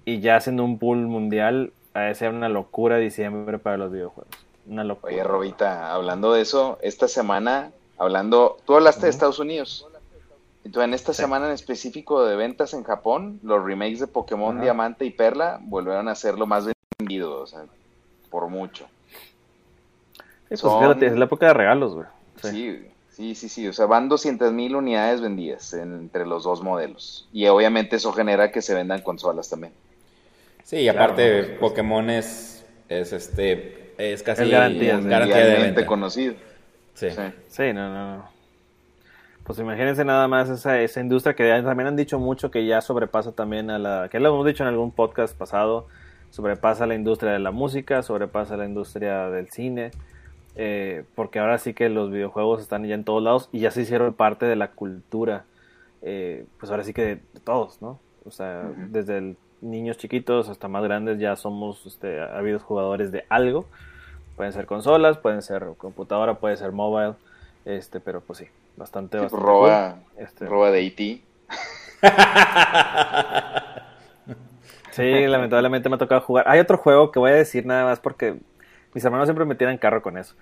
Y 0.05 0.21
ya 0.21 0.37
haciendo 0.37 0.65
un 0.65 0.79
pool 0.79 0.99
mundial, 1.07 1.73
a 1.95 2.13
ser 2.15 2.31
una 2.31 2.49
locura 2.49 2.99
diciembre 2.99 3.59
para 3.59 3.77
los 3.77 3.93
videojuegos. 3.93 4.35
Una 4.67 4.85
locura. 4.85 5.13
Oye, 5.13 5.23
Robita, 5.23 5.93
hablando 5.93 6.33
de 6.33 6.43
eso, 6.43 6.79
esta 6.83 7.09
semana, 7.09 7.71
hablando, 7.99 8.59
tú 8.67 8.75
hablaste 8.75 9.07
de 9.07 9.11
Estados 9.11 9.39
Unidos. 9.39 9.87
Entonces, 10.65 10.89
en 10.89 10.95
esta 10.95 11.13
semana 11.13 11.47
en 11.47 11.53
específico 11.53 12.25
de 12.25 12.37
ventas 12.37 12.73
en 12.73 12.85
Japón, 12.85 13.39
los 13.43 13.63
remakes 13.63 14.01
de 14.01 14.07
Pokémon 14.07 14.61
Diamante 14.61 15.05
y 15.05 15.11
Perla 15.11 15.61
volvieron 15.63 16.09
a 16.09 16.15
ser 16.15 16.39
lo 16.39 16.47
más 16.47 16.67
vendido, 16.99 17.43
o 17.43 17.47
sea, 17.47 17.65
por 18.31 18.49
mucho. 18.49 18.87
pues 20.49 20.63
fíjate, 20.63 21.07
es 21.07 21.17
la 21.19 21.27
época 21.27 21.49
de 21.49 21.55
regalos, 21.55 21.95
güey. 21.95 22.07
Sí. 22.43 22.89
sí, 23.11 23.35
sí, 23.35 23.49
sí, 23.51 23.69
o 23.69 23.75
sea, 23.75 23.85
van 23.87 24.09
200 24.09 24.53
mil 24.53 24.75
unidades 24.75 25.21
vendidas 25.21 25.75
entre 25.75 26.25
los 26.27 26.45
dos 26.45 26.63
modelos. 26.63 27.29
Y 27.31 27.47
obviamente 27.47 27.97
eso 27.97 28.13
genera 28.13 28.51
que 28.51 28.63
se 28.63 28.75
vendan 28.75 29.03
consolas 29.03 29.51
también. 29.51 29.75
Sí, 30.65 30.79
y 30.79 30.89
aparte 30.89 31.57
Pokémon 31.61 32.09
es, 32.09 32.67
es 32.89 33.13
este, 33.13 33.93
es 33.99 34.23
casi 34.23 34.51
garantía, 34.51 34.97
de 34.97 35.63
venta. 35.63 35.87
conocido. 35.87 36.35
Sí. 36.95 37.09
sí. 37.49 37.73
no, 37.75 37.93
no. 38.17 38.29
Pues 39.45 39.59
imagínense 39.59 40.07
nada 40.07 40.27
más 40.27 40.49
esa, 40.49 40.81
esa 40.81 41.01
industria 41.01 41.35
que 41.35 41.47
también 41.63 41.89
han 41.89 41.97
dicho 41.97 42.19
mucho 42.19 42.51
que 42.51 42.65
ya 42.65 42.81
sobrepasa 42.81 43.33
también 43.33 43.71
a 43.71 43.79
la, 43.79 44.09
que 44.11 44.19
lo 44.19 44.31
hemos 44.31 44.47
dicho 44.47 44.63
en 44.63 44.69
algún 44.69 44.91
podcast 44.91 45.37
pasado, 45.37 45.87
sobrepasa 46.31 46.87
la 46.87 46.95
industria 46.95 47.33
de 47.33 47.41
la 47.41 47.51
música, 47.51 48.03
sobrepasa 48.03 48.57
la 48.57 48.65
industria 48.65 49.29
del 49.29 49.51
cine, 49.51 49.91
eh, 50.57 51.05
porque 51.15 51.41
ahora 51.41 51.59
sí 51.59 51.75
que 51.75 51.91
los 51.91 52.11
videojuegos 52.11 52.63
están 52.63 52.87
ya 52.87 52.95
en 52.95 53.05
todos 53.05 53.23
lados 53.23 53.51
y 53.53 53.61
ya 53.61 53.71
se 53.71 53.83
hicieron 53.83 54.15
parte 54.15 54.47
de 54.47 54.57
la 54.57 54.71
cultura, 54.71 55.45
eh, 56.01 56.47
pues 56.59 56.71
ahora 56.71 56.83
sí 56.83 56.95
que 56.95 57.03
de, 57.03 57.17
todos, 57.45 57.83
¿no? 57.83 58.01
O 58.25 58.31
sea, 58.31 58.63
desde 58.89 59.37
niños 59.65 59.97
chiquitos 59.99 60.49
hasta 60.49 60.69
más 60.69 60.85
grandes 60.85 61.19
ya 61.19 61.35
somos 61.37 61.87
este, 61.87 62.21
habidos 62.21 62.63
jugadores 62.63 63.11
de 63.11 63.25
algo, 63.29 63.67
pueden 64.37 64.53
ser 64.53 64.67
consolas, 64.67 65.19
pueden 65.19 65.43
ser 65.43 65.67
computadora, 65.77 66.35
puede 66.35 66.57
ser 66.57 66.73
mobile, 66.73 67.15
este, 67.65 67.99
pero 68.01 68.21
pues 68.21 68.41
sí, 68.41 68.47
bastante, 68.77 69.19
bastante 69.19 69.45
roba, 69.45 69.97
este, 70.17 70.47
roba 70.47 70.71
de 70.71 70.83
IT. 70.83 71.23
sí, 74.91 75.27
lamentablemente 75.27 75.89
me 75.89 75.97
ha 75.97 75.99
tocado 75.99 76.21
jugar. 76.21 76.47
Hay 76.49 76.61
otro 76.61 76.79
juego 76.79 77.11
que 77.11 77.19
voy 77.19 77.31
a 77.31 77.35
decir 77.35 77.65
nada 77.67 77.85
más 77.85 78.01
porque 78.01 78.37
mis 78.93 79.05
hermanos 79.05 79.27
siempre 79.27 79.45
me 79.45 79.55
tiran 79.55 79.79
carro 79.79 80.03
con 80.03 80.19
eso. 80.19 80.35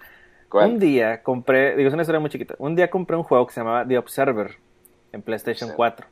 Un 0.53 0.79
día 0.79 1.23
compré, 1.23 1.77
digo, 1.77 1.89
es 1.89 1.95
una 1.95 2.03
historia 2.03 2.21
muy 2.21 2.29
chiquita. 2.29 2.55
Un 2.59 2.77
día 2.77 2.91
compré 2.91 3.17
un 3.17 3.23
juego 3.23 3.47
que 3.47 3.55
se 3.55 3.61
llamaba 3.61 3.87
The 3.87 3.97
Observer 3.97 4.57
en 5.13 5.23
PlayStation 5.23 5.71
4. 5.75 6.07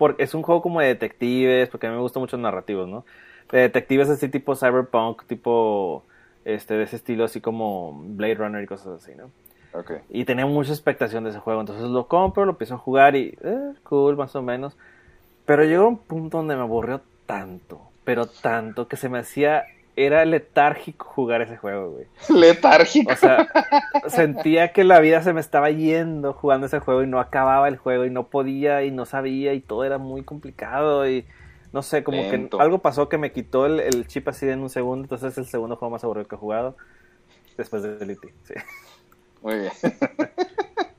Porque 0.00 0.22
es 0.22 0.32
un 0.32 0.40
juego 0.40 0.62
como 0.62 0.80
de 0.80 0.86
detectives, 0.86 1.68
porque 1.68 1.86
a 1.86 1.90
mí 1.90 1.96
me 1.96 2.00
gustan 2.00 2.22
mucho 2.22 2.38
los 2.38 2.42
narrativos, 2.42 2.88
¿no? 2.88 3.04
De 3.52 3.60
detectives 3.60 4.08
así 4.08 4.30
tipo 4.30 4.56
cyberpunk, 4.56 5.24
tipo 5.26 6.04
este 6.46 6.72
de 6.72 6.84
ese 6.84 6.96
estilo 6.96 7.24
así 7.24 7.42
como 7.42 7.92
Blade 8.02 8.36
Runner 8.36 8.62
y 8.62 8.66
cosas 8.66 9.02
así, 9.02 9.14
¿no? 9.14 9.30
Y 10.08 10.24
tenía 10.24 10.46
mucha 10.46 10.72
expectación 10.72 11.24
de 11.24 11.30
ese 11.30 11.38
juego. 11.38 11.60
Entonces 11.60 11.84
lo 11.90 12.08
compro, 12.08 12.46
lo 12.46 12.52
empiezo 12.52 12.76
a 12.76 12.78
jugar 12.78 13.14
y. 13.14 13.36
Eh, 13.42 13.74
cool, 13.82 14.16
más 14.16 14.34
o 14.34 14.40
menos. 14.40 14.74
Pero 15.44 15.64
llegó 15.64 15.86
un 15.86 15.98
punto 15.98 16.38
donde 16.38 16.56
me 16.56 16.62
aburrió 16.62 17.02
tanto. 17.26 17.82
Pero 18.02 18.24
tanto 18.24 18.88
que 18.88 18.96
se 18.96 19.10
me 19.10 19.18
hacía. 19.18 19.64
Era 20.06 20.24
letárgico 20.24 21.04
jugar 21.04 21.42
ese 21.42 21.58
juego, 21.58 21.90
güey. 21.90 22.06
Letárgico. 22.28 23.12
O 23.12 23.16
sea, 23.16 23.48
sentía 24.08 24.72
que 24.72 24.82
la 24.82 24.98
vida 25.00 25.22
se 25.22 25.34
me 25.34 25.40
estaba 25.40 25.70
yendo 25.70 26.32
jugando 26.32 26.66
ese 26.66 26.78
juego 26.78 27.02
y 27.02 27.06
no 27.06 27.20
acababa 27.20 27.68
el 27.68 27.76
juego 27.76 28.06
y 28.06 28.10
no 28.10 28.28
podía 28.28 28.82
y 28.82 28.90
no 28.90 29.04
sabía 29.04 29.52
y 29.52 29.60
todo 29.60 29.84
era 29.84 29.98
muy 29.98 30.22
complicado 30.22 31.06
y 31.06 31.26
no 31.72 31.82
sé, 31.82 32.02
como 32.02 32.22
que 32.30 32.48
algo 32.58 32.78
pasó 32.78 33.08
que 33.08 33.18
me 33.18 33.30
quitó 33.30 33.66
el, 33.66 34.06
chip 34.06 34.26
así 34.28 34.48
en 34.48 34.60
un 34.60 34.70
segundo, 34.70 35.04
entonces 35.04 35.32
es 35.32 35.38
el 35.38 35.46
segundo 35.46 35.76
juego 35.76 35.92
más 35.92 36.02
aburrido 36.02 36.26
que 36.26 36.34
he 36.34 36.38
jugado 36.38 36.76
después 37.56 37.82
de 37.82 37.98
Elite, 38.02 38.32
sí. 38.42 38.54
Muy 39.42 39.58
bien. 39.58 39.72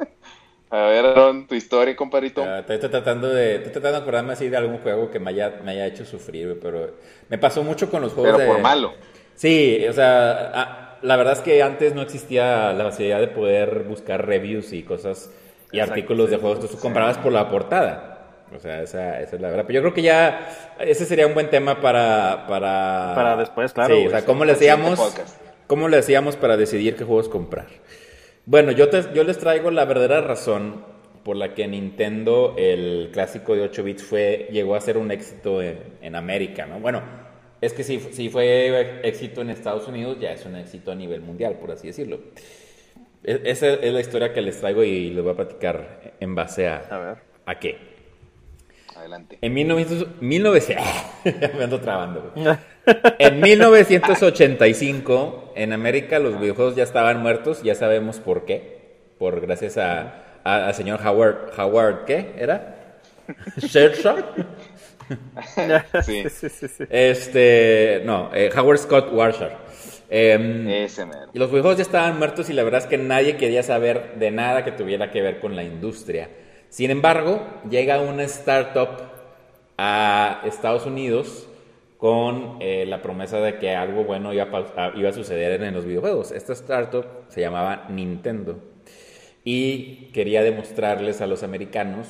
A 0.72 0.86
ver, 0.86 1.06
Aaron, 1.06 1.48
tu 1.48 1.56
historia, 1.56 1.94
compadrito. 1.98 2.46
estoy 2.58 2.78
tratando 2.78 3.28
de, 3.28 3.56
estoy 3.56 3.74
tratando 3.74 3.98
de 3.98 4.02
acordarme 4.04 4.34
así 4.34 4.48
de 4.48 4.56
algún 4.56 4.78
juego 4.78 5.12
que 5.12 5.20
me 5.20 5.32
haya, 5.32 5.60
me 5.66 5.72
haya 5.72 5.86
hecho 5.86 6.06
sufrir, 6.06 6.58
pero 6.62 6.92
me 7.28 7.38
pasó 7.38 7.62
mucho 7.62 7.92
con 7.92 8.02
los 8.02 8.14
juegos 8.14 8.38
pero 8.38 8.54
por 8.54 8.62
malo. 8.62 8.94
Sí, 9.36 9.86
o 9.90 9.92
sea, 9.92 10.98
la 11.02 11.16
verdad 11.18 11.34
es 11.34 11.40
que 11.40 11.62
antes 11.62 11.94
no 11.94 12.02
existía 12.02 12.72
la 12.72 12.86
facilidad 12.86 13.20
de 13.20 13.28
poder 13.28 13.84
buscar 13.84 14.26
reviews 14.26 14.72
y 14.72 14.84
cosas 14.84 15.30
y 15.74 15.82
artículos 15.82 16.30
de 16.30 16.38
juegos, 16.38 16.60
entonces 16.60 16.78
tú 16.78 16.82
comprabas 16.82 17.18
por 17.18 17.34
la 17.34 17.50
portada. 17.50 18.08
O 18.56 18.60
sea, 18.60 18.82
esa, 18.82 19.20
esa, 19.20 19.36
es 19.36 19.42
la 19.42 19.50
verdad. 19.50 19.66
Pero 19.68 19.80
yo 19.80 19.82
creo 19.82 19.94
que 19.94 20.02
ya 20.02 20.76
ese 20.80 21.06
sería 21.06 21.28
un 21.28 21.34
buen 21.34 21.50
tema 21.50 21.82
para... 21.82 22.46
Para, 22.48 23.14
para 23.16 23.36
después, 23.38 23.74
claro. 23.74 23.96
Sí, 23.96 24.08
o 24.08 24.10
sea, 24.10 24.26
¿cómo 24.26 24.46
le 24.46 24.54
hacíamos, 24.54 25.16
¿cómo 25.68 25.90
le 25.90 25.98
hacíamos 25.98 26.38
para 26.38 26.56
decidir 26.56 26.96
qué 26.96 27.04
juegos 27.04 27.28
comprar? 27.28 27.68
Bueno, 28.46 28.72
yo, 28.72 28.90
yo 29.14 29.24
les 29.24 29.38
traigo 29.38 29.72
la 29.72 29.86
verdadera 29.86 30.22
razón 30.22 30.84
por 31.24 31.36
la 31.36 31.54
que 31.54 31.68
Nintendo, 31.68 32.56
el 32.58 33.10
clásico 33.14 33.56
de 33.56 33.62
8 33.62 33.84
bits, 33.84 34.04
fue, 34.04 34.48
llegó 34.52 34.76
a 34.76 34.82
ser 34.82 34.98
un 34.98 35.12
éxito 35.12 35.62
en, 35.62 36.16
América, 36.16 36.66
¿no? 36.66 36.80
Bueno, 36.80 37.02
es 37.62 37.74
que 37.74 37.84
si, 37.84 38.00
si, 38.00 38.30
fue 38.30 39.02
éxito 39.08 39.42
en 39.42 39.52
Estados 39.52 39.88
Unidos, 39.88 40.18
ya 40.20 40.32
es 40.32 40.46
un 40.46 40.56
éxito 40.56 40.92
a 40.92 40.96
nivel 40.96 41.22
mundial, 41.22 41.58
por 41.60 41.72
así 41.72 41.88
decirlo. 41.88 42.20
E, 43.24 43.42
esa 43.46 43.68
es 43.68 43.94
la 43.94 44.00
historia 44.00 44.34
que 44.34 44.42
les 44.42 44.60
traigo 44.60 44.84
y 44.84 45.12
les 45.12 45.24
voy 45.24 45.34
a 45.34 45.36
platicar 45.36 46.14
en 46.20 46.34
base 46.34 46.68
a, 46.68 46.78
a, 46.78 46.98
ver. 46.98 47.18
¿a 47.46 47.60
qué. 47.60 47.78
Adelante. 48.96 49.38
En 49.42 49.54
1900, 49.54 50.22
1900 50.22 50.86
me 51.58 51.64
ando 51.64 51.80
trabando. 51.80 52.34
En 53.20 53.42
1985, 53.42 55.54
en 55.56 55.74
América 55.74 56.20
los 56.20 56.40
videojuegos 56.40 56.76
ya 56.76 56.84
estaban 56.84 57.22
muertos, 57.22 57.64
ya 57.64 57.76
sabemos 57.76 58.20
por 58.20 58.46
qué. 58.46 58.82
Por 59.18 59.42
gracias 59.42 59.78
a, 59.78 60.24
al 60.44 60.74
señor 60.74 61.00
Howard, 61.06 61.52
Howard, 61.58 62.06
¿qué 62.06 62.34
era? 62.38 62.78
Shershaw. 63.58 64.18
sí. 66.04 66.24
Este, 66.90 68.02
no, 68.06 68.30
eh, 68.34 68.50
Howard 68.56 68.80
Scott 68.80 69.12
Warshar. 69.12 69.60
Eh, 70.14 70.88
y 71.34 71.40
los 71.40 71.50
videojuegos 71.50 71.78
ya 71.78 71.84
estaban 71.84 72.18
muertos 72.18 72.50
y 72.50 72.54
la 72.54 72.64
verdad 72.64 72.82
es 72.82 72.88
que 72.88 72.98
nadie 72.98 73.38
quería 73.38 73.64
saber 73.64 74.16
de 74.16 74.30
nada 74.30 74.66
que 74.66 74.74
tuviera 74.74 75.10
que 75.10 75.22
ver 75.22 75.40
con 75.40 75.56
la 75.56 75.64
industria. 75.64 76.30
Sin 76.70 76.92
embargo, 76.92 77.42
llega 77.70 78.02
una 78.02 78.24
startup 78.24 79.04
a 79.78 80.42
Estados 80.46 80.86
Unidos 80.86 81.48
con 82.02 82.58
eh, 82.62 82.88
la 82.88 83.04
promesa 83.04 83.40
de 83.42 83.60
que 83.60 83.76
algo 83.76 84.04
bueno 84.04 84.34
iba 84.34 84.46
a, 84.76 85.14
suceder 85.14 85.62
en 85.62 85.72
los 85.72 85.86
videojuegos. 85.86 86.32
Esta 86.32 86.54
startup 86.54 87.06
se 87.28 87.42
llamaba 87.42 87.86
Nintendo 87.90 88.58
y 89.44 90.08
quería 90.12 90.42
demostrarles 90.42 91.22
a 91.22 91.28
los 91.28 91.44
americanos 91.44 92.08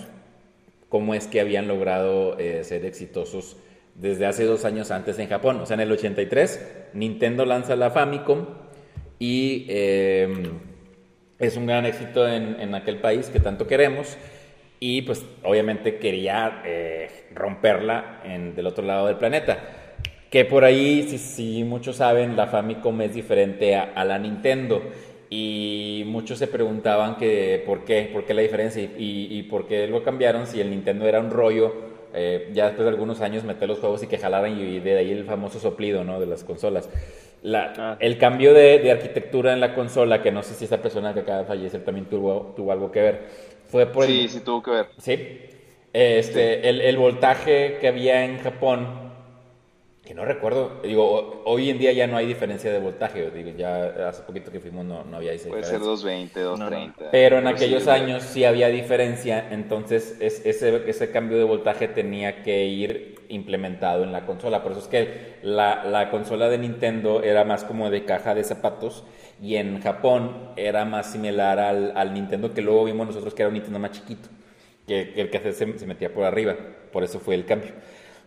cómo 0.87 1.13
es 1.13 1.27
que 1.27 1.41
habían 1.41 1.67
logrado 1.67 2.39
eh, 2.39 2.63
ser 2.63 2.85
exitosos 2.85 3.57
desde 3.95 4.25
hace 4.25 4.45
dos 4.45 4.63
años 4.63 4.91
antes 4.91 5.19
en 5.19 5.27
Japón. 5.27 5.59
O 5.59 5.65
sea, 5.65 5.73
en 5.73 5.81
el 5.81 5.91
83 5.91 6.91
Nintendo 6.93 7.45
lanza 7.45 7.75
la 7.75 7.89
Famicom 7.89 8.45
y 9.19 9.65
em, 9.67 10.43
es 11.37 11.57
un 11.57 11.65
gran 11.65 11.85
éxito 11.85 12.25
en, 12.25 12.61
en, 12.61 12.75
aquel 12.75 13.01
país 13.01 13.27
que 13.27 13.41
tanto 13.41 13.67
queremos. 13.67 14.17
Y 14.79 15.01
pues 15.01 15.25
obviamente 15.43 15.97
quería 15.97 16.61
eh, 16.65 17.27
romperla 17.35 18.21
en, 18.23 18.55
del 18.55 18.67
otro 18.67 18.85
lado 18.85 19.07
del 19.07 19.17
planeta. 19.17 19.80
Que 20.31 20.45
por 20.45 20.63
ahí, 20.63 21.03
si, 21.19 21.65
muchos 21.65 21.97
saben, 21.97 22.37
la 22.37 22.47
Famicom 22.47 23.01
es 23.01 23.13
diferente 23.13 23.75
a, 23.75 24.05
la 24.05 24.17
Nintendo. 24.17 24.81
Y 25.29 26.03
muchos 26.07 26.39
se 26.39 26.47
preguntaban 26.47 27.17
que 27.17 27.61
por 27.65 27.83
qué, 27.83 28.09
por 28.11 28.23
qué 28.23 28.33
la 28.33 28.41
diferencia 28.41 28.81
y, 28.81 29.27
y, 29.29 29.43
por 29.43 29.67
qué 29.67 29.87
lo 29.87 30.03
cambiaron 30.03 30.47
si 30.47 30.61
el 30.61 30.69
Nintendo 30.69 31.05
era 31.05 31.19
un 31.19 31.31
rollo. 31.31 31.73
Eh, 32.13 32.49
ya 32.53 32.67
después 32.67 32.85
de 32.85 32.91
algunos 32.91 33.19
años 33.19 33.43
meter 33.43 33.67
los 33.67 33.79
juegos 33.79 34.03
y 34.03 34.07
que 34.07 34.17
jalaran 34.17 34.57
y 34.57 34.79
de 34.79 34.97
ahí 34.97 35.11
el 35.11 35.25
famoso 35.25 35.59
soplido 35.59 36.05
¿no? 36.05 36.17
de 36.21 36.27
las 36.27 36.45
consolas. 36.45 36.89
La, 37.43 37.73
ah. 37.77 37.97
El 37.99 38.17
cambio 38.17 38.53
de, 38.53 38.89
arquitectura 38.89 39.51
en 39.51 39.59
la 39.59 39.75
consola, 39.75 40.21
que 40.21 40.31
no 40.31 40.43
sé 40.43 40.53
si 40.53 40.63
esa 40.63 40.81
persona 40.81 41.13
que 41.13 41.21
acaba 41.21 41.39
de 41.39 41.45
fallecer 41.45 41.83
también 41.83 42.05
tuvo, 42.05 42.53
tuvo 42.55 42.71
algo 42.71 42.89
que 42.89 43.01
ver, 43.01 43.19
fue 43.67 43.85
por... 43.85 44.05
Sí, 44.05 44.29
sí 44.29 44.39
tuvo 44.39 44.63
que 44.63 44.71
ver. 44.71 44.85
Sí. 44.97 45.39
Este, 45.91 46.69
El, 46.69 46.79
el 46.79 46.95
voltaje 46.95 47.79
que 47.81 47.89
había 47.89 48.23
en 48.23 48.39
Japón 48.39 49.00
no 50.13 50.25
recuerdo, 50.25 50.81
digo, 50.83 51.43
hoy 51.45 51.69
en 51.69 51.77
día 51.77 51.91
ya 51.91 52.07
no 52.07 52.17
hay 52.17 52.25
diferencia 52.25 52.71
de 52.71 52.79
voltaje, 52.79 53.29
digo, 53.31 53.51
ya 53.57 54.09
hace 54.09 54.23
poquito 54.23 54.51
que 54.51 54.59
fuimos 54.59 54.85
no, 54.85 55.03
no 55.03 55.17
había 55.17 55.33
esa 55.33 55.49
Puede 55.49 55.63
ser 55.63 55.79
220, 55.79 56.39
230. 56.39 57.11
Pero 57.11 57.39
en 57.39 57.47
aquellos 57.47 57.87
años 57.87 58.23
sí 58.23 58.43
había 58.43 58.69
diferencia, 58.69 59.47
entonces 59.51 60.17
ese, 60.19 60.89
ese 60.89 61.11
cambio 61.11 61.37
de 61.37 61.43
voltaje 61.43 61.87
tenía 61.87 62.43
que 62.43 62.65
ir 62.65 63.15
implementado 63.29 64.03
en 64.03 64.11
la 64.11 64.25
consola, 64.25 64.63
por 64.63 64.73
eso 64.73 64.81
es 64.81 64.87
que 64.87 65.37
la, 65.43 65.85
la 65.85 66.09
consola 66.09 66.49
de 66.49 66.57
Nintendo 66.57 67.23
era 67.23 67.43
más 67.43 67.63
como 67.63 67.89
de 67.89 68.03
caja 68.03 68.35
de 68.35 68.43
zapatos 68.43 69.05
y 69.41 69.55
en 69.55 69.81
Japón 69.81 70.51
era 70.55 70.85
más 70.85 71.11
similar 71.11 71.59
al, 71.59 72.13
Nintendo 72.13 72.53
que 72.53 72.61
luego 72.61 72.85
vimos 72.85 73.07
nosotros 73.07 73.33
que 73.33 73.41
era 73.41 73.47
un 73.47 73.53
Nintendo 73.55 73.79
más 73.79 73.91
chiquito, 73.91 74.29
que, 74.87 75.13
el 75.15 75.29
que 75.29 75.53
se, 75.53 75.77
se, 75.77 75.85
metía 75.85 76.13
por 76.13 76.25
arriba, 76.25 76.55
por 76.91 77.03
eso 77.03 77.19
fue 77.19 77.35
el 77.35 77.45
cambio. 77.45 77.71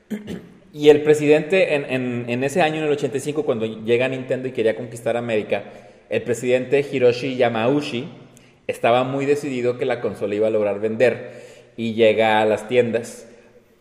Y 0.75 0.91
el 0.91 1.01
presidente 1.01 1.75
en, 1.75 1.85
en, 1.91 2.25
en, 2.29 2.45
ese 2.45 2.61
año, 2.61 2.79
en 2.79 2.85
el 2.85 2.93
85, 2.93 3.45
cuando 3.45 3.65
llega 3.65 4.07
Nintendo 4.09 4.49
y 4.49 4.53
quería 4.53 4.77
conquistar 4.77 5.17
América, 5.17 5.65
el 6.11 6.21
presidente 6.23 6.85
Hiroshi 6.93 7.37
Yamauchi 7.37 8.07
estaba 8.67 9.05
muy 9.05 9.25
decidido 9.25 9.79
que 9.79 9.87
la 9.87 10.03
consola 10.03 10.35
iba 10.35 10.49
a 10.49 10.51
lograr 10.51 10.81
vender 10.81 11.73
y 11.79 11.95
llega 11.95 12.43
a 12.43 12.45
las 12.45 12.69
tiendas 12.69 13.29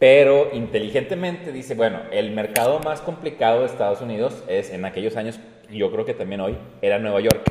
pero 0.03 0.49
inteligentemente 0.51 1.53
dice, 1.53 1.75
bueno, 1.75 2.01
el 2.11 2.31
mercado 2.31 2.81
más 2.81 2.99
complicado 2.99 3.61
de 3.61 3.67
Estados 3.67 4.01
Unidos 4.01 4.43
es 4.49 4.69
en 4.71 4.83
aquellos 4.83 5.15
años, 5.15 5.39
yo 5.71 5.93
creo 5.93 6.03
que 6.03 6.13
también 6.13 6.41
hoy, 6.41 6.57
era 6.81 6.99
Nueva 6.99 7.21
York. 7.21 7.41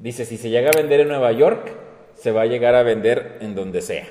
Dice, 0.00 0.24
si 0.24 0.38
se 0.38 0.48
llega 0.48 0.70
a 0.70 0.74
vender 0.74 1.00
en 1.00 1.08
Nueva 1.08 1.30
York, 1.32 1.72
se 2.14 2.30
va 2.30 2.40
a 2.40 2.46
llegar 2.46 2.74
a 2.74 2.82
vender 2.82 3.36
en 3.42 3.54
donde 3.54 3.82
sea. 3.82 4.06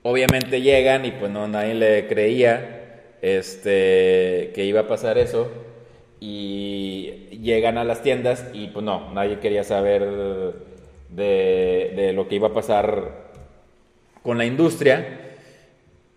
Obviamente 0.00 0.62
llegan 0.62 1.04
y 1.04 1.10
pues 1.10 1.30
no, 1.30 1.46
nadie 1.48 1.74
le 1.74 2.06
creía 2.06 2.81
este, 3.22 4.52
que 4.54 4.64
iba 4.66 4.80
a 4.80 4.88
pasar 4.88 5.16
eso 5.16 5.48
y 6.20 7.28
llegan 7.40 7.78
a 7.78 7.84
las 7.84 8.02
tiendas 8.02 8.46
y 8.52 8.68
pues 8.68 8.84
no, 8.84 9.12
nadie 9.14 9.38
quería 9.38 9.64
saber 9.64 10.04
de, 11.08 11.92
de 11.96 12.12
lo 12.12 12.28
que 12.28 12.34
iba 12.34 12.48
a 12.48 12.52
pasar 12.52 13.32
con 14.22 14.38
la 14.38 14.44
industria 14.44 15.22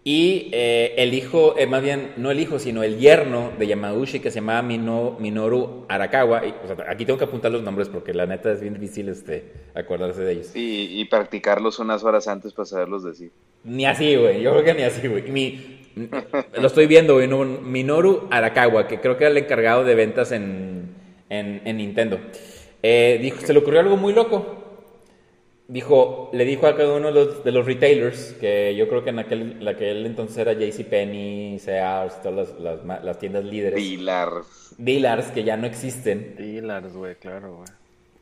y 0.07 0.49
eh, 0.51 0.93
el 0.97 1.15
hijo, 1.15 1.55
eh, 1.57 1.65
más 1.65 1.81
bien, 1.81 2.13
no 2.17 2.29
el 2.29 2.39
hijo, 2.39 2.59
sino 2.59 2.83
el 2.83 2.99
yerno 2.99 3.51
de 3.57 3.65
Yamauchi, 3.65 4.19
que 4.19 4.29
se 4.29 4.35
llamaba 4.35 4.61
Minoru 4.61 5.85
Arakawa. 5.89 6.43
aquí 6.87 7.05
tengo 7.05 7.17
que 7.17 7.25
apuntar 7.25 7.51
los 7.51 7.63
nombres 7.63 7.89
porque 7.89 8.13
la 8.13 8.27
neta 8.27 8.51
es 8.51 8.61
bien 8.61 8.75
difícil 8.75 9.09
este, 9.09 9.51
acordarse 9.73 10.21
de 10.21 10.33
ellos. 10.33 10.45
Sí, 10.53 10.89
y 10.91 11.05
practicarlos 11.05 11.79
unas 11.79 12.03
horas 12.03 12.27
antes 12.27 12.53
para 12.53 12.67
saberlos 12.67 13.03
decir. 13.03 13.31
Ni 13.63 13.87
así, 13.87 14.15
güey. 14.15 14.43
Yo 14.43 14.51
creo 14.51 14.63
que 14.63 14.73
ni 14.75 14.83
así, 14.83 15.07
güey. 15.07 15.23
Mi, 15.31 15.84
lo 16.59 16.67
estoy 16.67 16.87
viendo, 16.87 17.15
güey. 17.15 17.27
Minoru 17.27 18.27
Arakawa, 18.31 18.87
que 18.87 18.99
creo 18.99 19.17
que 19.17 19.25
era 19.25 19.31
el 19.31 19.37
encargado 19.37 19.83
de 19.83 19.95
ventas 19.95 20.31
en, 20.31 20.95
en, 21.29 21.77
Nintendo. 21.77 22.19
Eh, 22.83 23.19
dijo, 23.21 23.41
se 23.41 23.53
le 23.53 23.59
ocurrió 23.59 23.79
algo 23.79 23.97
muy 23.97 24.13
loco 24.13 24.65
dijo, 25.67 26.29
le 26.33 26.45
dijo 26.45 26.67
a 26.67 26.75
cada 26.75 26.93
uno 26.93 27.11
de 27.11 27.51
los, 27.51 27.65
retailers, 27.65 28.33
que 28.39 28.75
yo 28.75 28.87
creo 28.87 29.03
que 29.03 29.09
en 29.09 29.19
aquel, 29.19 29.67
aquel 29.67 30.05
entonces 30.05 30.37
era 30.37 30.53
JCPenney, 30.53 31.59
Sears, 31.59 32.21
todas 32.21 32.53
las, 32.59 33.19
tiendas 33.19 33.43
líderes. 33.43 33.75
Dealers. 33.83 34.75
Dealers 34.77 35.27
que 35.27 35.43
ya 35.43 35.57
no 35.57 35.65
existen. 35.67 36.35
Dealers, 36.37 36.93
güey, 36.93 37.15
claro, 37.15 37.57
güey. 37.57 37.69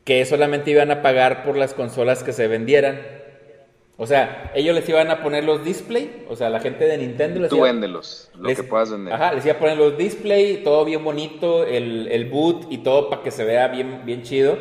Que 0.04 0.24
solamente 0.26 0.70
iban 0.70 0.90
a 0.90 1.02
pagar 1.02 1.44
por 1.44 1.56
las 1.56 1.72
consolas 1.74 2.22
que 2.22 2.32
se 2.32 2.46
vendieran. 2.46 3.00
O 3.96 4.06
sea, 4.06 4.50
ellos 4.54 4.74
les 4.74 4.88
iban 4.88 5.10
a 5.10 5.22
poner 5.22 5.44
los 5.44 5.64
display, 5.64 6.24
o 6.28 6.34
sea, 6.34 6.50
la 6.50 6.58
gente 6.58 6.84
de 6.84 6.98
Nintendo 6.98 7.40
les 7.40 7.50
Tú 7.50 7.60
véndelos, 7.60 8.28
lo 8.36 8.48
que 8.48 8.62
puedas 8.64 8.90
vender. 8.90 9.14
Ajá, 9.14 9.32
les 9.32 9.44
iba 9.44 9.54
a 9.54 9.58
poner 9.58 9.78
los 9.78 9.96
display, 9.96 10.62
todo 10.64 10.84
bien 10.84 11.04
bonito, 11.04 11.64
el, 11.64 12.08
el 12.10 12.28
boot 12.28 12.66
y 12.70 12.78
todo 12.78 13.08
para 13.08 13.22
que 13.22 13.30
se 13.30 13.44
vea 13.44 13.68
bien, 13.68 14.02
bien 14.04 14.22
chido 14.22 14.56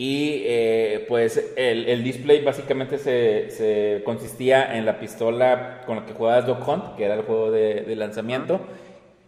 y 0.00 0.44
eh, 0.46 1.04
pues 1.08 1.52
el, 1.56 2.02
display 2.02 2.42
básicamente 2.42 2.96
se, 2.96 4.00
consistía 4.02 4.78
en 4.78 4.86
la 4.86 4.98
pistola 4.98 5.82
con 5.84 5.96
la 5.96 6.06
que 6.06 6.14
jugabas 6.14 6.46
Dog 6.46 6.66
Hunt, 6.66 6.96
que 6.96 7.04
era 7.04 7.16
el 7.16 7.20
juego 7.20 7.50
de, 7.50 7.94
lanzamiento, 7.96 8.60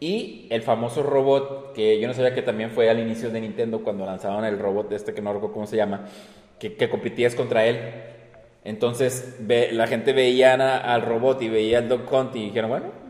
y 0.00 0.46
el 0.48 0.62
famoso 0.62 1.02
robot, 1.02 1.74
que 1.74 2.00
yo 2.00 2.08
no 2.08 2.14
sabía 2.14 2.34
que 2.34 2.40
también 2.40 2.70
fue 2.70 2.88
al 2.88 2.98
inicio 2.98 3.28
de 3.28 3.42
Nintendo 3.42 3.84
cuando 3.84 4.06
lanzaban 4.06 4.46
el 4.46 4.58
robot 4.58 4.88
de 4.88 4.96
este 4.96 5.12
que 5.12 5.20
no 5.20 5.34
recuerdo 5.34 5.52
cómo 5.52 5.66
se 5.66 5.76
llama, 5.76 6.06
que, 6.58 6.74
que 6.74 6.88
competías 6.88 7.34
contra 7.34 7.66
él. 7.66 7.78
Entonces 8.64 9.38
la 9.46 9.86
gente 9.86 10.12
veía 10.12 10.54
al 10.54 11.02
robot 11.02 11.42
y 11.42 11.48
veía 11.48 11.78
al 11.78 11.88
Dog 11.88 12.12
Hunt 12.12 12.36
y 12.36 12.44
dijeron, 12.44 12.70
bueno, 12.70 13.02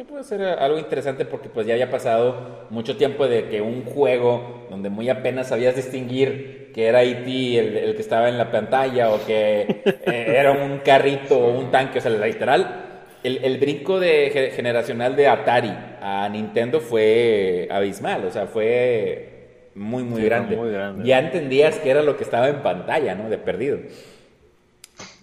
que 0.00 0.06
puede 0.06 0.24
ser 0.24 0.42
algo 0.42 0.78
interesante 0.78 1.26
porque 1.26 1.50
pues 1.50 1.66
ya 1.66 1.74
había 1.74 1.90
pasado 1.90 2.64
mucho 2.70 2.96
tiempo 2.96 3.28
de 3.28 3.50
que 3.50 3.60
un 3.60 3.84
juego 3.84 4.66
donde 4.70 4.88
muy 4.88 5.10
apenas 5.10 5.48
sabías 5.48 5.76
distinguir 5.76 6.70
que 6.72 6.86
era 6.86 7.02
E.T. 7.02 7.58
El, 7.58 7.94
que 7.94 8.00
estaba 8.00 8.30
en 8.30 8.38
la 8.38 8.50
pantalla 8.50 9.10
o 9.10 9.22
que 9.26 9.82
eh, 9.84 10.02
era 10.38 10.52
un 10.52 10.78
carrito 10.78 11.38
o 11.38 11.58
un 11.58 11.70
tanque, 11.70 11.98
o 11.98 12.00
sea, 12.00 12.10
literal, 12.12 13.10
el, 13.22 13.44
el, 13.44 13.58
brinco 13.58 14.00
de 14.00 14.52
generacional 14.56 15.16
de 15.16 15.28
Atari 15.28 15.76
a 16.00 16.26
Nintendo 16.32 16.80
fue 16.80 17.68
abismal, 17.70 18.24
o 18.24 18.30
sea, 18.30 18.46
fue 18.46 19.68
muy, 19.74 20.02
muy, 20.02 20.22
grande. 20.22 20.56
muy 20.56 20.70
grande. 20.70 21.06
Ya 21.06 21.18
entendías 21.18 21.78
que 21.78 21.90
era 21.90 22.00
lo 22.00 22.16
que 22.16 22.24
estaba 22.24 22.48
en 22.48 22.62
pantalla, 22.62 23.14
¿no? 23.14 23.28
De 23.28 23.36
perdido. 23.36 23.80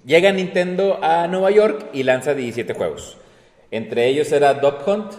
Llega 0.05 0.31
Nintendo 0.31 0.99
a 1.01 1.27
Nueva 1.27 1.51
York 1.51 1.87
y 1.93 2.03
lanza 2.03 2.33
17 2.33 2.73
juegos. 2.73 3.17
Entre 3.71 4.07
ellos 4.07 4.31
era 4.31 4.53
Dog 4.53 4.87
Hunt, 4.87 5.13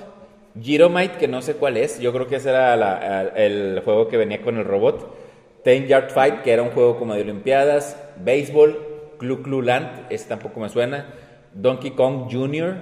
Giromite, 0.61 1.19
que 1.19 1.29
no 1.29 1.43
sé 1.43 1.55
cuál 1.55 1.77
es, 1.77 2.01
yo 2.01 2.13
creo 2.13 2.27
que 2.27 2.37
ese 2.37 2.51
era 2.51 3.23
el 3.37 3.81
juego 3.85 4.09
que 4.09 4.17
venía 4.17 4.41
con 4.41 4.57
el 4.57 4.65
robot. 4.65 5.15
Ten 5.63 5.87
Yard 5.87 6.11
Fight, 6.11 6.43
que 6.43 6.53
era 6.53 6.63
un 6.63 6.71
juego 6.71 6.99
como 6.99 7.15
de 7.15 7.21
Olimpiadas. 7.21 7.97
Baseball, 8.25 8.79
Clu 9.19 9.43
Clu 9.43 9.63
Land, 9.63 10.07
ese 10.09 10.29
tampoco 10.29 10.61
me 10.61 10.69
suena. 10.69 11.07
Donkey 11.53 11.91
Kong 11.91 12.29
Jr., 12.31 12.77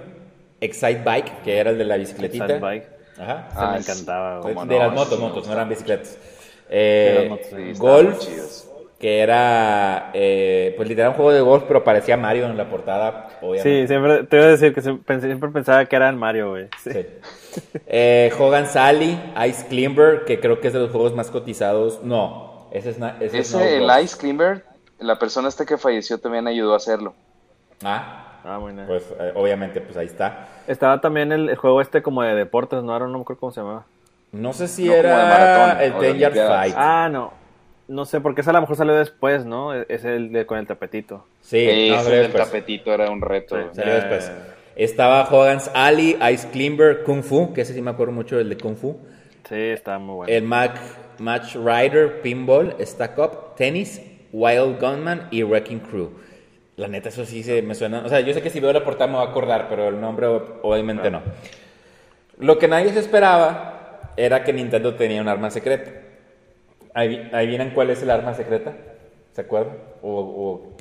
Excite 0.60 1.02
Bike, 1.04 1.42
que 1.42 1.58
era 1.58 1.70
el 1.70 1.78
de 1.78 1.84
la 1.84 1.96
bicicletita. 1.96 2.44
Excite 2.44 2.60
Bike. 2.60 2.88
Ajá. 3.18 3.48
me 3.54 3.60
ah, 3.60 3.76
encantaba. 3.78 4.40
De, 4.66 4.78
las 4.78 4.92
motos, 4.92 5.18
motos, 5.18 5.46
no 5.46 5.52
eran 5.52 5.68
bicicletas. 5.68 6.18
Eh, 6.68 7.74
golf 7.78 8.18
que 8.98 9.20
era 9.20 10.10
eh, 10.14 10.72
pues 10.76 10.88
literal 10.88 11.10
un 11.10 11.16
juego 11.16 11.32
de 11.32 11.40
golf, 11.40 11.64
pero 11.68 11.84
parecía 11.84 12.16
Mario 12.16 12.46
en 12.46 12.56
la 12.56 12.70
portada, 12.70 13.28
obviamente. 13.42 13.82
Sí, 13.82 13.86
siempre 13.88 14.24
te 14.24 14.36
voy 14.36 14.46
a 14.46 14.50
decir 14.50 14.74
que 14.74 14.80
siempre 14.80 15.50
pensaba 15.50 15.84
que 15.84 15.96
era 15.96 16.08
el 16.08 16.16
Mario, 16.16 16.50
güey. 16.50 16.68
Sí. 16.82 17.06
Eh, 17.86 18.32
Hogan 18.38 18.66
Sally, 18.66 19.18
Ice 19.48 19.66
Climber, 19.66 20.24
que 20.24 20.40
creo 20.40 20.60
que 20.60 20.68
es 20.68 20.74
de 20.74 20.80
los 20.80 20.90
juegos 20.90 21.14
más 21.14 21.30
cotizados. 21.30 22.02
No, 22.02 22.68
ese 22.70 22.90
es, 22.90 22.98
ese, 23.20 23.38
ese 23.38 23.76
el 23.78 24.02
Ice 24.02 24.16
Climber, 24.16 24.64
la 24.98 25.18
persona 25.18 25.48
esta 25.48 25.64
que 25.64 25.78
falleció 25.78 26.18
también 26.18 26.46
ayudó 26.46 26.74
a 26.74 26.76
hacerlo. 26.76 27.14
Ah, 27.82 28.40
ah 28.44 28.58
bueno. 28.58 28.84
Pues 28.86 29.04
eh, 29.18 29.32
obviamente, 29.34 29.80
pues 29.80 29.96
ahí 29.96 30.06
está. 30.06 30.48
Estaba 30.66 31.00
también 31.00 31.32
el, 31.32 31.54
juego 31.56 31.80
este 31.80 32.02
como 32.02 32.22
de 32.22 32.34
deportes, 32.34 32.82
¿no? 32.82 32.92
Ahora 32.92 33.06
no 33.06 33.18
me 33.18 33.22
acuerdo 33.22 33.40
cómo 33.40 33.52
se 33.52 33.60
llamaba. 33.60 33.84
No 34.32 34.52
sé 34.52 34.68
si 34.68 34.90
era 34.90 35.82
el 35.82 35.94
Ten 35.98 36.18
Yard 36.18 36.34
Fight. 36.34 36.74
Ah, 36.76 37.08
no. 37.10 37.45
No 37.88 38.04
sé, 38.04 38.20
porque 38.20 38.40
ese 38.40 38.50
a 38.50 38.52
lo 38.52 38.60
mejor 38.60 38.76
salió 38.76 38.94
después, 38.94 39.44
¿no? 39.44 39.74
E-, 39.74 39.86
es 39.88 40.04
el 40.04 40.32
de 40.32 40.46
con 40.46 40.58
el 40.58 40.66
tapetito. 40.66 41.24
Sí, 41.40 41.58
el 41.58 42.32
tapetito 42.32 42.92
era 42.92 43.10
un 43.10 43.20
reto. 43.20 43.56
salió 43.72 43.94
después. 43.94 44.30
Estaba 44.76 45.26
Hogan's 45.30 45.70
Ali, 45.74 46.18
Ice 46.32 46.48
Climber, 46.50 47.02
Kung 47.02 47.22
Fu, 47.22 47.54
que 47.54 47.62
ese 47.62 47.72
sí 47.72 47.80
me 47.80 47.90
acuerdo 47.90 48.12
mucho 48.12 48.36
del 48.36 48.50
de 48.50 48.58
Kung 48.58 48.76
Fu. 48.76 48.98
Sí, 49.48 49.54
estaba 49.54 49.98
muy 49.98 50.14
bueno. 50.16 50.32
El 50.32 50.42
Mac, 50.42 50.78
Match 51.18 51.54
Rider, 51.54 52.20
Pinball, 52.20 52.76
Stack 52.80 53.18
Up, 53.18 53.54
Tennis, 53.56 54.02
Wild 54.32 54.78
Gunman 54.78 55.28
y 55.30 55.42
Wrecking 55.44 55.80
Crew. 55.80 56.10
La 56.76 56.88
neta, 56.88 57.08
eso 57.08 57.24
sí 57.24 57.42
se 57.42 57.62
me 57.62 57.74
suena. 57.74 58.02
O 58.04 58.08
sea, 58.08 58.20
yo 58.20 58.34
sé 58.34 58.42
que 58.42 58.50
si 58.50 58.60
veo 58.60 58.72
la 58.72 58.84
portada 58.84 59.10
me 59.10 59.16
va 59.16 59.22
a 59.22 59.28
acordar, 59.28 59.66
pero 59.70 59.88
el 59.88 59.98
nombre 59.98 60.26
obviamente 60.26 61.10
no. 61.10 61.22
Lo 62.38 62.58
que 62.58 62.68
nadie 62.68 62.92
se 62.92 62.98
esperaba 62.98 64.12
era 64.16 64.44
que 64.44 64.52
Nintendo 64.52 64.94
tenía 64.94 65.22
un 65.22 65.28
arma 65.28 65.50
secreta. 65.50 65.90
Ahí, 66.96 67.46
vienen 67.46 67.72
cuál 67.74 67.90
es 67.90 68.02
el 68.02 68.10
arma 68.10 68.32
secreta. 68.32 68.74
¿Se 69.34 69.42
acuerdan? 69.42 69.76
O, 70.00 70.72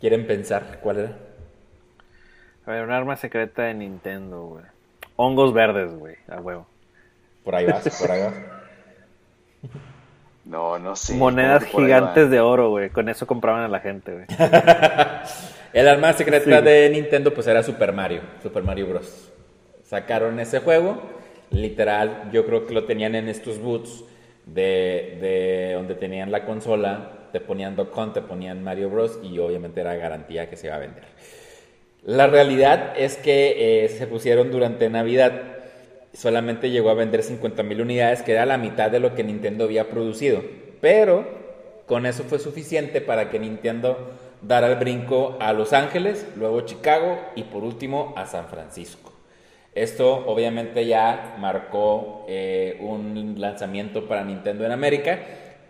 quieren 0.00 0.26
pensar 0.26 0.78
cuál 0.80 0.98
era. 0.98 1.12
A 2.64 2.70
ver, 2.70 2.84
un 2.84 2.90
arma 2.90 3.16
secreta 3.16 3.64
de 3.64 3.74
Nintendo, 3.74 4.46
güey. 4.46 4.64
Hongos 5.16 5.52
verdes, 5.52 5.92
güey, 5.92 6.16
a 6.26 6.40
huevo. 6.40 6.66
Por 7.44 7.54
ahí 7.54 7.66
vas, 7.66 8.00
por 8.00 8.10
ahí 8.10 8.22
vas. 8.22 8.34
No, 10.46 10.78
no 10.78 10.96
sé. 10.96 11.16
Monedas 11.16 11.64
gigantes 11.64 12.30
de 12.30 12.40
oro, 12.40 12.70
güey. 12.70 12.88
Con 12.88 13.10
eso 13.10 13.26
compraban 13.26 13.62
a 13.62 13.68
la 13.68 13.80
gente, 13.80 14.10
güey. 14.10 14.26
el 15.74 15.86
arma 15.86 16.14
secreta 16.14 16.62
de 16.62 16.88
Nintendo, 16.88 17.34
pues 17.34 17.46
era 17.46 17.62
Super 17.62 17.92
Mario. 17.92 18.22
Super 18.42 18.62
Mario 18.62 18.86
Bros. 18.86 19.30
Sacaron 19.84 20.40
ese 20.40 20.60
juego. 20.60 21.02
Literal, 21.50 22.30
yo 22.32 22.46
creo 22.46 22.66
que 22.66 22.72
lo 22.72 22.84
tenían 22.84 23.14
en 23.14 23.28
estos 23.28 23.58
boots 23.58 24.02
de, 24.46 25.72
donde 25.74 25.94
tenían 25.94 26.30
la 26.30 26.44
consola, 26.44 27.28
te 27.32 27.40
ponían 27.40 27.76
Doc 27.76 28.12
te 28.12 28.20
ponían 28.20 28.62
Mario 28.62 28.90
Bros. 28.90 29.18
y 29.22 29.38
obviamente 29.38 29.80
era 29.80 29.94
garantía 29.96 30.48
que 30.50 30.56
se 30.56 30.66
iba 30.66 30.76
a 30.76 30.80
vender. 30.80 31.04
La 32.04 32.26
realidad 32.26 32.94
es 32.96 33.16
que 33.16 33.84
eh, 33.84 33.88
se 33.88 34.06
pusieron 34.06 34.50
durante 34.50 34.90
Navidad, 34.90 35.32
solamente 36.12 36.70
llegó 36.70 36.90
a 36.90 36.94
vender 36.94 37.22
50 37.22 37.62
mil 37.62 37.80
unidades, 37.80 38.22
que 38.22 38.32
era 38.32 38.44
la 38.44 38.58
mitad 38.58 38.90
de 38.90 39.00
lo 39.00 39.14
que 39.14 39.24
Nintendo 39.24 39.64
había 39.64 39.88
producido. 39.88 40.42
Pero 40.80 41.26
con 41.86 42.06
eso 42.06 42.24
fue 42.24 42.38
suficiente 42.38 43.00
para 43.00 43.30
que 43.30 43.38
Nintendo 43.38 44.12
dara 44.42 44.66
el 44.68 44.76
brinco 44.76 45.36
a 45.40 45.52
Los 45.52 45.72
Ángeles, 45.72 46.26
luego 46.36 46.62
Chicago 46.62 47.18
y 47.36 47.44
por 47.44 47.62
último 47.62 48.14
a 48.16 48.26
San 48.26 48.48
Francisco. 48.48 49.01
Esto 49.74 50.24
obviamente 50.26 50.86
ya 50.86 51.36
marcó 51.38 52.26
eh, 52.28 52.76
un 52.80 53.36
lanzamiento 53.38 54.06
para 54.06 54.24
Nintendo 54.24 54.66
en 54.66 54.72
América, 54.72 55.18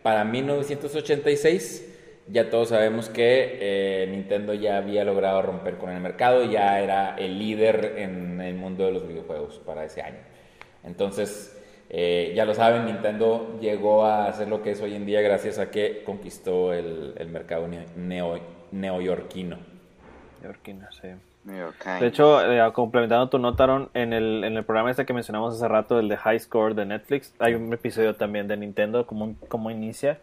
para 0.03 0.24
1986 0.24 1.90
ya 2.28 2.50
todos 2.50 2.68
sabemos 2.68 3.09
que 3.09 3.59
eh, 3.61 4.07
Nintendo 4.09 4.55
ya 4.55 4.78
había 4.78 5.05
logrado 5.05 5.42
romper 5.42 5.76
con 5.76 5.90
el 5.90 6.00
mercado, 6.00 6.44
ya 6.44 6.80
era 6.80 7.16
el 7.16 7.38
líder 7.38 7.94
en 7.98 8.40
el 8.40 8.55
mundo 8.55 8.86
de 8.86 8.92
los 8.92 9.07
videojuegos 9.07 9.59
para 9.59 9.84
ese 9.84 10.03
año. 10.03 10.20
Entonces, 10.84 11.61
eh, 11.90 12.32
ya 12.34 12.44
lo 12.44 12.55
saben, 12.55 12.86
Nintendo 12.86 13.59
llegó 13.61 14.05
a 14.05 14.26
hacer 14.26 14.48
lo 14.48 14.62
que 14.62 14.70
es 14.70 14.80
hoy 14.80 14.94
en 14.94 15.05
día 15.05 15.20
gracias 15.20 15.59
a 15.59 15.70
que 15.70 16.05
conquistó 16.05 16.72
el, 16.72 17.28
mercado 17.28 17.68
neo, 17.96 18.40
neoyorquino. 18.70 19.59
Neoyorquino, 20.40 20.86
sí. 20.92 21.09
De 21.45 22.07
hecho, 22.07 22.40
eh, 22.40 22.72
complementando 22.72 23.28
tu 23.28 23.38
nota, 23.38 23.88
en 23.95 24.12
el, 24.12 24.45
en 24.45 24.57
el 24.57 24.64
programa 24.64 24.90
este 24.90 25.05
que 25.05 25.12
mencionamos 25.12 25.55
hace 25.55 25.66
rato, 25.66 25.99
el 25.99 26.09
de 26.09 26.16
High 26.16 26.38
Score 26.38 26.74
de 26.74 26.86
Netflix, 26.86 27.34
hay 27.40 27.55
un 27.55 27.72
episodio 27.72 28.14
también 28.14 28.47
de 28.47 28.57
Nintendo, 28.57 29.07
como, 29.07 29.34
como 29.49 29.70
inicia 29.70 30.20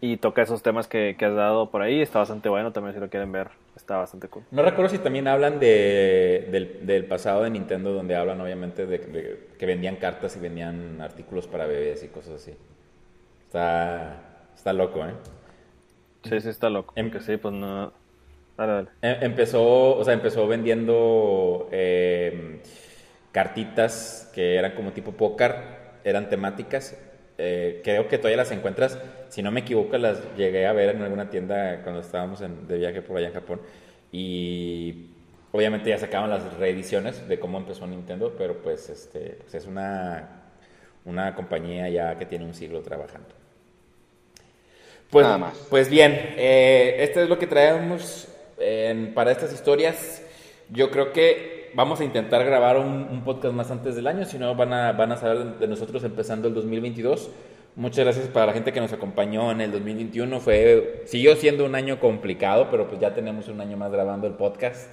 y 0.00 0.18
toca 0.18 0.42
esos 0.42 0.62
temas 0.62 0.88
que, 0.88 1.16
has 1.18 1.34
dado 1.34 1.70
por 1.70 1.82
ahí. 1.82 2.00
Está 2.00 2.20
bastante 2.20 2.48
bueno 2.48 2.72
también 2.72 2.94
si 2.94 3.00
lo 3.00 3.08
quieren 3.08 3.32
ver. 3.32 3.48
Está 3.76 3.96
bastante 3.96 4.28
cool. 4.28 4.44
No 4.50 4.62
recuerdo 4.62 4.90
si 4.90 4.98
también 4.98 5.28
hablan 5.28 5.58
de, 5.58 6.76
del, 6.82 7.04
pasado 7.06 7.42
de 7.42 7.50
Nintendo, 7.50 7.92
donde 7.92 8.16
hablan 8.16 8.40
obviamente 8.40 8.86
de, 8.86 9.38
que 9.58 9.66
vendían 9.66 9.96
cartas 9.96 10.36
y 10.36 10.40
vendían 10.40 11.00
artículos 11.00 11.46
para 11.46 11.66
bebés 11.66 12.02
y 12.02 12.08
cosas 12.08 12.34
así. 12.34 12.54
Está, 13.46 14.16
está 14.54 14.72
loco, 14.72 15.04
¿eh? 15.04 15.12
Sí, 16.24 16.40
sí, 16.40 16.48
está 16.48 16.68
loco. 16.68 16.92
Em, 16.96 17.12
sí, 17.20 17.36
pues 17.36 17.54
no. 17.54 17.92
Dale, 18.56 18.72
dale. 18.72 18.88
Em, 19.02 19.16
empezó, 19.24 19.96
o 19.96 20.04
sea, 20.04 20.14
empezó 20.14 20.46
vendiendo 20.46 21.68
eh, 21.72 22.60
cartitas 23.32 24.30
que 24.34 24.56
eran 24.56 24.72
como 24.72 24.92
tipo 24.92 25.12
póker, 25.12 25.54
eran 26.04 26.28
temáticas 26.28 26.96
eh, 27.38 27.82
creo 27.84 28.08
que 28.08 28.16
todavía 28.16 28.38
las 28.38 28.50
encuentras, 28.50 28.98
si 29.28 29.42
no 29.42 29.50
me 29.50 29.60
equivoco, 29.60 29.98
las 29.98 30.22
llegué 30.36 30.66
a 30.66 30.72
ver 30.72 30.96
en 30.96 31.02
alguna 31.02 31.28
tienda 31.28 31.82
cuando 31.82 32.00
estábamos 32.00 32.40
de 32.40 32.78
viaje 32.78 33.02
por 33.02 33.18
allá 33.18 33.28
en 33.28 33.34
Japón. 33.34 33.60
Y 34.10 35.10
obviamente 35.52 35.90
ya 35.90 35.98
sacaban 35.98 36.30
las 36.30 36.54
reediciones 36.54 37.28
de 37.28 37.38
cómo 37.38 37.58
empezó 37.58 37.86
Nintendo, 37.86 38.34
pero 38.36 38.62
pues, 38.62 38.88
este, 38.88 39.38
pues 39.42 39.54
es 39.54 39.66
una, 39.66 40.44
una 41.04 41.34
compañía 41.34 41.88
ya 41.90 42.16
que 42.16 42.24
tiene 42.24 42.46
un 42.46 42.54
siglo 42.54 42.80
trabajando. 42.80 43.28
Pues, 45.10 45.26
pues 45.70 45.88
bien, 45.88 46.12
eh, 46.12 46.96
esto 47.00 47.20
es 47.20 47.28
lo 47.28 47.38
que 47.38 47.46
traemos 47.46 48.28
para 49.14 49.32
estas 49.32 49.52
historias. 49.52 50.22
Yo 50.70 50.90
creo 50.90 51.12
que 51.12 51.70
vamos 51.74 52.00
a 52.00 52.04
intentar 52.04 52.44
grabar 52.44 52.78
un, 52.78 53.22
podcast 53.24 53.54
más 53.54 53.70
antes 53.70 53.94
del 53.94 54.06
año, 54.06 54.24
si 54.24 54.38
no 54.38 54.54
van 54.54 54.72
a, 54.72 54.92
van 54.92 55.12
a 55.12 55.16
saber 55.16 55.58
de, 55.58 55.68
nosotros 55.68 56.02
empezando 56.04 56.48
el 56.48 56.54
2022. 56.54 57.30
Muchas 57.76 58.04
gracias 58.04 58.28
para 58.28 58.46
la 58.46 58.52
gente 58.54 58.72
que 58.72 58.80
nos 58.80 58.92
acompañó 58.92 59.52
en 59.52 59.60
el 59.60 59.70
2021. 59.70 60.40
Fue, 60.40 61.02
siguió 61.04 61.36
siendo 61.36 61.66
un 61.66 61.74
año 61.74 62.00
complicado, 62.00 62.68
pero 62.70 62.88
pues 62.88 63.00
ya 63.00 63.12
tenemos 63.12 63.48
un 63.48 63.60
año 63.60 63.76
más 63.76 63.92
grabando 63.92 64.26
el 64.26 64.32
podcast. 64.32 64.90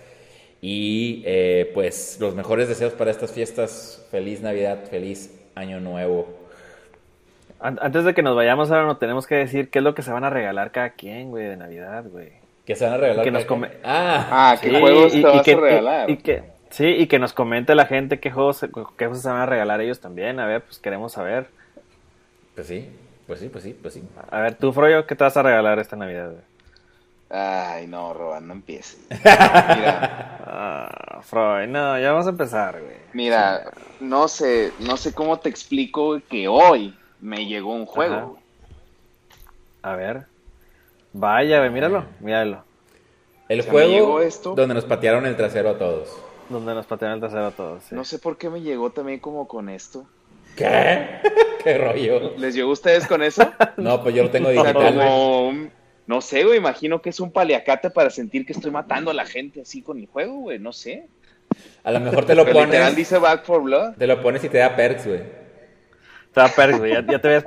Y 0.61 1.23
eh, 1.25 1.71
pues 1.73 2.17
los 2.19 2.35
mejores 2.35 2.67
deseos 2.67 2.93
para 2.93 3.11
estas 3.11 3.31
fiestas. 3.31 4.05
Feliz 4.11 4.41
Navidad, 4.41 4.83
feliz 4.89 5.41
Año 5.55 5.79
Nuevo. 5.79 6.27
Antes 7.59 8.03
de 8.03 8.13
que 8.13 8.21
nos 8.21 8.35
vayamos, 8.35 8.69
ahora 8.71 8.85
nos 8.85 8.99
tenemos 8.99 9.25
que 9.25 9.35
decir 9.35 9.69
qué 9.69 9.79
es 9.79 9.83
lo 9.83 9.95
que 9.95 10.01
se 10.01 10.11
van 10.11 10.25
a 10.25 10.29
regalar 10.29 10.71
cada 10.71 10.89
quien, 10.89 11.29
güey, 11.29 11.45
de 11.45 11.55
Navidad, 11.55 12.03
güey. 12.11 12.42
Que 12.65 12.75
se 12.75 12.85
van 12.85 12.93
a 12.93 12.97
regalar. 12.97 13.23
Que 13.25 13.31
nos 13.31 13.45
Ah, 13.83 14.27
ah 14.31 14.57
¿qué 14.61 14.79
juegos 14.79 15.11
te 15.11 15.21
vas 15.21 15.47
a 15.47 15.55
regalar? 15.55 16.09
Y, 16.09 16.17
que, 16.17 16.43
Sí, 16.69 16.85
y 16.85 17.07
que 17.07 17.19
nos 17.19 17.33
comente 17.33 17.75
la 17.75 17.85
gente 17.85 18.19
qué 18.19 18.31
juegos, 18.31 18.61
qué 18.61 19.05
juegos 19.05 19.21
se 19.21 19.29
van 19.29 19.41
a 19.41 19.45
regalar 19.45 19.79
ellos 19.81 19.99
también. 19.99 20.39
A 20.39 20.47
ver, 20.47 20.63
pues 20.63 20.79
queremos 20.79 21.11
saber. 21.11 21.47
Pues 22.55 22.67
sí, 22.67 22.89
pues 23.27 23.39
sí, 23.39 23.49
pues 23.49 23.63
sí, 23.63 23.77
pues 23.79 23.93
sí. 23.93 24.03
A 24.31 24.39
ver, 24.39 24.55
tú, 24.55 24.73
Froyo, 24.73 25.05
¿qué 25.05 25.15
te 25.15 25.23
vas 25.23 25.37
a 25.37 25.43
regalar 25.43 25.77
esta 25.79 25.95
Navidad? 25.95 26.33
Ay, 27.29 27.87
no, 27.87 28.13
Roban, 28.13 28.47
no 28.47 28.53
empieces. 28.53 28.99
Mira. 29.09 30.37
ah, 30.45 31.21
Freud, 31.23 31.67
no, 31.67 31.99
ya 31.99 32.11
vamos 32.11 32.27
a 32.27 32.31
empezar, 32.31 32.79
güey. 32.81 32.97
Mira, 33.13 33.71
no 33.99 34.27
sé, 34.27 34.71
no 34.79 34.97
sé 34.97 35.13
cómo 35.13 35.39
te 35.39 35.49
explico 35.49 36.21
que 36.29 36.47
hoy 36.47 36.95
me 37.21 37.45
llegó 37.45 37.73
un 37.73 37.85
juego. 37.85 38.39
A 39.81 39.95
ver. 39.95 40.25
Vaya, 41.13 41.59
güey, 41.59 41.69
míralo, 41.69 42.05
míralo. 42.19 42.63
El 43.49 43.61
juego 43.61 44.19
donde 44.55 44.73
nos 44.73 44.85
patearon 44.85 45.25
el 45.25 45.35
trasero 45.35 45.69
a 45.69 45.77
todos. 45.77 46.17
Donde 46.49 46.73
nos 46.73 46.85
patean 46.85 47.13
el 47.13 47.19
trasero 47.19 47.47
a 47.47 47.51
todos. 47.51 47.91
No 47.91 48.03
sé 48.03 48.19
por 48.19 48.37
qué 48.37 48.49
me 48.49 48.61
llegó 48.61 48.89
también 48.91 49.19
como 49.19 49.47
con 49.47 49.69
esto. 49.69 50.05
¿Qué? 50.55 51.19
¿Qué 51.63 51.77
rollo? 51.77 52.33
¿Les 52.37 52.55
llegó 52.55 52.69
a 52.69 52.73
ustedes 52.73 53.07
con 53.07 53.21
eso? 53.21 53.43
no, 53.77 54.01
pues 54.01 54.15
yo 54.15 54.23
lo 54.23 54.29
tengo 54.31 54.49
digital. 54.49 55.71
no 56.07 56.21
sé, 56.21 56.43
güey, 56.43 56.57
imagino 56.57 57.01
que 57.01 57.09
es 57.09 57.19
un 57.19 57.31
paliacate 57.31 57.89
para 57.89 58.09
sentir 58.09 58.45
que 58.45 58.53
estoy 58.53 58.71
matando 58.71 59.11
a 59.11 59.13
la 59.13 59.25
gente 59.25 59.61
así 59.61 59.81
con 59.81 59.99
el 59.99 60.07
juego, 60.07 60.35
güey, 60.39 60.59
no 60.59 60.73
sé. 60.73 61.07
A 61.83 61.91
lo 61.91 61.99
mejor 61.99 62.25
te 62.25 62.35
lo 62.35 62.45
pones. 62.51 62.65
Literal 62.65 62.95
dice 62.95 63.17
Back 63.19 63.45
for 63.45 63.61
Blood. 63.61 63.95
Te 63.97 64.07
lo 64.07 64.21
pones 64.21 64.43
y 64.43 64.49
te 64.49 64.57
da 64.57 64.75
perks, 64.75 65.07
güey. 65.07 65.21
Te 66.33 66.41
da 66.41 66.47
perks, 66.49 66.79
güey. 66.79 66.93
Ya, 66.93 67.19
te 67.19 67.27
ves. 67.27 67.45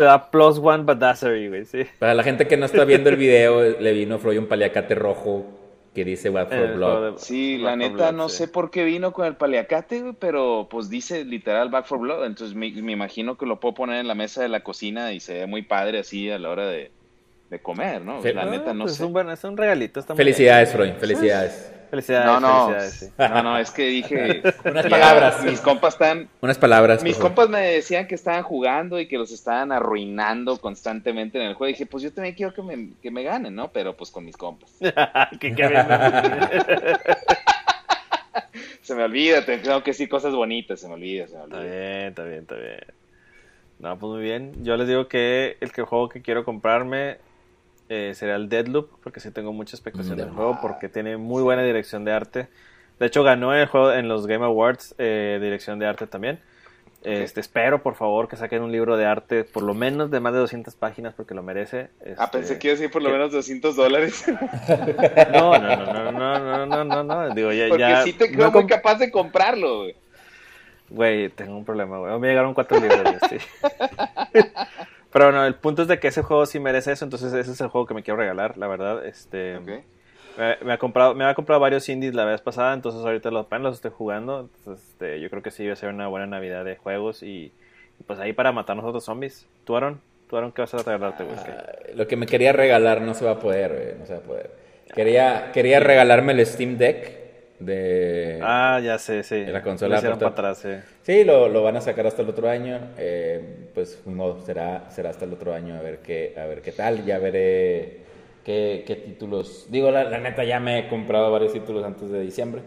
Te 0.00 0.04
da 0.04 0.30
plus 0.30 0.56
one 0.56 0.84
badassery, 0.84 1.48
güey, 1.48 1.66
sí. 1.66 1.84
Para 1.98 2.14
la 2.14 2.22
gente 2.22 2.48
que 2.48 2.56
no 2.56 2.64
está 2.64 2.86
viendo 2.86 3.10
el 3.10 3.16
video, 3.16 3.60
le 3.78 3.92
vino 3.92 4.18
Freud 4.18 4.38
un 4.38 4.46
paliacate 4.46 4.94
rojo 4.94 5.44
que 5.94 6.06
dice 6.06 6.30
What 6.30 6.48
for 6.48 6.74
Blood. 6.74 7.18
Sí, 7.18 7.58
la 7.58 7.76
neta 7.76 8.10
no 8.10 8.30
sé 8.30 8.48
por 8.48 8.70
qué 8.70 8.82
vino 8.84 9.12
con 9.12 9.26
el 9.26 9.36
paliacate, 9.36 10.14
pero 10.18 10.68
pues 10.70 10.88
dice 10.88 11.26
literal 11.26 11.68
Back 11.68 11.84
for 11.84 11.98
Blood, 11.98 12.24
entonces 12.24 12.56
me, 12.56 12.68
imagino 12.68 13.36
que 13.36 13.44
lo 13.44 13.60
puedo 13.60 13.74
poner 13.74 14.00
en 14.00 14.08
la 14.08 14.14
mesa 14.14 14.40
de 14.40 14.48
la 14.48 14.60
cocina 14.60 15.12
y 15.12 15.20
se 15.20 15.34
ve 15.34 15.46
muy 15.46 15.60
padre 15.60 15.98
así 15.98 16.30
a 16.30 16.38
la 16.38 16.48
hora 16.48 16.66
de, 16.66 16.90
comer, 17.60 18.00
¿no? 18.00 18.22
La 18.22 18.46
neta 18.46 18.72
no 18.72 18.84
pues 18.84 18.96
sé. 18.96 19.02
Es 19.02 19.06
un, 19.06 19.12
buen, 19.12 19.28
es 19.28 19.44
un 19.44 19.54
regalito. 19.54 20.02
felicidades, 20.02 20.72
Freud, 20.72 20.92
felicidades. 20.98 21.74
Felicidades, 21.90 22.26
no, 22.26 22.40
no, 22.40 22.68
felicidades, 22.68 23.12
no, 23.18 23.42
no, 23.42 23.58
es 23.58 23.72
que 23.72 23.86
dije... 23.86 24.42
Unas 24.64 24.86
palabras. 24.86 25.44
Mis 25.44 25.60
compas 25.60 25.94
están... 25.94 26.28
Unas 26.40 26.56
palabras. 26.56 27.02
Mis 27.02 27.16
compas 27.16 27.48
me 27.48 27.60
decían 27.60 28.06
que 28.06 28.14
estaban 28.14 28.44
jugando 28.44 29.00
y 29.00 29.08
que 29.08 29.18
los 29.18 29.32
estaban 29.32 29.72
arruinando 29.72 30.60
constantemente 30.60 31.38
en 31.38 31.46
el 31.48 31.54
juego. 31.54 31.70
Y 31.70 31.72
dije, 31.72 31.86
pues 31.86 32.04
yo 32.04 32.12
también 32.12 32.36
quiero 32.36 32.54
que 32.54 32.62
me, 32.62 32.90
que 33.02 33.10
me 33.10 33.24
ganen, 33.24 33.56
¿no? 33.56 33.72
Pero 33.72 33.96
pues 33.96 34.10
con 34.10 34.24
mis 34.24 34.36
compas. 34.36 34.70
que, 35.40 35.50
se 38.82 38.94
me 38.94 39.02
olvida, 39.02 39.44
tengo 39.44 39.82
que 39.82 39.90
decir 39.90 40.08
cosas 40.08 40.32
bonitas, 40.32 40.78
se 40.80 40.86
me 40.86 40.94
olvida, 40.94 41.26
se 41.26 41.36
me 41.36 41.42
olvida. 41.42 41.58
Está 41.58 41.72
bien, 41.72 42.08
está 42.08 42.24
bien, 42.24 42.38
está 42.38 42.54
bien. 42.54 42.84
No, 43.80 43.98
pues 43.98 44.12
muy 44.12 44.22
bien. 44.22 44.52
Yo 44.62 44.76
les 44.76 44.86
digo 44.86 45.08
que 45.08 45.56
el 45.60 45.72
que 45.72 45.82
juego 45.82 46.08
que 46.08 46.22
quiero 46.22 46.44
comprarme 46.44 47.18
eh, 47.90 48.12
será 48.14 48.36
el 48.36 48.48
Deadloop, 48.48 48.88
porque 49.02 49.18
sí 49.18 49.32
tengo 49.32 49.52
mucha 49.52 49.74
expectación 49.76 50.16
del 50.16 50.30
juego, 50.30 50.58
porque 50.62 50.88
tiene 50.88 51.16
muy 51.16 51.42
buena 51.42 51.64
dirección 51.64 52.04
de 52.04 52.12
arte. 52.12 52.48
De 53.00 53.06
hecho, 53.06 53.24
ganó 53.24 53.52
en 53.52 53.62
el 53.62 53.66
juego 53.66 53.92
en 53.92 54.06
los 54.06 54.28
Game 54.28 54.44
Awards 54.44 54.94
eh, 54.96 55.40
dirección 55.42 55.80
de 55.80 55.86
arte 55.86 56.06
también. 56.06 56.38
Este, 57.02 57.40
espero, 57.40 57.82
por 57.82 57.96
favor, 57.96 58.28
que 58.28 58.36
saquen 58.36 58.62
un 58.62 58.70
libro 58.70 58.96
de 58.96 59.06
arte, 59.06 59.42
por 59.42 59.64
lo 59.64 59.74
menos 59.74 60.08
de 60.12 60.20
más 60.20 60.32
de 60.32 60.38
200 60.38 60.72
páginas, 60.76 61.14
porque 61.14 61.34
lo 61.34 61.42
merece. 61.42 61.88
ah, 62.16 62.30
pensé 62.30 62.60
que 62.60 62.68
iba 62.68 62.74
a 62.74 62.76
decir 62.76 62.92
por 62.92 63.02
lo 63.02 63.10
menos 63.10 63.32
200 63.32 63.74
dólares. 63.74 64.24
No, 65.32 65.58
no, 65.58 65.76
no, 65.76 66.12
no, 66.12 66.38
no, 66.38 66.66
no, 66.66 66.84
no, 66.84 67.02
no, 67.02 67.34
Digo, 67.34 67.52
ya, 67.52 67.68
porque 67.68 67.80
ya, 67.80 68.02
sí 68.04 68.12
te 68.12 68.30
creo 68.30 68.52
muy 68.52 68.66
capaz 68.66 68.96
de 68.96 69.10
comprarlo, 69.10 69.78
güey. 69.78 69.96
Güey, 70.90 71.28
tengo 71.30 71.56
un 71.56 71.64
problema, 71.64 71.98
güey. 71.98 72.18
Me 72.20 72.28
llegaron 72.28 72.54
cuatro 72.54 72.78
libros, 72.78 73.16
sí. 73.28 73.38
Pero 75.12 75.26
bueno, 75.26 75.44
el 75.44 75.54
punto 75.56 75.82
es 75.82 75.88
de 75.88 75.98
que 75.98 76.08
ese 76.08 76.22
juego 76.22 76.46
sí 76.46 76.60
merece 76.60 76.92
eso, 76.92 77.04
entonces 77.04 77.32
ese 77.32 77.50
es 77.50 77.60
el 77.60 77.68
juego 77.68 77.86
que 77.86 77.94
me 77.94 78.02
quiero 78.02 78.18
regalar, 78.18 78.56
la 78.56 78.68
verdad. 78.68 79.04
Este, 79.04 79.58
me, 80.62 80.72
ha 80.72 80.78
comprado, 80.78 81.14
me 81.14 81.24
ha 81.24 81.34
comprado 81.34 81.60
varios 81.60 81.88
indies 81.88 82.14
la 82.14 82.24
vez 82.24 82.40
pasada, 82.40 82.74
entonces 82.74 83.04
ahorita 83.04 83.30
los, 83.30 83.46
los 83.50 83.74
estoy 83.74 83.90
jugando. 83.90 84.40
Entonces, 84.40 84.88
este, 84.88 85.20
yo 85.20 85.28
creo 85.28 85.42
que 85.42 85.50
sí 85.50 85.66
va 85.66 85.72
a 85.72 85.76
ser 85.76 85.88
una 85.88 86.06
buena 86.06 86.26
Navidad 86.26 86.64
de 86.64 86.76
juegos 86.76 87.22
y, 87.22 87.52
pues 88.06 88.18
ahí 88.20 88.32
para 88.32 88.52
matar 88.52 88.74
a 88.74 88.80
nosotros 88.82 89.04
zombies. 89.04 89.46
¿Tú, 89.64 89.76
Aaron? 89.76 90.00
¿Tú, 90.28 90.36
Aaron, 90.36 90.52
qué 90.52 90.62
vas 90.62 90.74
a 90.74 90.78
regalarte, 90.78 91.24
güey? 91.24 91.36
Ah, 91.36 91.72
lo 91.94 92.06
que 92.06 92.16
me 92.16 92.26
quería 92.26 92.52
regalar 92.52 93.00
no 93.00 93.14
se 93.14 93.24
va 93.24 93.32
a 93.32 93.38
poder, 93.40 93.72
güey, 93.72 93.98
no 93.98 94.06
se 94.06 94.12
va 94.12 94.18
a 94.20 94.22
poder. 94.22 94.50
Quería, 94.94 95.50
quería 95.52 95.80
regalarme 95.80 96.32
el 96.32 96.46
Steam 96.46 96.76
Deck 96.76 97.19
de 97.60 98.40
ah 98.42 98.80
ya 98.82 98.98
sé 98.98 99.22
sí. 99.22 99.44
la 99.44 99.62
consola 99.62 100.00
para 100.00 100.28
atrás 100.28 100.58
sí, 100.58 100.70
sí 101.02 101.24
lo, 101.24 101.48
lo, 101.48 101.62
van 101.62 101.76
a 101.76 101.80
sacar 101.82 102.06
hasta 102.06 102.22
el 102.22 102.28
otro 102.30 102.48
año. 102.48 102.80
Eh, 102.96 103.68
pues 103.74 104.02
no 104.06 104.40
será 104.40 104.90
será 104.90 105.10
hasta 105.10 105.26
el 105.26 105.32
otro 105.32 105.52
año 105.52 105.74
a 105.74 105.82
ver 105.82 105.98
qué 105.98 106.34
a 106.36 106.46
ver 106.46 106.62
qué 106.62 106.72
tal. 106.72 107.04
Ya 107.04 107.18
veré 107.18 108.00
qué, 108.44 108.84
qué 108.86 108.96
títulos. 108.96 109.66
Digo 109.70 109.90
la, 109.90 110.18
neta 110.18 110.42
ya 110.44 110.58
me 110.58 110.78
he 110.80 110.88
comprado 110.88 111.30
varios 111.30 111.52
títulos 111.52 111.84
antes 111.84 112.10
de 112.10 112.20
diciembre. 112.20 112.62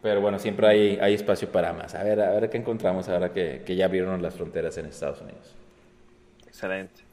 Pero 0.00 0.20
bueno 0.20 0.38
siempre 0.38 0.68
hay 0.68 0.98
hay 1.00 1.14
espacio 1.14 1.50
para 1.50 1.72
más. 1.72 1.94
A 1.96 2.04
ver 2.04 2.20
a 2.20 2.30
ver 2.30 2.48
qué 2.48 2.58
encontramos 2.58 3.08
ahora 3.08 3.32
que, 3.32 3.62
que 3.66 3.74
ya 3.74 3.86
abrieron 3.86 4.22
las 4.22 4.34
fronteras 4.34 4.78
en 4.78 4.86
Estados 4.86 5.20
Unidos. 5.20 5.56
Excelente 6.46 7.07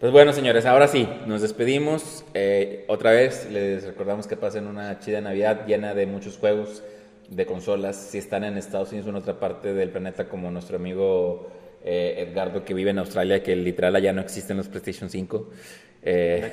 pues 0.00 0.12
bueno, 0.12 0.32
señores, 0.32 0.66
ahora 0.66 0.88
sí, 0.88 1.08
nos 1.26 1.42
despedimos. 1.42 2.24
Eh, 2.34 2.84
otra 2.88 3.12
vez 3.12 3.48
les 3.50 3.84
recordamos 3.84 4.26
que 4.26 4.36
pasen 4.36 4.66
una 4.66 4.98
chida 4.98 5.20
Navidad 5.20 5.66
llena 5.66 5.94
de 5.94 6.06
muchos 6.06 6.36
juegos 6.36 6.82
de 7.30 7.46
consolas. 7.46 7.96
Si 7.96 8.18
están 8.18 8.44
en 8.44 8.56
Estados 8.56 8.90
Unidos 8.90 9.06
o 9.06 9.10
en 9.10 9.16
otra 9.16 9.38
parte 9.38 9.72
del 9.72 9.90
planeta, 9.90 10.28
como 10.28 10.50
nuestro 10.50 10.76
amigo 10.76 11.50
eh, 11.84 12.26
Edgardo 12.28 12.64
que 12.64 12.74
vive 12.74 12.90
en 12.90 12.98
Australia, 12.98 13.42
que 13.42 13.56
literal 13.56 13.96
allá 13.96 14.12
no 14.12 14.20
existen 14.20 14.56
los 14.56 14.68
PlayStation 14.68 15.08
5. 15.08 15.50
Eh, 16.08 16.52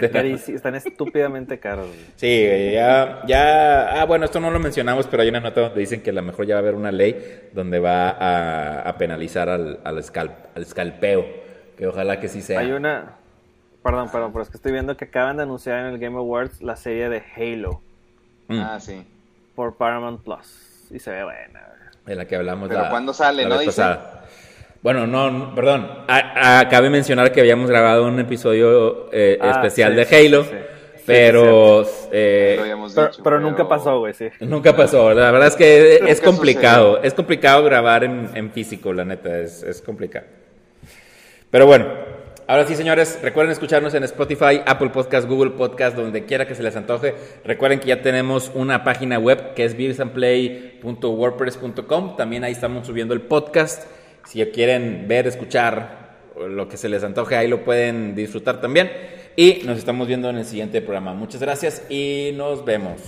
están, 0.00 0.26
están 0.26 0.74
estúpidamente 0.74 1.60
caros. 1.60 1.86
Sí, 2.16 2.44
ya, 2.72 3.22
ya, 3.26 4.00
ah, 4.00 4.04
bueno, 4.04 4.24
esto 4.24 4.40
no 4.40 4.50
lo 4.50 4.58
mencionamos, 4.58 5.06
pero 5.06 5.22
hay 5.22 5.28
una 5.28 5.38
nota 5.38 5.60
donde 5.60 5.78
dicen 5.78 6.02
que 6.02 6.10
a 6.10 6.12
lo 6.12 6.22
mejor 6.22 6.44
ya 6.46 6.54
va 6.54 6.58
a 6.58 6.62
haber 6.62 6.74
una 6.74 6.90
ley 6.90 7.50
donde 7.52 7.78
va 7.78 8.16
a, 8.88 8.98
penalizar 8.98 9.48
al, 9.48 9.78
al, 9.84 10.02
al 10.54 10.62
escalpeo, 10.62 11.24
que 11.76 11.86
ojalá 11.86 12.20
que 12.20 12.28
sí 12.28 12.42
sea. 12.42 12.60
Hay 12.60 12.72
una, 12.72 13.16
perdón, 13.82 14.10
perdón, 14.10 14.32
pero 14.32 14.42
es 14.42 14.50
que 14.50 14.56
estoy 14.56 14.72
viendo 14.72 14.96
que 14.96 15.04
acaban 15.04 15.36
de 15.36 15.42
anunciar 15.42 15.80
en 15.80 15.86
el 15.86 15.98
Game 15.98 16.16
Awards 16.16 16.62
la 16.62 16.76
serie 16.76 17.08
de 17.08 17.22
Halo. 17.36 17.80
Mm. 18.48 18.60
Ah, 18.60 18.80
sí. 18.80 19.06
Por 19.54 19.76
Paramount 19.76 20.22
Plus. 20.22 20.88
Y 20.90 20.98
se 20.98 21.10
ve 21.10 21.24
buena. 21.24 21.68
De 22.06 22.14
la 22.14 22.26
que 22.26 22.36
hablamos. 22.36 22.68
Pero 22.68 22.88
cuando 22.90 23.12
sale, 23.12 23.46
¿no? 23.46 23.58
Dice? 23.58 23.82
Bueno, 24.82 25.06
no, 25.06 25.54
perdón. 25.54 25.88
Acabe 26.06 26.84
de 26.84 26.90
mencionar 26.90 27.32
que 27.32 27.40
habíamos 27.40 27.70
grabado 27.70 28.06
un 28.06 28.20
episodio 28.20 29.08
eh, 29.12 29.38
ah, 29.40 29.50
especial 29.52 29.96
de 29.96 30.02
Halo. 30.02 30.46
pero, 31.06 31.86
eh, 32.12 32.74
pero, 33.22 33.40
nunca 33.40 33.66
pasó, 33.66 33.98
güey, 33.98 34.12
sí. 34.12 34.28
Nunca 34.40 34.76
pasó. 34.76 35.12
La 35.14 35.30
verdad 35.30 35.48
es 35.48 35.56
que 35.56 35.96
es 36.06 36.20
complicado. 36.20 37.02
Es 37.02 37.14
complicado 37.14 37.64
grabar 37.64 38.04
en, 38.04 38.50
físico, 38.50 38.92
la 38.92 39.06
neta. 39.06 39.38
Es, 39.38 39.62
es 39.62 39.80
complicado. 39.80 40.26
Pero 41.54 41.66
bueno, 41.66 41.86
Ahora 42.48 42.66
sí, 42.66 42.74
señores, 42.74 43.20
recuerden 43.22 43.52
escucharnos 43.52 43.94
en 43.94 44.02
Spotify, 44.04 44.60
Apple 44.66 44.90
Podcast, 44.90 45.26
Google 45.26 45.52
Podcast, 45.52 45.96
donde 45.96 46.26
quiera 46.26 46.46
que 46.46 46.54
se 46.54 46.62
les 46.62 46.76
antoje. 46.76 47.14
Recuerden 47.44 47.80
que 47.80 47.86
ya 47.86 48.02
tenemos 48.02 48.52
una 48.54 48.84
página 48.84 49.18
web 49.18 49.54
que 49.54 49.64
es 49.64 49.74
vivesandplay.wordpress.com. 49.76 52.16
También 52.16 52.44
ahí 52.44 52.52
estamos 52.52 52.86
subiendo 52.86 53.14
el 53.14 53.22
podcast. 53.22 53.84
Si 54.26 54.44
quieren 54.46 55.06
ver, 55.08 55.26
escuchar 55.26 56.18
lo 56.36 56.68
que 56.68 56.76
se 56.76 56.90
les 56.90 57.02
antoje, 57.02 57.36
ahí 57.36 57.48
lo 57.48 57.64
pueden 57.64 58.14
disfrutar 58.14 58.60
también. 58.60 58.90
Y 59.36 59.62
nos 59.64 59.78
estamos 59.78 60.06
viendo 60.08 60.28
en 60.28 60.36
el 60.38 60.44
siguiente 60.44 60.82
programa. 60.82 61.14
Muchas 61.14 61.40
gracias 61.40 61.82
y 61.88 62.32
nos 62.34 62.62
vemos. 62.64 63.00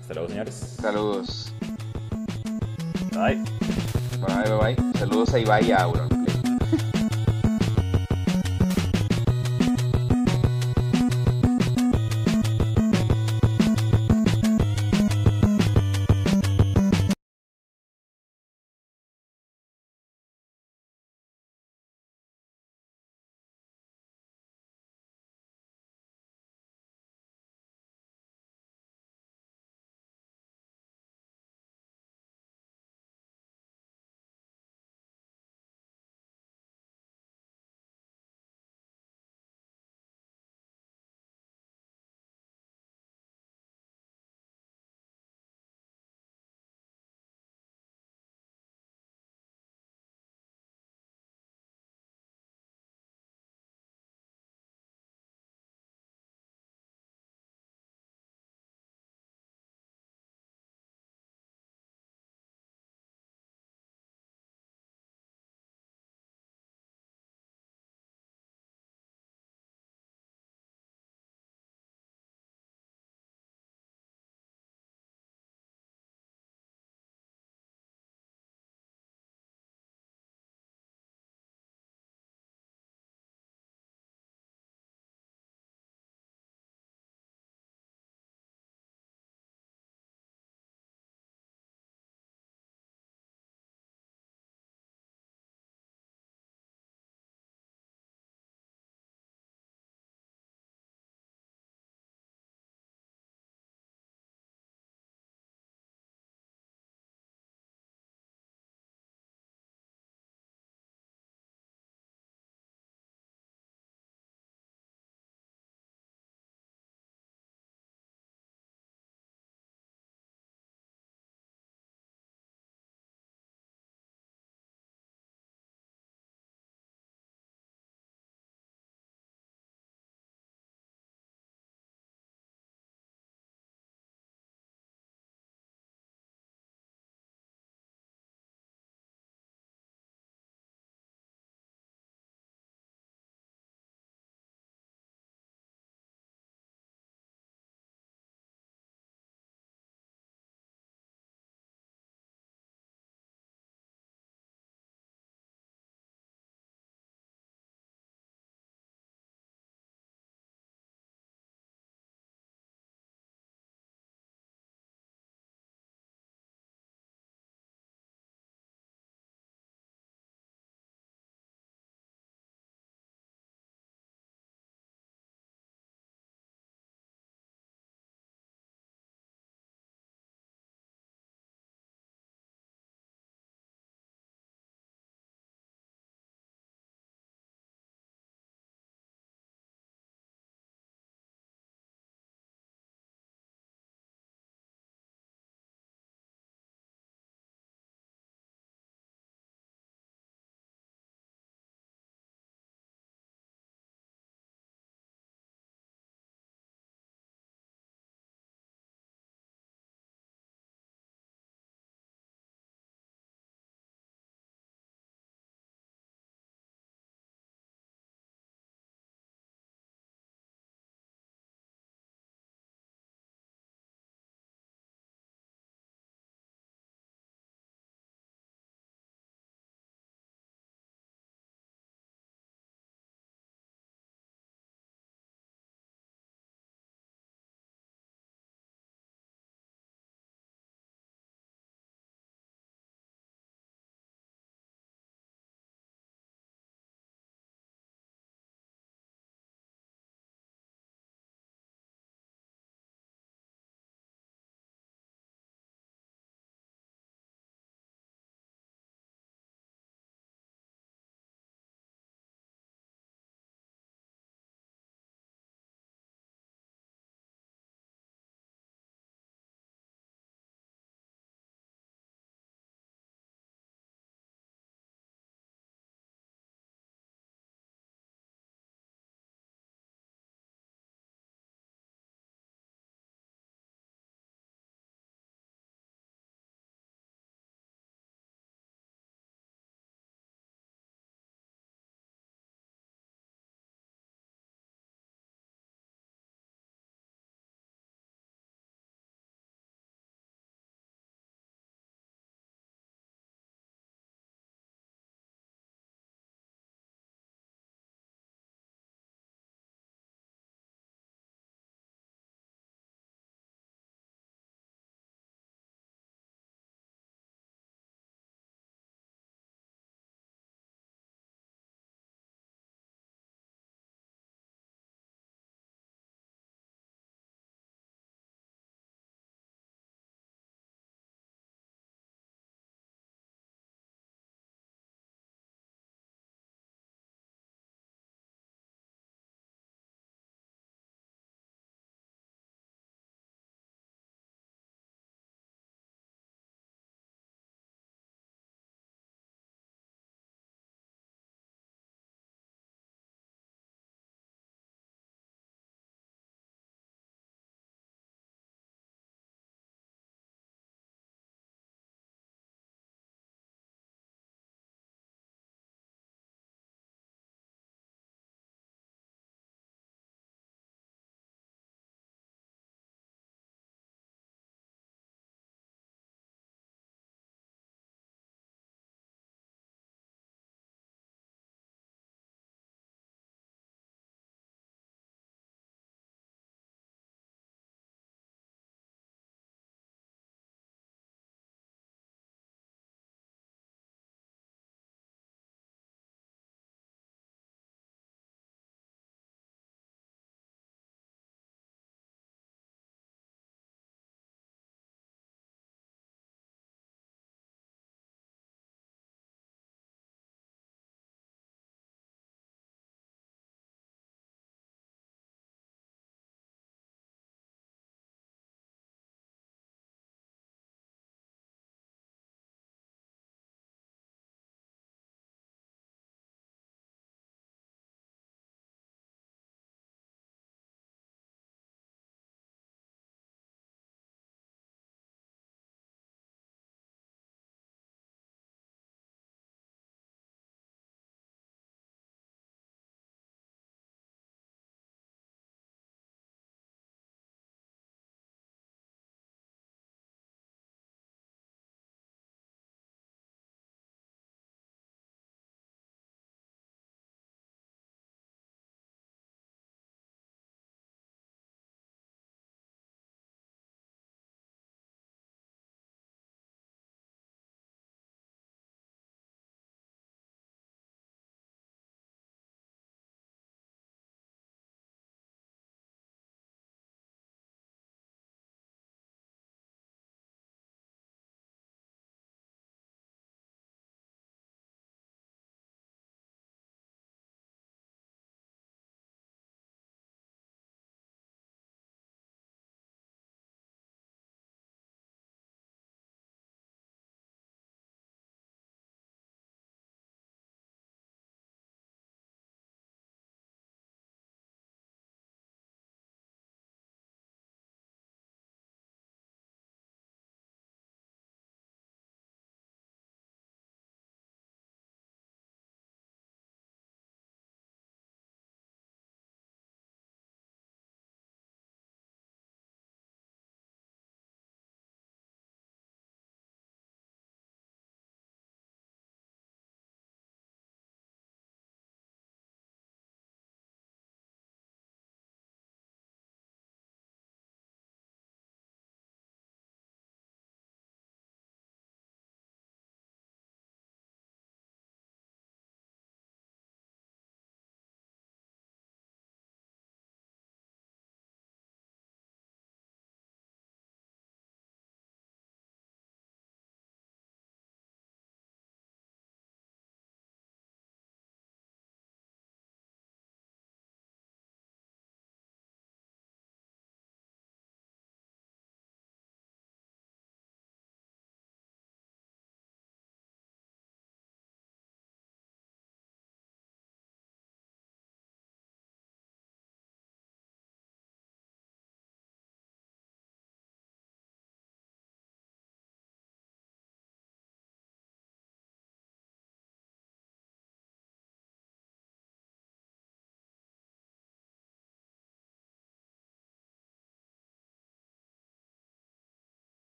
Hasta 0.00 0.14
luego, 0.14 0.30
señores. 0.30 0.76
Saludos. 0.80 1.54
Bye. 3.12 3.36
Bye, 4.26 4.44
bye, 4.48 4.56
bye. 4.74 4.92
Saludos 4.98 5.32
a 5.34 5.38
Ibai 5.38 5.68
y 5.68 5.72
a 5.72 5.82
Auron. 5.82 6.21